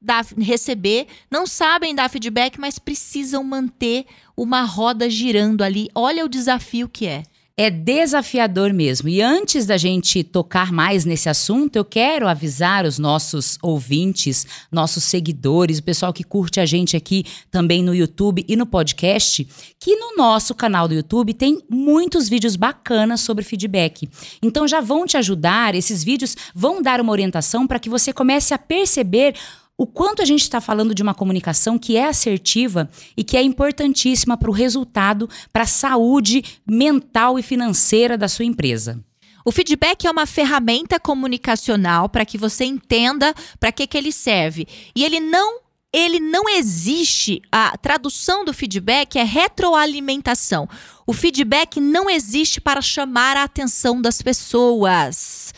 dar, 0.00 0.24
receber, 0.38 1.06
não 1.30 1.46
sabem 1.46 1.94
dar 1.94 2.08
feedback, 2.08 2.58
mas 2.58 2.78
precisam 2.78 3.42
manter 3.42 4.06
uma 4.36 4.62
roda 4.62 5.08
girando 5.08 5.62
ali. 5.62 5.88
Olha 5.94 6.24
o 6.24 6.28
desafio 6.28 6.88
que 6.88 7.06
é 7.06 7.22
é 7.56 7.70
desafiador 7.70 8.72
mesmo. 8.72 9.08
E 9.08 9.22
antes 9.22 9.64
da 9.64 9.76
gente 9.76 10.24
tocar 10.24 10.72
mais 10.72 11.04
nesse 11.04 11.28
assunto, 11.28 11.76
eu 11.76 11.84
quero 11.84 12.26
avisar 12.26 12.84
os 12.84 12.98
nossos 12.98 13.58
ouvintes, 13.62 14.44
nossos 14.72 15.04
seguidores, 15.04 15.78
o 15.78 15.82
pessoal 15.82 16.12
que 16.12 16.24
curte 16.24 16.58
a 16.58 16.66
gente 16.66 16.96
aqui 16.96 17.24
também 17.52 17.82
no 17.82 17.94
YouTube 17.94 18.44
e 18.48 18.56
no 18.56 18.66
podcast, 18.66 19.46
que 19.78 19.94
no 19.94 20.16
nosso 20.16 20.52
canal 20.52 20.88
do 20.88 20.94
YouTube 20.94 21.32
tem 21.32 21.62
muitos 21.70 22.28
vídeos 22.28 22.56
bacanas 22.56 23.20
sobre 23.20 23.44
feedback. 23.44 24.08
Então 24.42 24.66
já 24.66 24.80
vão 24.80 25.06
te 25.06 25.16
ajudar, 25.16 25.76
esses 25.76 26.02
vídeos 26.02 26.36
vão 26.52 26.82
dar 26.82 27.00
uma 27.00 27.12
orientação 27.12 27.68
para 27.68 27.78
que 27.78 27.88
você 27.88 28.12
comece 28.12 28.52
a 28.52 28.58
perceber 28.58 29.34
o 29.76 29.86
quanto 29.86 30.22
a 30.22 30.24
gente 30.24 30.42
está 30.42 30.60
falando 30.60 30.94
de 30.94 31.02
uma 31.02 31.14
comunicação 31.14 31.78
que 31.78 31.96
é 31.96 32.06
assertiva 32.06 32.88
e 33.16 33.24
que 33.24 33.36
é 33.36 33.42
importantíssima 33.42 34.36
para 34.36 34.50
o 34.50 34.52
resultado, 34.52 35.28
para 35.52 35.64
a 35.64 35.66
saúde 35.66 36.44
mental 36.66 37.38
e 37.38 37.42
financeira 37.42 38.16
da 38.16 38.28
sua 38.28 38.44
empresa. 38.44 39.02
O 39.44 39.52
feedback 39.52 40.06
é 40.06 40.10
uma 40.10 40.26
ferramenta 40.26 40.98
comunicacional 40.98 42.08
para 42.08 42.24
que 42.24 42.38
você 42.38 42.64
entenda 42.64 43.34
para 43.60 43.70
que, 43.72 43.86
que 43.86 43.98
ele 43.98 44.12
serve. 44.12 44.66
E 44.94 45.04
ele 45.04 45.20
não 45.20 45.62
ele 45.92 46.18
não 46.18 46.48
existe. 46.48 47.40
A 47.52 47.78
tradução 47.78 48.44
do 48.44 48.52
feedback 48.52 49.16
é 49.16 49.22
retroalimentação. 49.22 50.68
O 51.06 51.12
feedback 51.12 51.80
não 51.80 52.10
existe 52.10 52.60
para 52.60 52.82
chamar 52.82 53.36
a 53.36 53.44
atenção 53.44 54.02
das 54.02 54.20
pessoas 54.20 55.54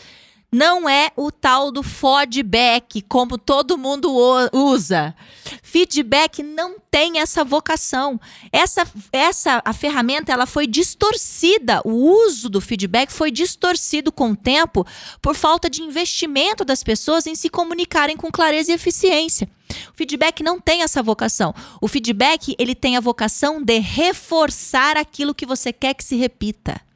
não 0.51 0.87
é 0.87 1.11
o 1.17 1.29
tal 1.29 1.71
do 1.71 1.83
feedback, 1.83 3.01
como 3.01 3.37
todo 3.37 3.77
mundo 3.77 4.09
usa. 4.53 5.13
Feedback 5.61 6.41
não 6.41 6.77
tem 6.89 7.19
essa 7.19 7.43
vocação. 7.43 8.19
Essa, 8.51 8.87
essa 9.11 9.61
a 9.65 9.73
ferramenta 9.73 10.31
ela 10.31 10.45
foi 10.45 10.65
distorcida. 10.65 11.81
O 11.83 11.91
uso 11.91 12.49
do 12.49 12.61
feedback 12.61 13.11
foi 13.11 13.29
distorcido 13.29 14.09
com 14.09 14.31
o 14.31 14.35
tempo 14.35 14.87
por 15.21 15.35
falta 15.35 15.69
de 15.69 15.83
investimento 15.83 16.63
das 16.63 16.81
pessoas 16.81 17.27
em 17.27 17.35
se 17.35 17.49
comunicarem 17.49 18.15
com 18.15 18.31
clareza 18.31 18.71
e 18.71 18.75
eficiência. 18.75 19.49
O 19.93 19.97
feedback 19.97 20.41
não 20.41 20.61
tem 20.61 20.81
essa 20.81 21.03
vocação. 21.03 21.53
O 21.81 21.89
feedback 21.89 22.55
ele 22.57 22.73
tem 22.73 22.95
a 22.95 23.01
vocação 23.01 23.61
de 23.61 23.79
reforçar 23.79 24.95
aquilo 24.95 25.35
que 25.35 25.45
você 25.45 25.73
quer 25.73 25.93
que 25.93 26.05
se 26.05 26.15
repita. 26.15 26.86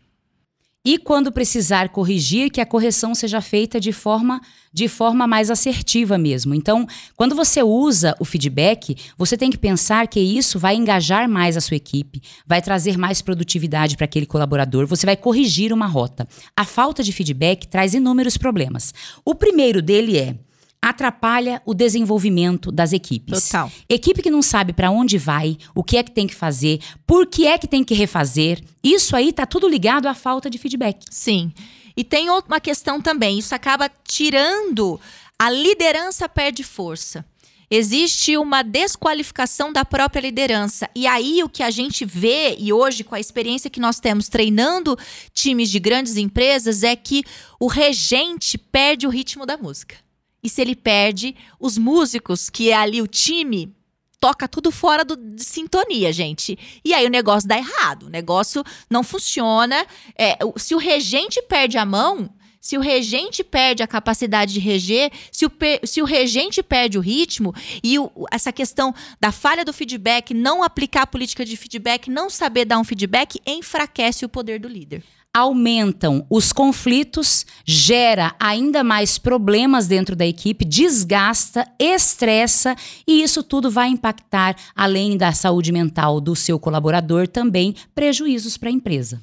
E 0.84 0.98
quando 0.98 1.32
precisar 1.32 1.90
corrigir, 1.90 2.50
que 2.50 2.60
a 2.60 2.66
correção 2.66 3.14
seja 3.14 3.40
feita 3.40 3.80
de 3.80 3.92
forma 3.92 4.42
de 4.74 4.88
forma 4.88 5.28
mais 5.28 5.52
assertiva 5.52 6.18
mesmo. 6.18 6.56
Então, 6.56 6.88
quando 7.18 7.36
você 7.36 7.62
usa 7.62 8.16
o 8.22 8.26
feedback, 8.26 8.96
você 9.18 9.36
tem 9.36 9.52
que 9.52 9.58
pensar 9.58 10.08
que 10.08 10.20
isso 10.20 10.58
vai 10.58 10.76
engajar 10.76 11.28
mais 11.28 11.58
a 11.58 11.62
sua 11.62 11.76
equipe, 11.76 12.22
vai 12.48 12.62
trazer 12.62 12.98
mais 12.98 13.22
produtividade 13.22 13.98
para 13.98 14.06
aquele 14.06 14.26
colaborador, 14.26 14.88
você 14.88 15.06
vai 15.06 15.18
corrigir 15.18 15.74
uma 15.74 15.88
rota. 15.88 16.26
A 16.56 16.64
falta 16.64 17.04
de 17.04 17.12
feedback 17.12 17.68
traz 17.68 17.94
inúmeros 17.94 18.38
problemas. 18.38 18.94
O 19.26 19.36
primeiro 19.36 19.82
dele 19.82 20.18
é 20.18 20.36
atrapalha 20.82 21.62
o 21.66 21.74
desenvolvimento 21.74 22.72
das 22.72 22.92
equipes. 22.92 23.44
Total. 23.46 23.72
Equipe 23.88 24.22
que 24.24 24.32
não 24.32 24.42
sabe 24.42 24.74
para 24.74 24.90
onde 24.90 25.18
vai, 25.18 25.58
o 25.76 25.84
que 25.84 25.98
é 25.98 26.04
que 26.04 26.12
tem 26.12 26.26
que 26.26 26.34
fazer, 26.34 26.80
por 27.06 27.28
que 27.28 27.46
é 27.46 27.58
que 27.58 27.68
tem 27.68 27.84
que 27.84 27.94
refazer, 27.94 28.64
isso 28.84 29.16
aí 29.16 29.32
tá 29.32 29.46
tudo 29.46 29.68
ligado 29.68 30.08
à 30.08 30.16
falta 30.16 30.50
de 30.50 30.58
feedback. 30.58 31.06
Sim. 31.12 31.54
E 31.96 32.04
tem 32.04 32.30
uma 32.30 32.60
questão 32.60 33.00
também, 33.00 33.38
isso 33.38 33.54
acaba 33.54 33.90
tirando 34.08 35.00
a 35.38 35.50
liderança 35.50 36.28
perde 36.28 36.64
força. 36.64 37.26
Existe 37.74 38.36
uma 38.36 38.64
desqualificação 38.64 39.72
da 39.72 39.86
própria 39.86 40.20
liderança. 40.20 40.90
E 40.94 41.08
aí 41.08 41.42
o 41.42 41.48
que 41.48 41.64
a 41.64 41.72
gente 41.72 42.04
vê, 42.04 42.58
e 42.60 42.74
hoje, 42.74 43.02
com 43.02 43.16
a 43.16 43.20
experiência 43.20 43.70
que 43.70 43.80
nós 43.80 43.98
temos 43.98 44.28
treinando 44.28 44.98
times 45.34 45.70
de 45.70 45.80
grandes 45.80 46.18
empresas, 46.18 46.84
é 46.84 46.98
que 46.98 47.24
o 47.58 47.68
regente 47.68 48.58
perde 48.58 49.08
o 49.08 49.10
ritmo 49.10 49.46
da 49.46 49.56
música. 49.56 49.96
E 50.44 50.50
se 50.50 50.62
ele 50.62 50.76
perde, 50.76 51.36
os 51.60 51.78
músicos, 51.78 52.50
que 52.50 52.72
é 52.72 52.76
ali 52.76 53.02
o 53.02 53.08
time, 53.08 53.74
toca 54.20 54.48
tudo 54.48 54.72
fora 54.72 55.04
do, 55.04 55.18
de 55.18 55.44
sintonia, 55.44 56.14
gente. 56.14 56.58
E 56.86 56.94
aí 56.94 57.06
o 57.06 57.10
negócio 57.10 57.50
dá 57.50 57.58
errado, 57.58 58.04
o 58.04 58.10
negócio 58.10 58.64
não 58.90 59.04
funciona. 59.04 59.86
É, 60.16 60.38
se 60.58 60.76
o 60.76 60.78
regente 60.78 61.42
perde 61.42 61.78
a 61.78 61.86
mão, 61.86 62.30
se 62.62 62.78
o 62.78 62.82
regente 62.82 63.44
perde 63.44 63.82
a 63.82 63.88
capacidade 63.88 64.54
de 64.54 64.60
reger, 64.60 65.12
se 65.32 65.48
o, 65.48 65.52
se 65.84 66.02
o 66.02 66.06
regente 66.06 66.62
perde 66.62 67.00
o 67.00 67.02
ritmo 67.02 67.54
e 67.84 67.98
o, 67.98 68.12
essa 68.32 68.52
questão 68.52 68.94
da 69.20 69.32
falha 69.32 69.66
do 69.66 69.74
feedback, 69.74 70.32
não 70.36 70.62
aplicar 70.62 71.02
a 71.02 71.08
política 71.08 71.44
de 71.44 71.58
feedback, 71.58 72.08
não 72.10 72.30
saber 72.30 72.66
dar 72.66 72.78
um 72.78 72.84
feedback, 72.84 73.42
enfraquece 73.48 74.24
o 74.24 74.30
poder 74.30 74.60
do 74.60 74.68
líder 74.68 75.04
aumentam 75.34 76.26
os 76.30 76.52
conflitos, 76.52 77.46
gera 77.66 78.36
ainda 78.40 78.84
mais 78.84 79.18
problemas 79.18 79.88
dentro 79.88 80.16
da 80.16 80.26
equipe, 80.26 80.66
desgasta, 80.66 81.66
estressa 81.80 82.76
e 83.08 83.24
isso 83.24 83.42
tudo 83.42 83.72
vai 83.72 83.88
impactar, 83.90 84.56
além 84.76 85.18
da 85.18 85.32
saúde 85.32 85.72
mental 85.72 86.20
do 86.20 86.36
seu 86.36 86.60
colaborador, 86.60 87.28
também 87.28 87.76
prejuízos 87.96 88.58
para 88.58 88.70
a 88.70 88.74
empresa. 88.74 89.22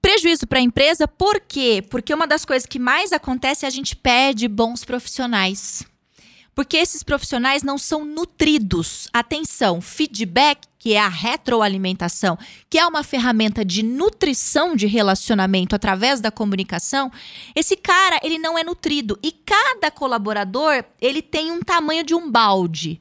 Prejuízo 0.00 0.46
para 0.46 0.60
a 0.60 0.62
empresa, 0.62 1.08
por 1.08 1.40
quê? 1.40 1.82
Porque 1.90 2.14
uma 2.14 2.26
das 2.26 2.44
coisas 2.44 2.66
que 2.66 2.78
mais 2.78 3.12
acontece 3.12 3.64
é 3.64 3.68
a 3.68 3.70
gente 3.70 3.96
perde 3.96 4.46
bons 4.46 4.84
profissionais. 4.84 5.84
Porque 6.58 6.76
esses 6.76 7.04
profissionais 7.04 7.62
não 7.62 7.78
são 7.78 8.04
nutridos. 8.04 9.06
Atenção, 9.12 9.80
feedback, 9.80 10.66
que 10.76 10.92
é 10.92 10.98
a 10.98 11.06
retroalimentação, 11.06 12.36
que 12.68 12.76
é 12.76 12.84
uma 12.84 13.04
ferramenta 13.04 13.64
de 13.64 13.84
nutrição 13.84 14.74
de 14.74 14.84
relacionamento 14.84 15.76
através 15.76 16.20
da 16.20 16.32
comunicação, 16.32 17.12
esse 17.54 17.76
cara, 17.76 18.18
ele 18.24 18.40
não 18.40 18.58
é 18.58 18.64
nutrido 18.64 19.16
e 19.22 19.30
cada 19.30 19.88
colaborador, 19.92 20.82
ele 21.00 21.22
tem 21.22 21.52
um 21.52 21.60
tamanho 21.60 22.02
de 22.02 22.12
um 22.12 22.28
balde. 22.28 23.00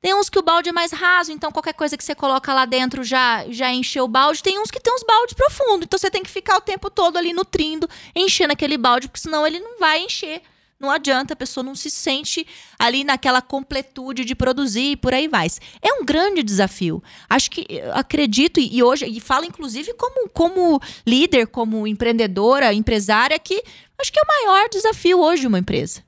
Tem 0.00 0.14
uns 0.14 0.30
que 0.30 0.38
o 0.38 0.42
balde 0.42 0.70
é 0.70 0.72
mais 0.72 0.90
raso, 0.90 1.30
então 1.30 1.52
qualquer 1.52 1.74
coisa 1.74 1.98
que 1.98 2.04
você 2.04 2.14
coloca 2.14 2.54
lá 2.54 2.64
dentro 2.64 3.04
já, 3.04 3.44
já 3.50 3.70
encheu 3.70 4.04
o 4.04 4.08
balde. 4.08 4.42
Tem 4.42 4.58
uns 4.58 4.70
que 4.70 4.80
tem 4.80 4.94
uns 4.94 5.04
baldes 5.06 5.34
profundos, 5.34 5.84
então 5.84 5.98
você 5.98 6.10
tem 6.10 6.22
que 6.22 6.30
ficar 6.30 6.56
o 6.56 6.62
tempo 6.62 6.88
todo 6.88 7.18
ali 7.18 7.34
nutrindo, 7.34 7.86
enchendo 8.16 8.54
aquele 8.54 8.78
balde, 8.78 9.08
porque 9.08 9.20
senão 9.20 9.46
ele 9.46 9.60
não 9.60 9.78
vai 9.78 10.02
encher 10.02 10.40
não 10.78 10.90
adianta, 10.90 11.32
a 11.32 11.36
pessoa 11.36 11.64
não 11.64 11.74
se 11.74 11.90
sente 11.90 12.46
ali 12.78 13.04
naquela 13.04 13.40
completude 13.40 14.24
de 14.24 14.34
produzir 14.34 14.92
e 14.92 14.96
por 14.96 15.14
aí 15.14 15.28
vai. 15.28 15.46
É 15.80 15.92
um 15.94 16.04
grande 16.04 16.42
desafio. 16.42 17.02
Acho 17.28 17.50
que 17.50 17.66
acredito 17.92 18.60
e 18.60 18.82
hoje 18.82 19.06
e 19.06 19.20
falo 19.20 19.44
inclusive 19.44 19.94
como 19.94 20.28
como 20.28 20.80
líder, 21.06 21.46
como 21.46 21.86
empreendedora, 21.86 22.74
empresária 22.74 23.38
que 23.38 23.62
acho 23.98 24.12
que 24.12 24.18
é 24.18 24.22
o 24.22 24.26
maior 24.26 24.68
desafio 24.68 25.20
hoje 25.20 25.42
de 25.42 25.46
uma 25.46 25.58
empresa. 25.58 26.02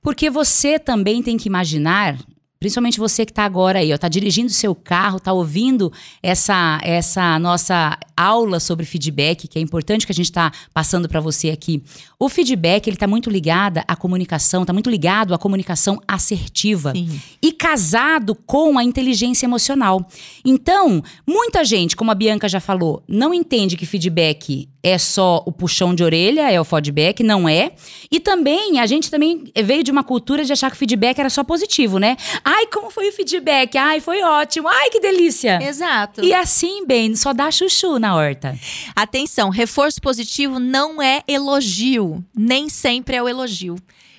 Porque 0.00 0.30
você 0.30 0.78
também 0.78 1.22
tem 1.22 1.36
que 1.36 1.48
imaginar 1.48 2.16
Principalmente 2.60 2.98
você 2.98 3.24
que 3.24 3.30
está 3.30 3.44
agora 3.44 3.78
aí, 3.78 3.92
está 3.92 4.08
dirigindo 4.08 4.50
seu 4.50 4.74
carro, 4.74 5.18
está 5.18 5.32
ouvindo 5.32 5.92
essa, 6.20 6.80
essa 6.82 7.38
nossa 7.38 7.96
aula 8.16 8.58
sobre 8.58 8.84
feedback, 8.84 9.46
que 9.46 9.60
é 9.60 9.62
importante 9.62 10.04
que 10.04 10.10
a 10.10 10.14
gente 10.14 10.26
está 10.26 10.50
passando 10.74 11.08
para 11.08 11.20
você 11.20 11.50
aqui. 11.50 11.80
O 12.18 12.28
feedback 12.28 12.88
ele 12.88 12.96
está 12.96 13.06
muito 13.06 13.30
ligado 13.30 13.80
à 13.86 13.94
comunicação, 13.94 14.62
está 14.62 14.72
muito 14.72 14.90
ligado 14.90 15.34
à 15.34 15.38
comunicação 15.38 16.00
assertiva 16.08 16.92
Sim. 16.92 17.20
e 17.40 17.52
casado 17.52 18.34
com 18.34 18.76
a 18.76 18.82
inteligência 18.82 19.46
emocional. 19.46 20.04
Então, 20.44 21.00
muita 21.24 21.64
gente, 21.64 21.94
como 21.94 22.10
a 22.10 22.14
Bianca 22.14 22.48
já 22.48 22.58
falou, 22.58 23.04
não 23.06 23.32
entende 23.32 23.76
que 23.76 23.86
feedback 23.86 24.68
é 24.82 24.96
só 24.96 25.42
o 25.44 25.52
puxão 25.52 25.94
de 25.94 26.04
orelha, 26.04 26.50
é 26.50 26.60
o 26.60 26.64
feedback, 26.64 27.22
não 27.22 27.48
é. 27.48 27.72
E 28.10 28.20
também, 28.20 28.78
a 28.78 28.86
gente 28.86 29.10
também 29.10 29.44
veio 29.64 29.82
de 29.82 29.90
uma 29.90 30.04
cultura 30.04 30.44
de 30.44 30.52
achar 30.52 30.70
que 30.70 30.76
o 30.76 30.78
feedback 30.78 31.18
era 31.18 31.30
só 31.30 31.42
positivo, 31.42 31.98
né? 31.98 32.16
Ai, 32.44 32.66
como 32.66 32.90
foi 32.90 33.08
o 33.08 33.12
feedback? 33.12 33.76
Ai, 33.76 34.00
foi 34.00 34.22
ótimo. 34.22 34.68
Ai, 34.68 34.90
que 34.90 35.00
delícia. 35.00 35.58
Exato. 35.62 36.24
E 36.24 36.32
assim, 36.32 36.86
bem, 36.86 37.14
só 37.16 37.32
dá 37.32 37.50
chuchu 37.50 37.98
na 37.98 38.14
horta. 38.14 38.58
Atenção, 38.94 39.50
reforço 39.50 40.00
positivo 40.00 40.58
não 40.58 41.02
é 41.02 41.22
elogio, 41.26 42.24
nem 42.36 42.68
sempre 42.68 43.16
é 43.16 43.22
o 43.22 43.28
elogio. 43.28 43.76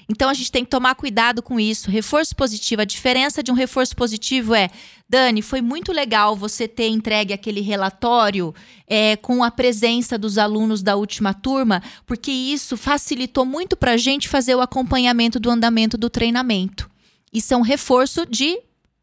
Então 0.09 0.27
a 0.27 0.33
gente 0.33 0.51
tem 0.51 0.63
que 0.63 0.71
tomar 0.71 0.95
cuidado 0.95 1.41
com 1.41 1.59
isso. 1.59 1.91
Reforço 1.91 2.35
positivo, 2.35 2.81
a 2.81 2.85
diferença 2.85 3.43
de 3.43 3.51
um 3.51 3.53
reforço 3.53 3.95
positivo 3.95 4.55
é, 4.55 4.69
Dani, 5.07 5.41
foi 5.41 5.61
muito 5.61 5.91
legal 5.91 6.35
você 6.35 6.67
ter 6.67 6.87
entregue 6.87 7.31
aquele 7.31 7.61
relatório 7.61 8.53
é, 8.87 9.15
com 9.15 9.43
a 9.43 9.51
presença 9.51 10.17
dos 10.17 10.39
alunos 10.39 10.81
da 10.81 10.95
última 10.95 11.33
turma, 11.33 11.81
porque 12.07 12.31
isso 12.31 12.75
facilitou 12.75 13.45
muito 13.45 13.77
para 13.77 13.91
a 13.91 13.97
gente 13.97 14.27
fazer 14.27 14.55
o 14.55 14.61
acompanhamento 14.61 15.39
do 15.39 15.49
andamento 15.49 15.97
do 15.97 16.09
treinamento. 16.09 16.89
Isso 17.31 17.53
é 17.53 17.57
um 17.57 17.61
reforço 17.61 18.25
de 18.25 18.59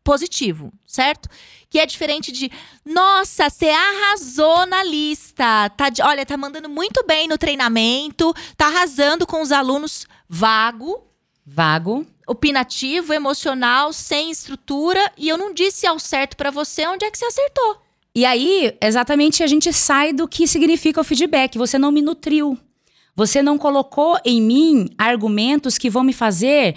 positivo, 0.06 0.72
certo? 0.86 1.28
Que 1.68 1.80
é 1.80 1.84
diferente 1.84 2.30
de, 2.30 2.48
nossa, 2.84 3.50
você 3.50 3.68
arrasou 3.68 4.64
na 4.64 4.84
lista, 4.84 5.68
tá, 5.70 5.88
olha, 6.04 6.24
tá 6.24 6.36
mandando 6.36 6.68
muito 6.68 7.04
bem 7.04 7.26
no 7.26 7.36
treinamento, 7.36 8.32
tá 8.56 8.68
arrasando 8.68 9.26
com 9.26 9.42
os 9.42 9.50
alunos 9.50 10.06
vago. 10.28 11.04
Vago. 11.44 12.06
Opinativo, 12.24 13.12
emocional, 13.12 13.92
sem 13.92 14.30
estrutura. 14.30 15.12
E 15.16 15.28
eu 15.28 15.36
não 15.36 15.52
disse 15.52 15.86
ao 15.86 15.98
certo 15.98 16.36
para 16.36 16.52
você 16.52 16.86
onde 16.86 17.04
é 17.04 17.10
que 17.10 17.18
você 17.18 17.24
acertou. 17.24 17.82
E 18.14 18.24
aí, 18.24 18.76
exatamente, 18.80 19.42
a 19.42 19.46
gente 19.46 19.72
sai 19.72 20.12
do 20.12 20.26
que 20.28 20.46
significa 20.46 21.00
o 21.00 21.04
feedback. 21.04 21.58
Você 21.58 21.78
não 21.78 21.92
me 21.92 22.00
nutriu. 22.00 22.56
Você 23.14 23.42
não 23.42 23.58
colocou 23.58 24.18
em 24.24 24.40
mim 24.40 24.88
argumentos 24.96 25.78
que 25.78 25.90
vão 25.90 26.04
me 26.04 26.12
fazer 26.12 26.76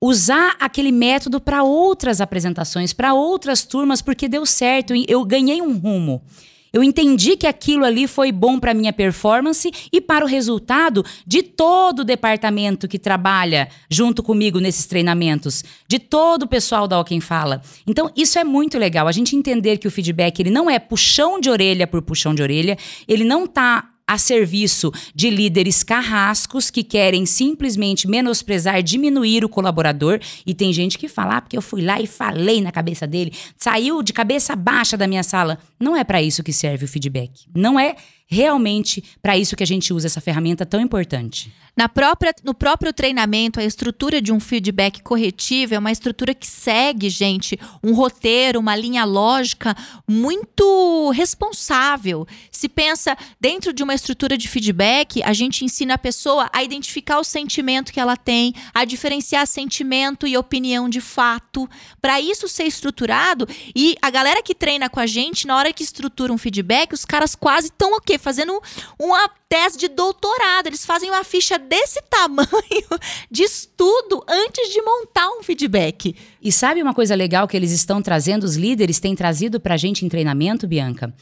usar 0.00 0.56
aquele 0.58 0.90
método 0.90 1.40
para 1.40 1.62
outras 1.62 2.20
apresentações, 2.20 2.92
para 2.92 3.12
outras 3.12 3.64
turmas, 3.64 4.00
porque 4.00 4.28
deu 4.28 4.46
certo. 4.46 4.94
Eu 5.06 5.24
ganhei 5.24 5.60
um 5.60 5.76
rumo. 5.76 6.22
Eu 6.72 6.84
entendi 6.84 7.36
que 7.36 7.48
aquilo 7.48 7.84
ali 7.84 8.06
foi 8.06 8.30
bom 8.30 8.58
para 8.58 8.72
minha 8.72 8.92
performance 8.92 9.70
e 9.92 10.00
para 10.00 10.24
o 10.24 10.28
resultado 10.28 11.04
de 11.26 11.42
todo 11.42 12.00
o 12.00 12.04
departamento 12.04 12.86
que 12.86 12.98
trabalha 12.98 13.68
junto 13.90 14.22
comigo 14.22 14.60
nesses 14.60 14.86
treinamentos, 14.86 15.64
de 15.88 15.98
todo 15.98 16.44
o 16.44 16.48
pessoal 16.48 16.86
da 16.86 17.02
Quem 17.02 17.20
Fala. 17.20 17.60
Então, 17.86 18.10
isso 18.16 18.38
é 18.38 18.44
muito 18.44 18.78
legal. 18.78 19.08
A 19.08 19.12
gente 19.12 19.34
entender 19.34 19.78
que 19.78 19.88
o 19.88 19.90
feedback 19.90 20.38
ele 20.38 20.50
não 20.50 20.70
é 20.70 20.78
puxão 20.78 21.40
de 21.40 21.50
orelha 21.50 21.88
por 21.88 22.02
puxão 22.02 22.34
de 22.34 22.42
orelha, 22.42 22.78
ele 23.08 23.24
não 23.24 23.46
está 23.46 23.90
a 24.10 24.18
serviço 24.18 24.90
de 25.14 25.30
líderes 25.30 25.84
carrascos 25.84 26.68
que 26.68 26.82
querem 26.82 27.24
simplesmente 27.24 28.08
menosprezar, 28.08 28.82
diminuir 28.82 29.44
o 29.44 29.48
colaborador. 29.48 30.18
E 30.44 30.52
tem 30.52 30.72
gente 30.72 30.98
que 30.98 31.06
fala, 31.06 31.36
ah, 31.36 31.40
porque 31.40 31.56
eu 31.56 31.62
fui 31.62 31.80
lá 31.80 32.00
e 32.00 32.08
falei 32.08 32.60
na 32.60 32.72
cabeça 32.72 33.06
dele, 33.06 33.32
saiu 33.56 34.02
de 34.02 34.12
cabeça 34.12 34.56
baixa 34.56 34.96
da 34.96 35.06
minha 35.06 35.22
sala. 35.22 35.60
Não 35.78 35.96
é 35.96 36.02
para 36.02 36.20
isso 36.20 36.42
que 36.42 36.52
serve 36.52 36.86
o 36.86 36.88
feedback. 36.88 37.30
Não 37.54 37.78
é 37.78 37.94
realmente 38.30 39.02
para 39.20 39.36
isso 39.36 39.56
que 39.56 39.62
a 39.62 39.66
gente 39.66 39.92
usa 39.92 40.06
essa 40.06 40.20
ferramenta 40.20 40.64
tão 40.64 40.80
importante. 40.80 41.52
Na 41.76 41.88
própria, 41.88 42.34
no 42.44 42.52
próprio 42.52 42.92
treinamento, 42.92 43.58
a 43.58 43.64
estrutura 43.64 44.20
de 44.20 44.32
um 44.32 44.38
feedback 44.38 45.02
corretivo 45.02 45.74
é 45.74 45.78
uma 45.78 45.90
estrutura 45.90 46.34
que 46.34 46.46
segue, 46.46 47.08
gente, 47.08 47.58
um 47.82 47.94
roteiro, 47.94 48.60
uma 48.60 48.76
linha 48.76 49.04
lógica 49.04 49.74
muito 50.06 51.10
responsável. 51.10 52.26
Se 52.50 52.68
pensa 52.68 53.16
dentro 53.40 53.72
de 53.72 53.82
uma 53.82 53.94
estrutura 53.94 54.36
de 54.36 54.48
feedback, 54.48 55.22
a 55.22 55.32
gente 55.32 55.64
ensina 55.64 55.94
a 55.94 55.98
pessoa 55.98 56.50
a 56.52 56.62
identificar 56.62 57.18
o 57.18 57.24
sentimento 57.24 57.92
que 57.92 58.00
ela 58.00 58.16
tem, 58.16 58.52
a 58.74 58.84
diferenciar 58.84 59.46
sentimento 59.46 60.26
e 60.26 60.36
opinião 60.36 60.88
de 60.88 61.00
fato. 61.00 61.68
Para 62.00 62.20
isso 62.20 62.46
ser 62.46 62.64
estruturado, 62.64 63.48
e 63.74 63.96
a 64.02 64.10
galera 64.10 64.42
que 64.42 64.54
treina 64.54 64.90
com 64.90 65.00
a 65.00 65.06
gente, 65.06 65.46
na 65.46 65.56
hora 65.56 65.72
que 65.72 65.82
estrutura 65.82 66.32
um 66.32 66.38
feedback, 66.38 66.92
os 66.92 67.04
caras 67.04 67.34
quase 67.34 67.68
estão 67.68 67.96
o 67.96 68.00
quê? 68.00 68.18
Fazendo 68.20 68.60
uma 68.98 69.28
tese 69.48 69.78
de 69.78 69.88
doutorado. 69.88 70.66
Eles 70.66 70.84
fazem 70.84 71.10
uma 71.10 71.24
ficha 71.24 71.58
desse 71.58 72.00
tamanho 72.08 72.50
de 73.30 73.42
estudo 73.42 74.24
antes 74.28 74.72
de 74.72 74.80
montar 74.82 75.28
um 75.30 75.42
feedback. 75.42 76.14
E 76.42 76.52
sabe 76.52 76.82
uma 76.82 76.94
coisa 76.94 77.14
legal 77.14 77.48
que 77.48 77.56
eles 77.56 77.72
estão 77.72 78.00
trazendo, 78.00 78.44
os 78.44 78.56
líderes 78.56 79.00
têm 79.00 79.14
trazido 79.14 79.60
para 79.60 79.74
a 79.74 79.78
gente 79.78 80.04
em 80.04 80.08
treinamento, 80.08 80.66
Bianca? 80.66 81.14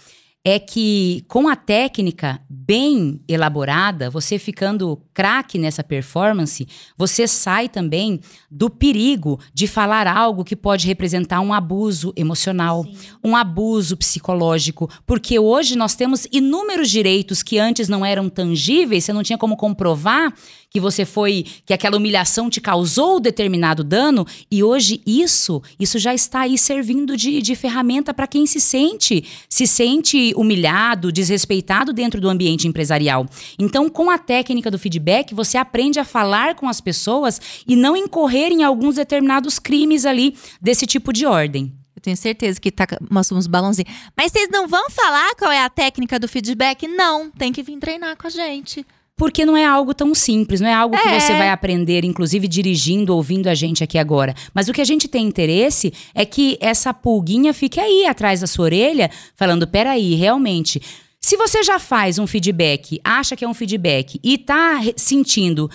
É 0.50 0.58
que 0.58 1.26
com 1.28 1.46
a 1.46 1.54
técnica 1.54 2.40
bem 2.48 3.20
elaborada, 3.28 4.08
você 4.08 4.38
ficando 4.38 4.98
craque 5.12 5.58
nessa 5.58 5.84
performance, 5.84 6.66
você 6.96 7.28
sai 7.28 7.68
também 7.68 8.18
do 8.50 8.70
perigo 8.70 9.38
de 9.52 9.66
falar 9.66 10.06
algo 10.06 10.42
que 10.42 10.56
pode 10.56 10.86
representar 10.86 11.42
um 11.42 11.52
abuso 11.52 12.14
emocional, 12.16 12.84
Sim. 12.84 13.10
um 13.22 13.36
abuso 13.36 13.94
psicológico, 13.94 14.90
porque 15.06 15.38
hoje 15.38 15.76
nós 15.76 15.94
temos 15.94 16.26
inúmeros 16.32 16.88
direitos 16.88 17.42
que 17.42 17.58
antes 17.58 17.86
não 17.86 18.02
eram 18.02 18.30
tangíveis, 18.30 19.04
você 19.04 19.12
não 19.12 19.22
tinha 19.22 19.36
como 19.36 19.54
comprovar 19.54 20.32
que 20.70 20.80
você 20.80 21.04
foi, 21.04 21.44
que 21.64 21.72
aquela 21.72 21.96
humilhação 21.96 22.50
te 22.50 22.60
causou 22.60 23.18
determinado 23.18 23.82
dano, 23.82 24.26
e 24.50 24.62
hoje 24.62 25.00
isso, 25.06 25.62
isso 25.80 25.98
já 25.98 26.14
está 26.14 26.40
aí 26.40 26.58
servindo 26.58 27.16
de, 27.16 27.40
de 27.40 27.54
ferramenta 27.56 28.12
para 28.12 28.26
quem 28.26 28.46
se 28.46 28.60
sente, 28.60 29.24
se 29.48 29.66
sente 29.66 30.32
humilhado, 30.36 31.10
desrespeitado 31.10 31.92
dentro 31.92 32.20
do 32.20 32.28
ambiente 32.28 32.68
empresarial. 32.68 33.26
Então, 33.58 33.88
com 33.88 34.10
a 34.10 34.18
técnica 34.18 34.70
do 34.70 34.78
feedback, 34.78 35.34
você 35.34 35.56
aprende 35.56 35.98
a 35.98 36.04
falar 36.04 36.54
com 36.54 36.68
as 36.68 36.80
pessoas 36.80 37.40
e 37.66 37.74
não 37.74 37.96
incorrer 37.96 38.52
em 38.52 38.62
alguns 38.62 38.96
determinados 38.96 39.58
crimes 39.58 40.04
ali 40.04 40.36
desse 40.60 40.86
tipo 40.86 41.12
de 41.12 41.24
ordem. 41.24 41.72
Eu 41.96 42.02
tenho 42.02 42.16
certeza 42.16 42.60
que 42.60 42.70
tá 42.70 42.86
uns 43.32 43.46
balãozinhos. 43.48 43.92
Mas 44.16 44.30
vocês 44.30 44.48
não 44.52 44.68
vão 44.68 44.88
falar 44.88 45.34
qual 45.34 45.50
é 45.50 45.64
a 45.64 45.68
técnica 45.68 46.16
do 46.18 46.28
feedback? 46.28 46.86
Não, 46.86 47.28
tem 47.28 47.52
que 47.52 47.60
vir 47.60 47.76
treinar 47.78 48.16
com 48.16 48.28
a 48.28 48.30
gente. 48.30 48.86
Porque 49.18 49.44
não 49.44 49.56
é 49.56 49.66
algo 49.66 49.92
tão 49.92 50.14
simples, 50.14 50.60
não 50.60 50.68
é 50.68 50.72
algo 50.72 50.94
é. 50.94 50.98
que 50.98 51.20
você 51.20 51.36
vai 51.36 51.50
aprender, 51.50 52.04
inclusive 52.04 52.46
dirigindo, 52.46 53.14
ouvindo 53.14 53.48
a 53.48 53.54
gente 53.54 53.82
aqui 53.84 53.98
agora. 53.98 54.34
Mas 54.54 54.68
o 54.68 54.72
que 54.72 54.80
a 54.80 54.84
gente 54.84 55.08
tem 55.08 55.26
interesse 55.26 55.92
é 56.14 56.24
que 56.24 56.56
essa 56.60 56.94
pulguinha 56.94 57.52
fique 57.52 57.80
aí 57.80 58.06
atrás 58.06 58.40
da 58.40 58.46
sua 58.46 58.66
orelha, 58.66 59.10
falando: 59.34 59.66
peraí, 59.66 60.14
realmente. 60.14 60.80
Se 61.20 61.36
você 61.36 61.64
já 61.64 61.80
faz 61.80 62.18
um 62.20 62.28
feedback, 62.28 63.00
acha 63.02 63.34
que 63.34 63.44
é 63.44 63.48
um 63.48 63.52
feedback 63.52 64.20
e 64.22 64.38
tá 64.38 64.80
sentindo 64.96 65.68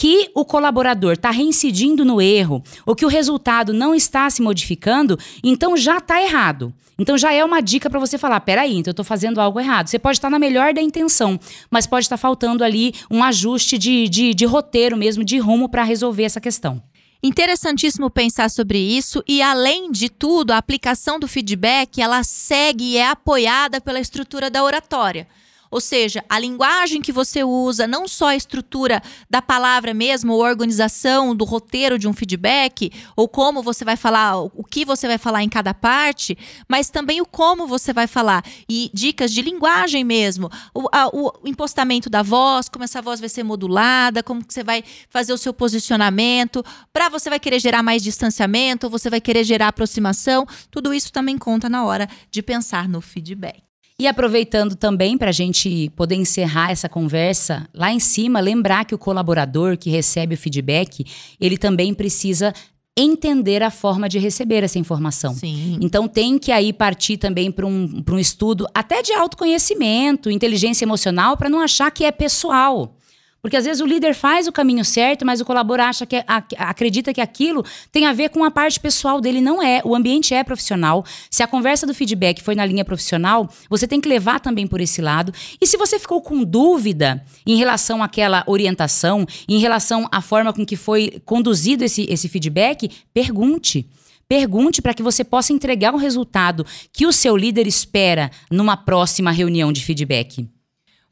que 0.00 0.30
o 0.34 0.46
colaborador 0.46 1.12
está 1.12 1.30
reincidindo 1.30 2.06
no 2.06 2.22
erro 2.22 2.62
ou 2.86 2.96
que 2.96 3.04
o 3.04 3.08
resultado 3.08 3.74
não 3.74 3.94
está 3.94 4.30
se 4.30 4.40
modificando, 4.40 5.18
então 5.44 5.76
já 5.76 5.98
está 5.98 6.22
errado. 6.22 6.72
Então 6.98 7.18
já 7.18 7.34
é 7.34 7.44
uma 7.44 7.60
dica 7.60 7.90
para 7.90 8.00
você 8.00 8.16
falar: 8.16 8.40
peraí, 8.40 8.78
então 8.78 8.88
eu 8.88 8.92
estou 8.92 9.04
fazendo 9.04 9.42
algo 9.42 9.60
errado. 9.60 9.88
Você 9.88 9.98
pode 9.98 10.16
estar 10.16 10.28
tá 10.28 10.30
na 10.30 10.38
melhor 10.38 10.72
da 10.72 10.80
intenção, 10.80 11.38
mas 11.70 11.86
pode 11.86 12.06
estar 12.06 12.16
tá 12.16 12.20
faltando 12.20 12.64
ali 12.64 12.94
um 13.10 13.22
ajuste 13.22 13.76
de, 13.76 14.08
de, 14.08 14.32
de 14.32 14.46
roteiro 14.46 14.96
mesmo, 14.96 15.22
de 15.22 15.36
rumo 15.36 15.68
para 15.68 15.84
resolver 15.84 16.22
essa 16.22 16.40
questão. 16.40 16.82
Interessantíssimo 17.22 18.08
pensar 18.08 18.48
sobre 18.48 18.78
isso 18.78 19.22
e 19.28 19.42
além 19.42 19.92
de 19.92 20.08
tudo, 20.08 20.52
a 20.52 20.56
aplicação 20.56 21.20
do 21.20 21.28
feedback, 21.28 22.00
ela 22.00 22.24
segue 22.24 22.92
e 22.92 22.96
é 22.96 23.06
apoiada 23.06 23.82
pela 23.82 24.00
estrutura 24.00 24.48
da 24.48 24.64
oratória. 24.64 25.28
Ou 25.70 25.80
seja, 25.80 26.24
a 26.28 26.38
linguagem 26.38 27.00
que 27.00 27.12
você 27.12 27.44
usa, 27.44 27.86
não 27.86 28.08
só 28.08 28.28
a 28.28 28.36
estrutura 28.36 29.00
da 29.28 29.40
palavra 29.40 29.94
mesmo, 29.94 30.32
ou 30.32 30.44
a 30.44 30.48
organização 30.48 31.34
do 31.34 31.44
roteiro 31.44 31.98
de 31.98 32.08
um 32.08 32.12
feedback, 32.12 32.90
ou 33.14 33.28
como 33.28 33.62
você 33.62 33.84
vai 33.84 33.96
falar, 33.96 34.40
o 34.40 34.64
que 34.64 34.84
você 34.84 35.06
vai 35.06 35.16
falar 35.16 35.44
em 35.44 35.48
cada 35.48 35.72
parte, 35.72 36.36
mas 36.68 36.90
também 36.90 37.20
o 37.20 37.26
como 37.26 37.66
você 37.66 37.92
vai 37.92 38.08
falar. 38.08 38.44
E 38.68 38.90
dicas 38.92 39.32
de 39.32 39.42
linguagem 39.42 40.02
mesmo. 40.02 40.50
O, 40.74 40.88
a, 40.90 41.08
o 41.08 41.32
impostamento 41.44 42.10
da 42.10 42.22
voz, 42.22 42.68
como 42.68 42.84
essa 42.84 43.00
voz 43.00 43.20
vai 43.20 43.28
ser 43.28 43.44
modulada, 43.44 44.22
como 44.22 44.44
que 44.44 44.52
você 44.52 44.64
vai 44.64 44.82
fazer 45.08 45.32
o 45.32 45.38
seu 45.38 45.54
posicionamento, 45.54 46.64
para 46.92 47.08
você 47.08 47.30
vai 47.30 47.38
querer 47.38 47.60
gerar 47.60 47.82
mais 47.82 48.02
distanciamento, 48.02 48.86
ou 48.86 48.90
você 48.90 49.08
vai 49.08 49.20
querer 49.20 49.44
gerar 49.44 49.68
aproximação. 49.68 50.46
Tudo 50.70 50.92
isso 50.92 51.12
também 51.12 51.38
conta 51.38 51.68
na 51.68 51.84
hora 51.84 52.08
de 52.28 52.42
pensar 52.42 52.88
no 52.88 53.00
feedback. 53.00 53.69
E 54.00 54.06
aproveitando 54.06 54.74
também 54.74 55.18
para 55.18 55.28
a 55.28 55.32
gente 55.32 55.90
poder 55.94 56.14
encerrar 56.14 56.70
essa 56.70 56.88
conversa, 56.88 57.68
lá 57.74 57.92
em 57.92 58.00
cima, 58.00 58.40
lembrar 58.40 58.86
que 58.86 58.94
o 58.94 58.98
colaborador 58.98 59.76
que 59.76 59.90
recebe 59.90 60.36
o 60.36 60.38
feedback, 60.38 61.04
ele 61.38 61.58
também 61.58 61.92
precisa 61.92 62.54
entender 62.96 63.62
a 63.62 63.70
forma 63.70 64.08
de 64.08 64.18
receber 64.18 64.64
essa 64.64 64.78
informação. 64.78 65.34
Sim. 65.34 65.76
Então 65.82 66.08
tem 66.08 66.38
que 66.38 66.50
aí 66.50 66.72
partir 66.72 67.18
também 67.18 67.52
para 67.52 67.66
um, 67.66 68.02
um 68.10 68.18
estudo 68.18 68.66
até 68.72 69.02
de 69.02 69.12
autoconhecimento, 69.12 70.30
inteligência 70.30 70.86
emocional, 70.86 71.36
para 71.36 71.50
não 71.50 71.60
achar 71.60 71.90
que 71.90 72.02
é 72.02 72.10
pessoal. 72.10 72.96
Porque 73.42 73.56
às 73.56 73.64
vezes 73.64 73.80
o 73.80 73.86
líder 73.86 74.14
faz 74.14 74.46
o 74.46 74.52
caminho 74.52 74.84
certo, 74.84 75.24
mas 75.24 75.40
o 75.40 75.44
colaborador 75.44 75.86
acha 75.86 76.06
que 76.06 76.22
acredita 76.58 77.12
que 77.12 77.20
aquilo 77.20 77.64
tem 77.90 78.06
a 78.06 78.12
ver 78.12 78.28
com 78.30 78.44
a 78.44 78.50
parte 78.50 78.78
pessoal 78.78 79.20
dele. 79.20 79.40
Não 79.40 79.62
é. 79.62 79.80
O 79.84 79.94
ambiente 79.94 80.34
é 80.34 80.44
profissional. 80.44 81.04
Se 81.30 81.42
a 81.42 81.46
conversa 81.46 81.86
do 81.86 81.94
feedback 81.94 82.42
foi 82.42 82.54
na 82.54 82.66
linha 82.66 82.84
profissional, 82.84 83.48
você 83.68 83.86
tem 83.86 84.00
que 84.00 84.08
levar 84.08 84.40
também 84.40 84.66
por 84.66 84.80
esse 84.80 85.00
lado. 85.00 85.32
E 85.60 85.66
se 85.66 85.76
você 85.76 85.98
ficou 85.98 86.20
com 86.20 86.44
dúvida 86.44 87.24
em 87.46 87.56
relação 87.56 88.02
àquela 88.02 88.44
orientação, 88.46 89.26
em 89.48 89.58
relação 89.58 90.06
à 90.12 90.20
forma 90.20 90.52
com 90.52 90.66
que 90.66 90.76
foi 90.76 91.20
conduzido 91.24 91.84
esse, 91.84 92.06
esse 92.10 92.28
feedback, 92.28 92.90
pergunte. 93.14 93.88
Pergunte 94.28 94.80
para 94.80 94.94
que 94.94 95.02
você 95.02 95.24
possa 95.24 95.52
entregar 95.52 95.92
o 95.92 95.98
resultado 95.98 96.64
que 96.92 97.04
o 97.04 97.12
seu 97.12 97.36
líder 97.36 97.66
espera 97.66 98.30
numa 98.48 98.76
próxima 98.76 99.32
reunião 99.32 99.72
de 99.72 99.84
feedback. 99.84 100.48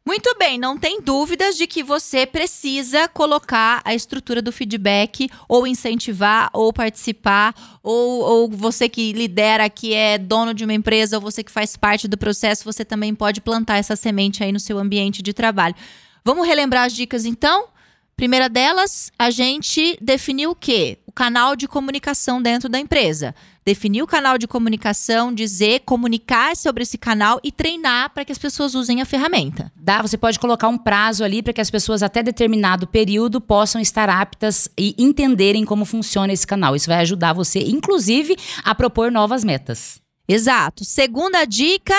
Muito 0.09 0.35
bem, 0.39 0.57
não 0.59 0.79
tem 0.79 1.03
dúvidas 1.03 1.55
de 1.55 1.67
que 1.67 1.83
você 1.83 2.25
precisa 2.25 3.07
colocar 3.09 3.83
a 3.85 3.95
estrutura 3.95 4.41
do 4.41 4.51
feedback, 4.51 5.29
ou 5.47 5.67
incentivar, 5.67 6.49
ou 6.55 6.73
participar, 6.73 7.55
ou, 7.83 8.23
ou 8.23 8.49
você 8.49 8.89
que 8.89 9.13
lidera, 9.13 9.69
que 9.69 9.93
é 9.93 10.17
dono 10.17 10.55
de 10.55 10.65
uma 10.65 10.73
empresa, 10.73 11.19
ou 11.19 11.21
você 11.21 11.45
que 11.45 11.53
faz 11.53 11.77
parte 11.77 12.09
do 12.09 12.17
processo, 12.17 12.65
você 12.65 12.87
também 12.87 13.15
pode 13.15 13.43
plantar 13.43 13.77
essa 13.77 13.95
semente 13.97 14.43
aí 14.43 14.51
no 14.51 14.59
seu 14.59 14.79
ambiente 14.79 15.21
de 15.21 15.35
trabalho. 15.35 15.75
Vamos 16.25 16.47
relembrar 16.47 16.87
as 16.87 16.95
dicas 16.95 17.27
então? 17.27 17.67
Primeira 18.17 18.49
delas, 18.49 19.13
a 19.19 19.29
gente 19.29 19.99
definiu 20.01 20.53
o 20.53 20.57
quê? 20.57 20.97
Canal 21.19 21.57
de 21.57 21.67
comunicação 21.67 22.41
dentro 22.41 22.69
da 22.69 22.79
empresa 22.79 23.35
definir 23.65 24.03
o 24.03 24.07
canal 24.07 24.39
de 24.39 24.47
comunicação, 24.47 25.35
dizer, 25.35 25.81
comunicar 25.81 26.57
sobre 26.57 26.85
esse 26.85 26.97
canal 26.97 27.41
e 27.43 27.51
treinar 27.51 28.15
para 28.15 28.25
que 28.25 28.31
as 28.31 28.39
pessoas 28.39 28.77
usem 28.77 29.03
a 29.03 29.05
ferramenta. 29.05 29.73
Dá, 29.75 30.01
você 30.01 30.17
pode 30.17 30.39
colocar 30.39 30.69
um 30.69 30.79
prazo 30.79 31.25
ali 31.25 31.43
para 31.43 31.53
que 31.53 31.61
as 31.61 31.71
pessoas 31.71 32.05
até 32.05 32.23
determinado 32.23 32.87
período 32.87 33.41
possam 33.41 33.81
estar 33.81 34.09
aptas 34.09 34.71
e 34.79 34.95
entenderem 34.97 35.65
como 35.65 35.85
funciona 35.85 36.33
esse 36.33 36.47
canal. 36.47 36.77
Isso 36.77 36.89
vai 36.89 37.01
ajudar 37.01 37.33
você, 37.33 37.59
inclusive, 37.59 38.37
a 38.65 38.75
propor 38.77 39.11
novas 39.11 39.43
metas. 39.43 40.01
Exato. 40.29 40.85
Segunda 40.85 41.45
dica, 41.45 41.95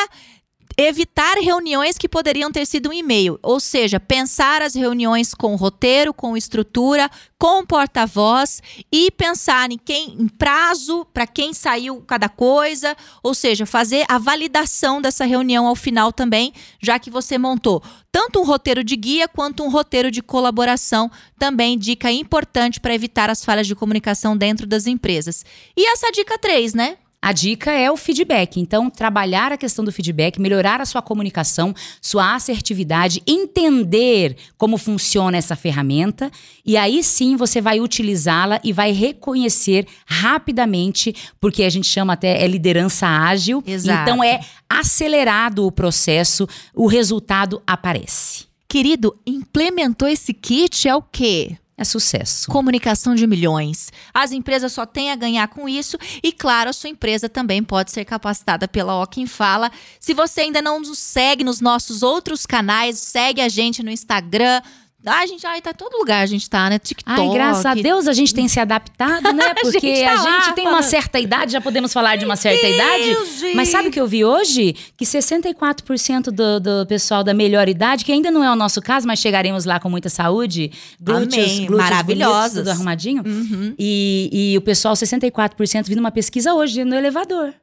evitar 0.84 1.36
reuniões 1.38 1.98
que 1.98 2.08
poderiam 2.08 2.52
ter 2.52 2.66
sido 2.66 2.90
um 2.90 2.94
e-mail, 2.94 3.38
ou 3.44 3.60
seja, 3.60 4.00
pensar 4.00 4.62
as 4.62 4.76
reuniões 4.76 5.34
com 5.34 5.56
roteiro, 5.56 6.14
com 6.14 6.38
estrutura, 6.38 7.10
com 7.38 7.66
porta-voz 7.66 8.62
e 8.92 9.12
pensar 9.12 9.72
em 9.72 9.78
quem 9.78 10.16
em 10.18 10.28
prazo, 10.28 11.06
para 11.14 11.28
quem 11.28 11.54
saiu 11.54 12.02
cada 12.08 12.30
coisa, 12.30 12.96
ou 13.22 13.34
seja, 13.34 13.66
fazer 13.66 14.06
a 14.08 14.18
validação 14.18 15.02
dessa 15.02 15.26
reunião 15.26 15.68
ao 15.68 15.76
final 15.76 16.14
também, 16.14 16.54
já 16.82 16.98
que 16.98 17.10
você 17.10 17.38
montou 17.38 17.84
tanto 18.12 18.40
um 18.40 18.46
roteiro 18.46 18.84
de 18.84 18.96
guia 18.96 19.28
quanto 19.28 19.64
um 19.64 19.70
roteiro 19.70 20.10
de 20.10 20.22
colaboração, 20.22 21.12
também 21.38 21.78
dica 21.78 22.12
importante 22.12 22.80
para 22.80 22.94
evitar 22.94 23.30
as 23.30 23.44
falhas 23.44 23.68
de 23.68 23.76
comunicação 23.76 24.36
dentro 24.36 24.66
das 24.66 24.88
empresas. 24.88 25.46
E 25.78 25.88
essa 25.92 26.12
dica 26.12 26.38
3, 26.38 26.74
né? 26.74 26.98
A 27.22 27.34
dica 27.34 27.72
é 27.72 27.92
o 27.92 27.98
feedback. 27.98 28.60
Então, 28.60 28.90
trabalhar 28.90 29.52
a 29.52 29.58
questão 29.58 29.84
do 29.84 29.92
feedback, 29.92 30.40
melhorar 30.40 30.80
a 30.80 30.86
sua 30.86 31.02
comunicação, 31.02 31.76
sua 32.02 32.36
assertividade, 32.36 33.22
entender 33.28 34.38
como 34.58 34.78
funciona 34.78 35.38
essa 35.38 35.56
ferramenta 35.56 36.32
e 36.66 36.78
aí 36.78 37.04
sim 37.04 37.36
você 37.36 37.60
vai 37.60 37.82
utilizá-la 37.82 38.62
e 38.64 38.72
vai 38.72 38.92
reconhecer 38.94 39.86
rapidamente, 40.06 41.14
porque 41.42 41.64
a 41.64 41.70
gente 41.70 41.88
chama 41.88 42.14
até 42.14 42.42
é 42.42 42.48
liderança 42.48 43.06
ágil. 43.06 43.62
Exato. 43.68 44.02
Então 44.02 44.24
é 44.24 44.40
acelerado 44.70 45.66
o 45.66 45.72
processo, 45.72 46.48
o 46.74 46.88
resultado 46.88 47.62
aparece. 47.68 48.46
Querido, 48.68 49.18
implementou 49.26 50.08
esse 50.08 50.34
kit 50.34 50.88
é 50.88 50.96
o 50.96 51.02
quê? 51.02 51.58
É 51.80 51.86
sucesso. 51.86 52.52
Comunicação 52.52 53.16
de 53.16 53.26
milhões. 53.26 53.90
As 54.14 54.34
empresas 54.34 54.74
só 54.74 54.86
têm 54.86 55.12
a 55.12 55.16
ganhar 55.16 55.48
com 55.48 55.68
isso 55.68 55.98
e, 56.22 56.32
claro, 56.34 56.70
a 56.70 56.74
sua 56.74 56.90
empresa 56.90 57.30
também 57.30 57.64
pode 57.64 57.92
ser 57.92 58.04
capacitada 58.04 58.68
pela 58.68 59.02
Oquim 59.02 59.26
Fala. 59.26 59.72
Se 59.98 60.14
você 60.14 60.42
ainda 60.42 60.62
não 60.62 60.82
nos 60.82 61.00
segue 61.00 61.44
nos 61.44 61.62
nossos 61.62 62.04
outros 62.04 62.46
canais, 62.46 63.00
segue 63.00 63.40
a 63.40 63.48
gente 63.48 63.82
no 63.82 63.90
Instagram, 63.90 64.62
Ah, 65.06 65.20
a 65.20 65.26
gente, 65.26 65.46
ai, 65.48 65.62
tá 65.62 65.72
em 65.72 65.74
todo 65.74 65.98
lugar 65.98 66.22
a 66.22 66.26
gente 66.26 66.50
tá, 66.50 66.70
né? 66.70 66.78
TikTok. 66.78 67.20
Ai, 67.20 67.30
graças 67.30 67.66
a 67.66 67.74
Deus 67.74 68.08
a 68.08 68.14
gente 68.14 68.34
tem 68.34 68.48
se 68.50 68.60
adaptado, 68.60 69.32
né? 69.34 69.54
Porque 69.62 69.80
gente 69.80 70.04
tá 70.04 70.12
a 70.12 70.18
gente, 70.18 70.48
lá 70.48 70.54
tem 70.54 70.68
uma 70.68 70.84
certa 70.84 71.20
idade, 71.20 71.54
já 71.54 71.62
podemos 71.62 71.94
falar 71.94 72.18
de 72.18 72.26
uma 72.26 72.36
certa 72.36 72.62
Deus, 72.62 72.76
idade. 72.76 73.40
gente. 73.40 73.56
Mas 73.56 73.70
sabe 73.70 73.88
o 73.88 73.92
que 73.92 74.00
eu 74.00 74.08
vi 74.08 74.26
hoje? 74.26 74.76
Que 74.98 75.06
64% 75.06 76.24
do, 76.32 76.60
do 76.60 76.86
pessoal 76.86 77.24
da 77.24 77.34
melhor 77.34 77.70
idade, 77.70 78.04
que 78.04 78.12
ainda 78.12 78.30
não 78.30 78.44
é 78.44 78.52
o 78.52 78.56
nosso 78.56 78.82
caso, 78.82 79.08
mas 79.08 79.20
chegaremos 79.20 79.64
lá 79.64 79.80
com 79.80 79.90
muita 79.90 80.10
saúde, 80.10 80.72
glúteos, 81.00 81.34
Amém. 81.34 81.66
glúteos 81.66 81.90
Maravilhosas. 81.90 82.36
bonitos, 82.36 82.54
tudo 82.60 82.70
arrumadinho. 82.70 83.24
Uhum. 83.26 83.76
E, 83.80 84.52
e 84.54 84.58
o 84.58 84.62
pessoal, 84.62 84.96
64%, 84.96 85.86
vi 85.88 85.96
numa 85.96 86.12
pesquisa 86.12 86.54
hoje 86.54 86.84
no 86.84 86.96
elevador. 86.96 87.54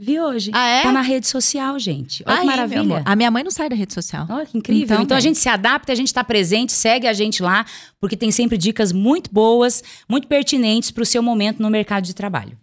Vi 0.00 0.20
hoje. 0.20 0.52
Ah, 0.54 0.68
é? 0.68 0.82
Tá 0.82 0.92
na 0.92 1.00
rede 1.00 1.26
social, 1.26 1.76
gente. 1.78 2.22
Olha 2.24 2.36
Aí, 2.36 2.40
que 2.42 2.46
maravilha. 2.46 3.02
A 3.04 3.16
minha 3.16 3.30
mãe 3.32 3.42
não 3.42 3.50
sai 3.50 3.68
da 3.68 3.74
rede 3.74 3.92
social. 3.92 4.26
Olha 4.30 4.46
que 4.46 4.56
incrível. 4.56 4.84
Então, 4.84 5.02
Então, 5.02 5.16
a 5.16 5.18
bem. 5.20 5.22
gente 5.24 5.38
se 5.38 5.48
adapta, 5.48 5.90
a 5.92 5.94
gente 5.96 6.06
está 6.06 6.22
presente, 6.22 6.72
segue 6.72 7.08
a 7.08 7.12
gente 7.12 7.42
lá, 7.42 7.66
porque 8.00 8.16
tem 8.16 8.30
sempre 8.30 8.56
dicas 8.56 8.92
muito 8.92 9.28
boas, 9.32 9.82
muito 10.08 10.28
pertinentes 10.28 10.92
para 10.92 11.02
o 11.02 11.06
seu 11.06 11.20
momento 11.20 11.60
no 11.60 11.68
mercado 11.68 12.04
de 12.04 12.14
trabalho. 12.14 12.56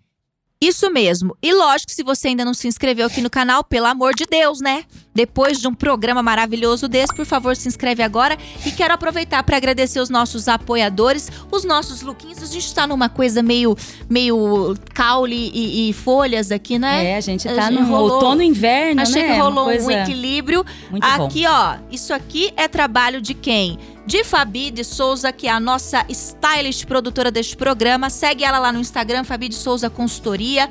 Isso 0.62 0.89
mesmo. 0.89 1.36
E 1.43 1.53
lógico, 1.53 1.91
se 1.91 2.01
você 2.01 2.30
ainda 2.30 2.45
não 2.45 2.53
se 2.53 2.68
inscreveu 2.68 3.06
aqui 3.08 3.22
no 3.22 3.30
canal, 3.30 3.64
pelo 3.64 3.86
amor 3.88 4.16
de 4.16 4.26
Deus, 4.26 4.62
né? 4.62 4.86
Depois 5.14 5.60
de 5.60 5.68
um 5.68 5.74
programa 5.74 6.24
maravilhoso 6.24 6.88
desse, 6.88 7.14
por 7.14 7.26
favor, 7.26 7.56
se 7.56 7.68
inscreve 7.68 8.01
agora. 8.01 8.38
E 8.66 8.72
quero 8.72 8.93
aproveitar 8.93 9.43
para 9.43 9.58
agradecer 9.58 9.99
os 9.99 10.10
nossos 10.10 10.47
apoiadores, 10.47 11.30
os 11.51 11.66
nossos 11.66 12.01
lookinhos. 12.01 12.41
A 12.41 12.45
gente 12.45 12.74
tá 12.74 12.88
numa 12.88 13.10
coisa 13.10 13.43
meio, 13.43 13.76
meio 14.10 14.76
caule 14.93 15.51
e, 15.53 15.89
e 15.89 15.93
folhas 15.93 16.51
aqui, 16.51 16.80
né? 16.80 17.06
É, 17.12 17.18
a 17.18 17.22
gente 17.22 17.47
A 17.47 17.53
tá 17.56 17.70
gente 17.70 17.82
no 17.82 17.88
rolou- 17.88 18.14
outono 18.14 18.41
e 18.41 18.45
inverno, 18.47 19.01
Achei 19.01 19.22
né? 19.24 19.28
que 19.36 19.41
Uma 19.41 19.43
rolou 19.49 19.68
um 19.70 19.91
equilíbrio. 19.91 20.66
Muito 20.89 21.06
bom. 21.18 21.26
Aqui, 21.26 21.45
ó, 21.45 21.76
isso 21.91 22.14
aqui 22.14 22.51
é 22.56 22.68
trabalho 22.68 23.22
de 23.22 23.34
quem? 23.34 23.78
De 24.06 24.24
Fabi 24.24 24.70
de 24.70 24.84
Souza, 24.84 25.32
que 25.32 25.47
é 25.47 25.51
a 25.51 25.60
nossa 25.60 26.06
stylist 26.10 26.86
produtora 26.86 27.32
deste 27.32 27.58
programa. 27.58 28.10
Segue 28.10 28.43
ela 28.43 28.60
lá 28.60 28.72
no 28.72 28.80
Instagram, 28.80 29.24
Fabi 29.24 29.49
de 29.49 29.56
Souza 29.56 29.89
Consultoria. 29.89 30.70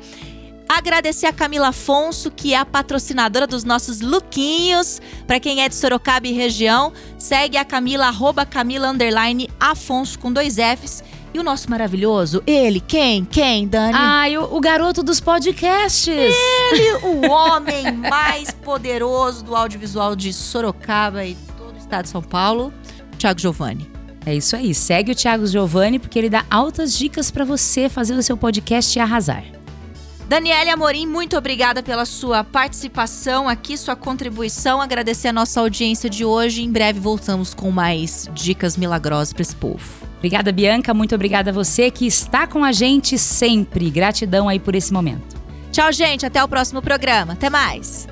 Agradecer 0.67 1.27
a 1.27 1.33
Camila 1.33 1.67
Afonso, 1.67 2.31
que 2.31 2.53
é 2.53 2.57
a 2.57 2.65
patrocinadora 2.65 3.45
dos 3.45 3.63
nossos 3.63 4.01
lookinhos. 4.01 5.01
Pra 5.27 5.39
quem 5.39 5.61
é 5.61 5.69
de 5.69 5.75
Sorocaba 5.75 6.27
e 6.27 6.31
região, 6.31 6.91
segue 7.19 7.57
a 7.57 7.65
Camila, 7.65 8.07
arroba 8.07 8.45
Camila, 8.45 8.89
underline, 8.89 9.49
Afonso, 9.59 10.17
com 10.17 10.31
dois 10.31 10.55
Fs. 10.55 11.03
E 11.33 11.39
o 11.39 11.43
nosso 11.43 11.69
maravilhoso, 11.69 12.41
ele, 12.47 12.79
quem? 12.79 13.25
Quem, 13.25 13.67
Dani? 13.67 13.93
Ai, 13.93 14.37
o, 14.37 14.55
o 14.55 14.61
garoto 14.61 15.03
dos 15.03 15.19
podcasts. 15.19 16.07
Ele, 16.07 16.93
o 17.03 17.27
homem 17.29 17.91
mais 17.91 18.51
poderoso 18.51 19.43
do 19.43 19.53
audiovisual 19.53 20.15
de 20.15 20.31
Sorocaba 20.31 21.25
e 21.25 21.35
todo 21.57 21.73
o 21.73 21.77
estado 21.77 22.05
de 22.05 22.09
São 22.09 22.21
Paulo, 22.21 22.73
Thiago 23.15 23.39
Giovanni. 23.39 23.89
É 24.25 24.33
isso 24.35 24.55
aí. 24.55 24.73
Segue 24.73 25.11
o 25.11 25.15
Thiago 25.15 25.45
Giovanni, 25.45 25.99
porque 25.99 26.17
ele 26.17 26.29
dá 26.29 26.45
altas 26.49 26.97
dicas 26.97 27.29
para 27.29 27.45
você 27.45 27.87
fazer 27.87 28.15
o 28.15 28.23
seu 28.23 28.35
podcast 28.35 28.97
e 28.97 29.01
arrasar. 29.01 29.43
Daniele 30.27 30.71
Amorim, 30.71 31.05
muito 31.05 31.37
obrigada 31.37 31.83
pela 31.83 32.03
sua 32.03 32.43
participação 32.43 33.47
aqui, 33.47 33.77
sua 33.77 33.95
contribuição. 33.95 34.81
Agradecer 34.81 35.27
a 35.27 35.33
nossa 35.33 35.59
audiência 35.59 36.09
de 36.09 36.25
hoje. 36.25 36.63
Em 36.63 36.71
breve 36.71 36.99
voltamos 36.99 37.53
com 37.53 37.69
mais 37.69 38.27
dicas 38.33 38.75
milagrosas 38.75 39.31
para 39.31 39.43
esse 39.43 39.55
povo. 39.55 39.83
Obrigada, 40.17 40.51
Bianca. 40.51 40.91
Muito 40.95 41.13
obrigada 41.13 41.51
a 41.51 41.53
você 41.53 41.91
que 41.91 42.07
está 42.07 42.47
com 42.47 42.63
a 42.63 42.71
gente 42.71 43.19
sempre. 43.19 43.91
Gratidão 43.91 44.49
aí 44.49 44.59
por 44.59 44.73
esse 44.73 44.91
momento. 44.91 45.35
Tchau, 45.71 45.91
gente. 45.91 46.25
Até 46.25 46.43
o 46.43 46.47
próximo 46.47 46.81
programa. 46.81 47.33
Até 47.33 47.47
mais. 47.47 48.07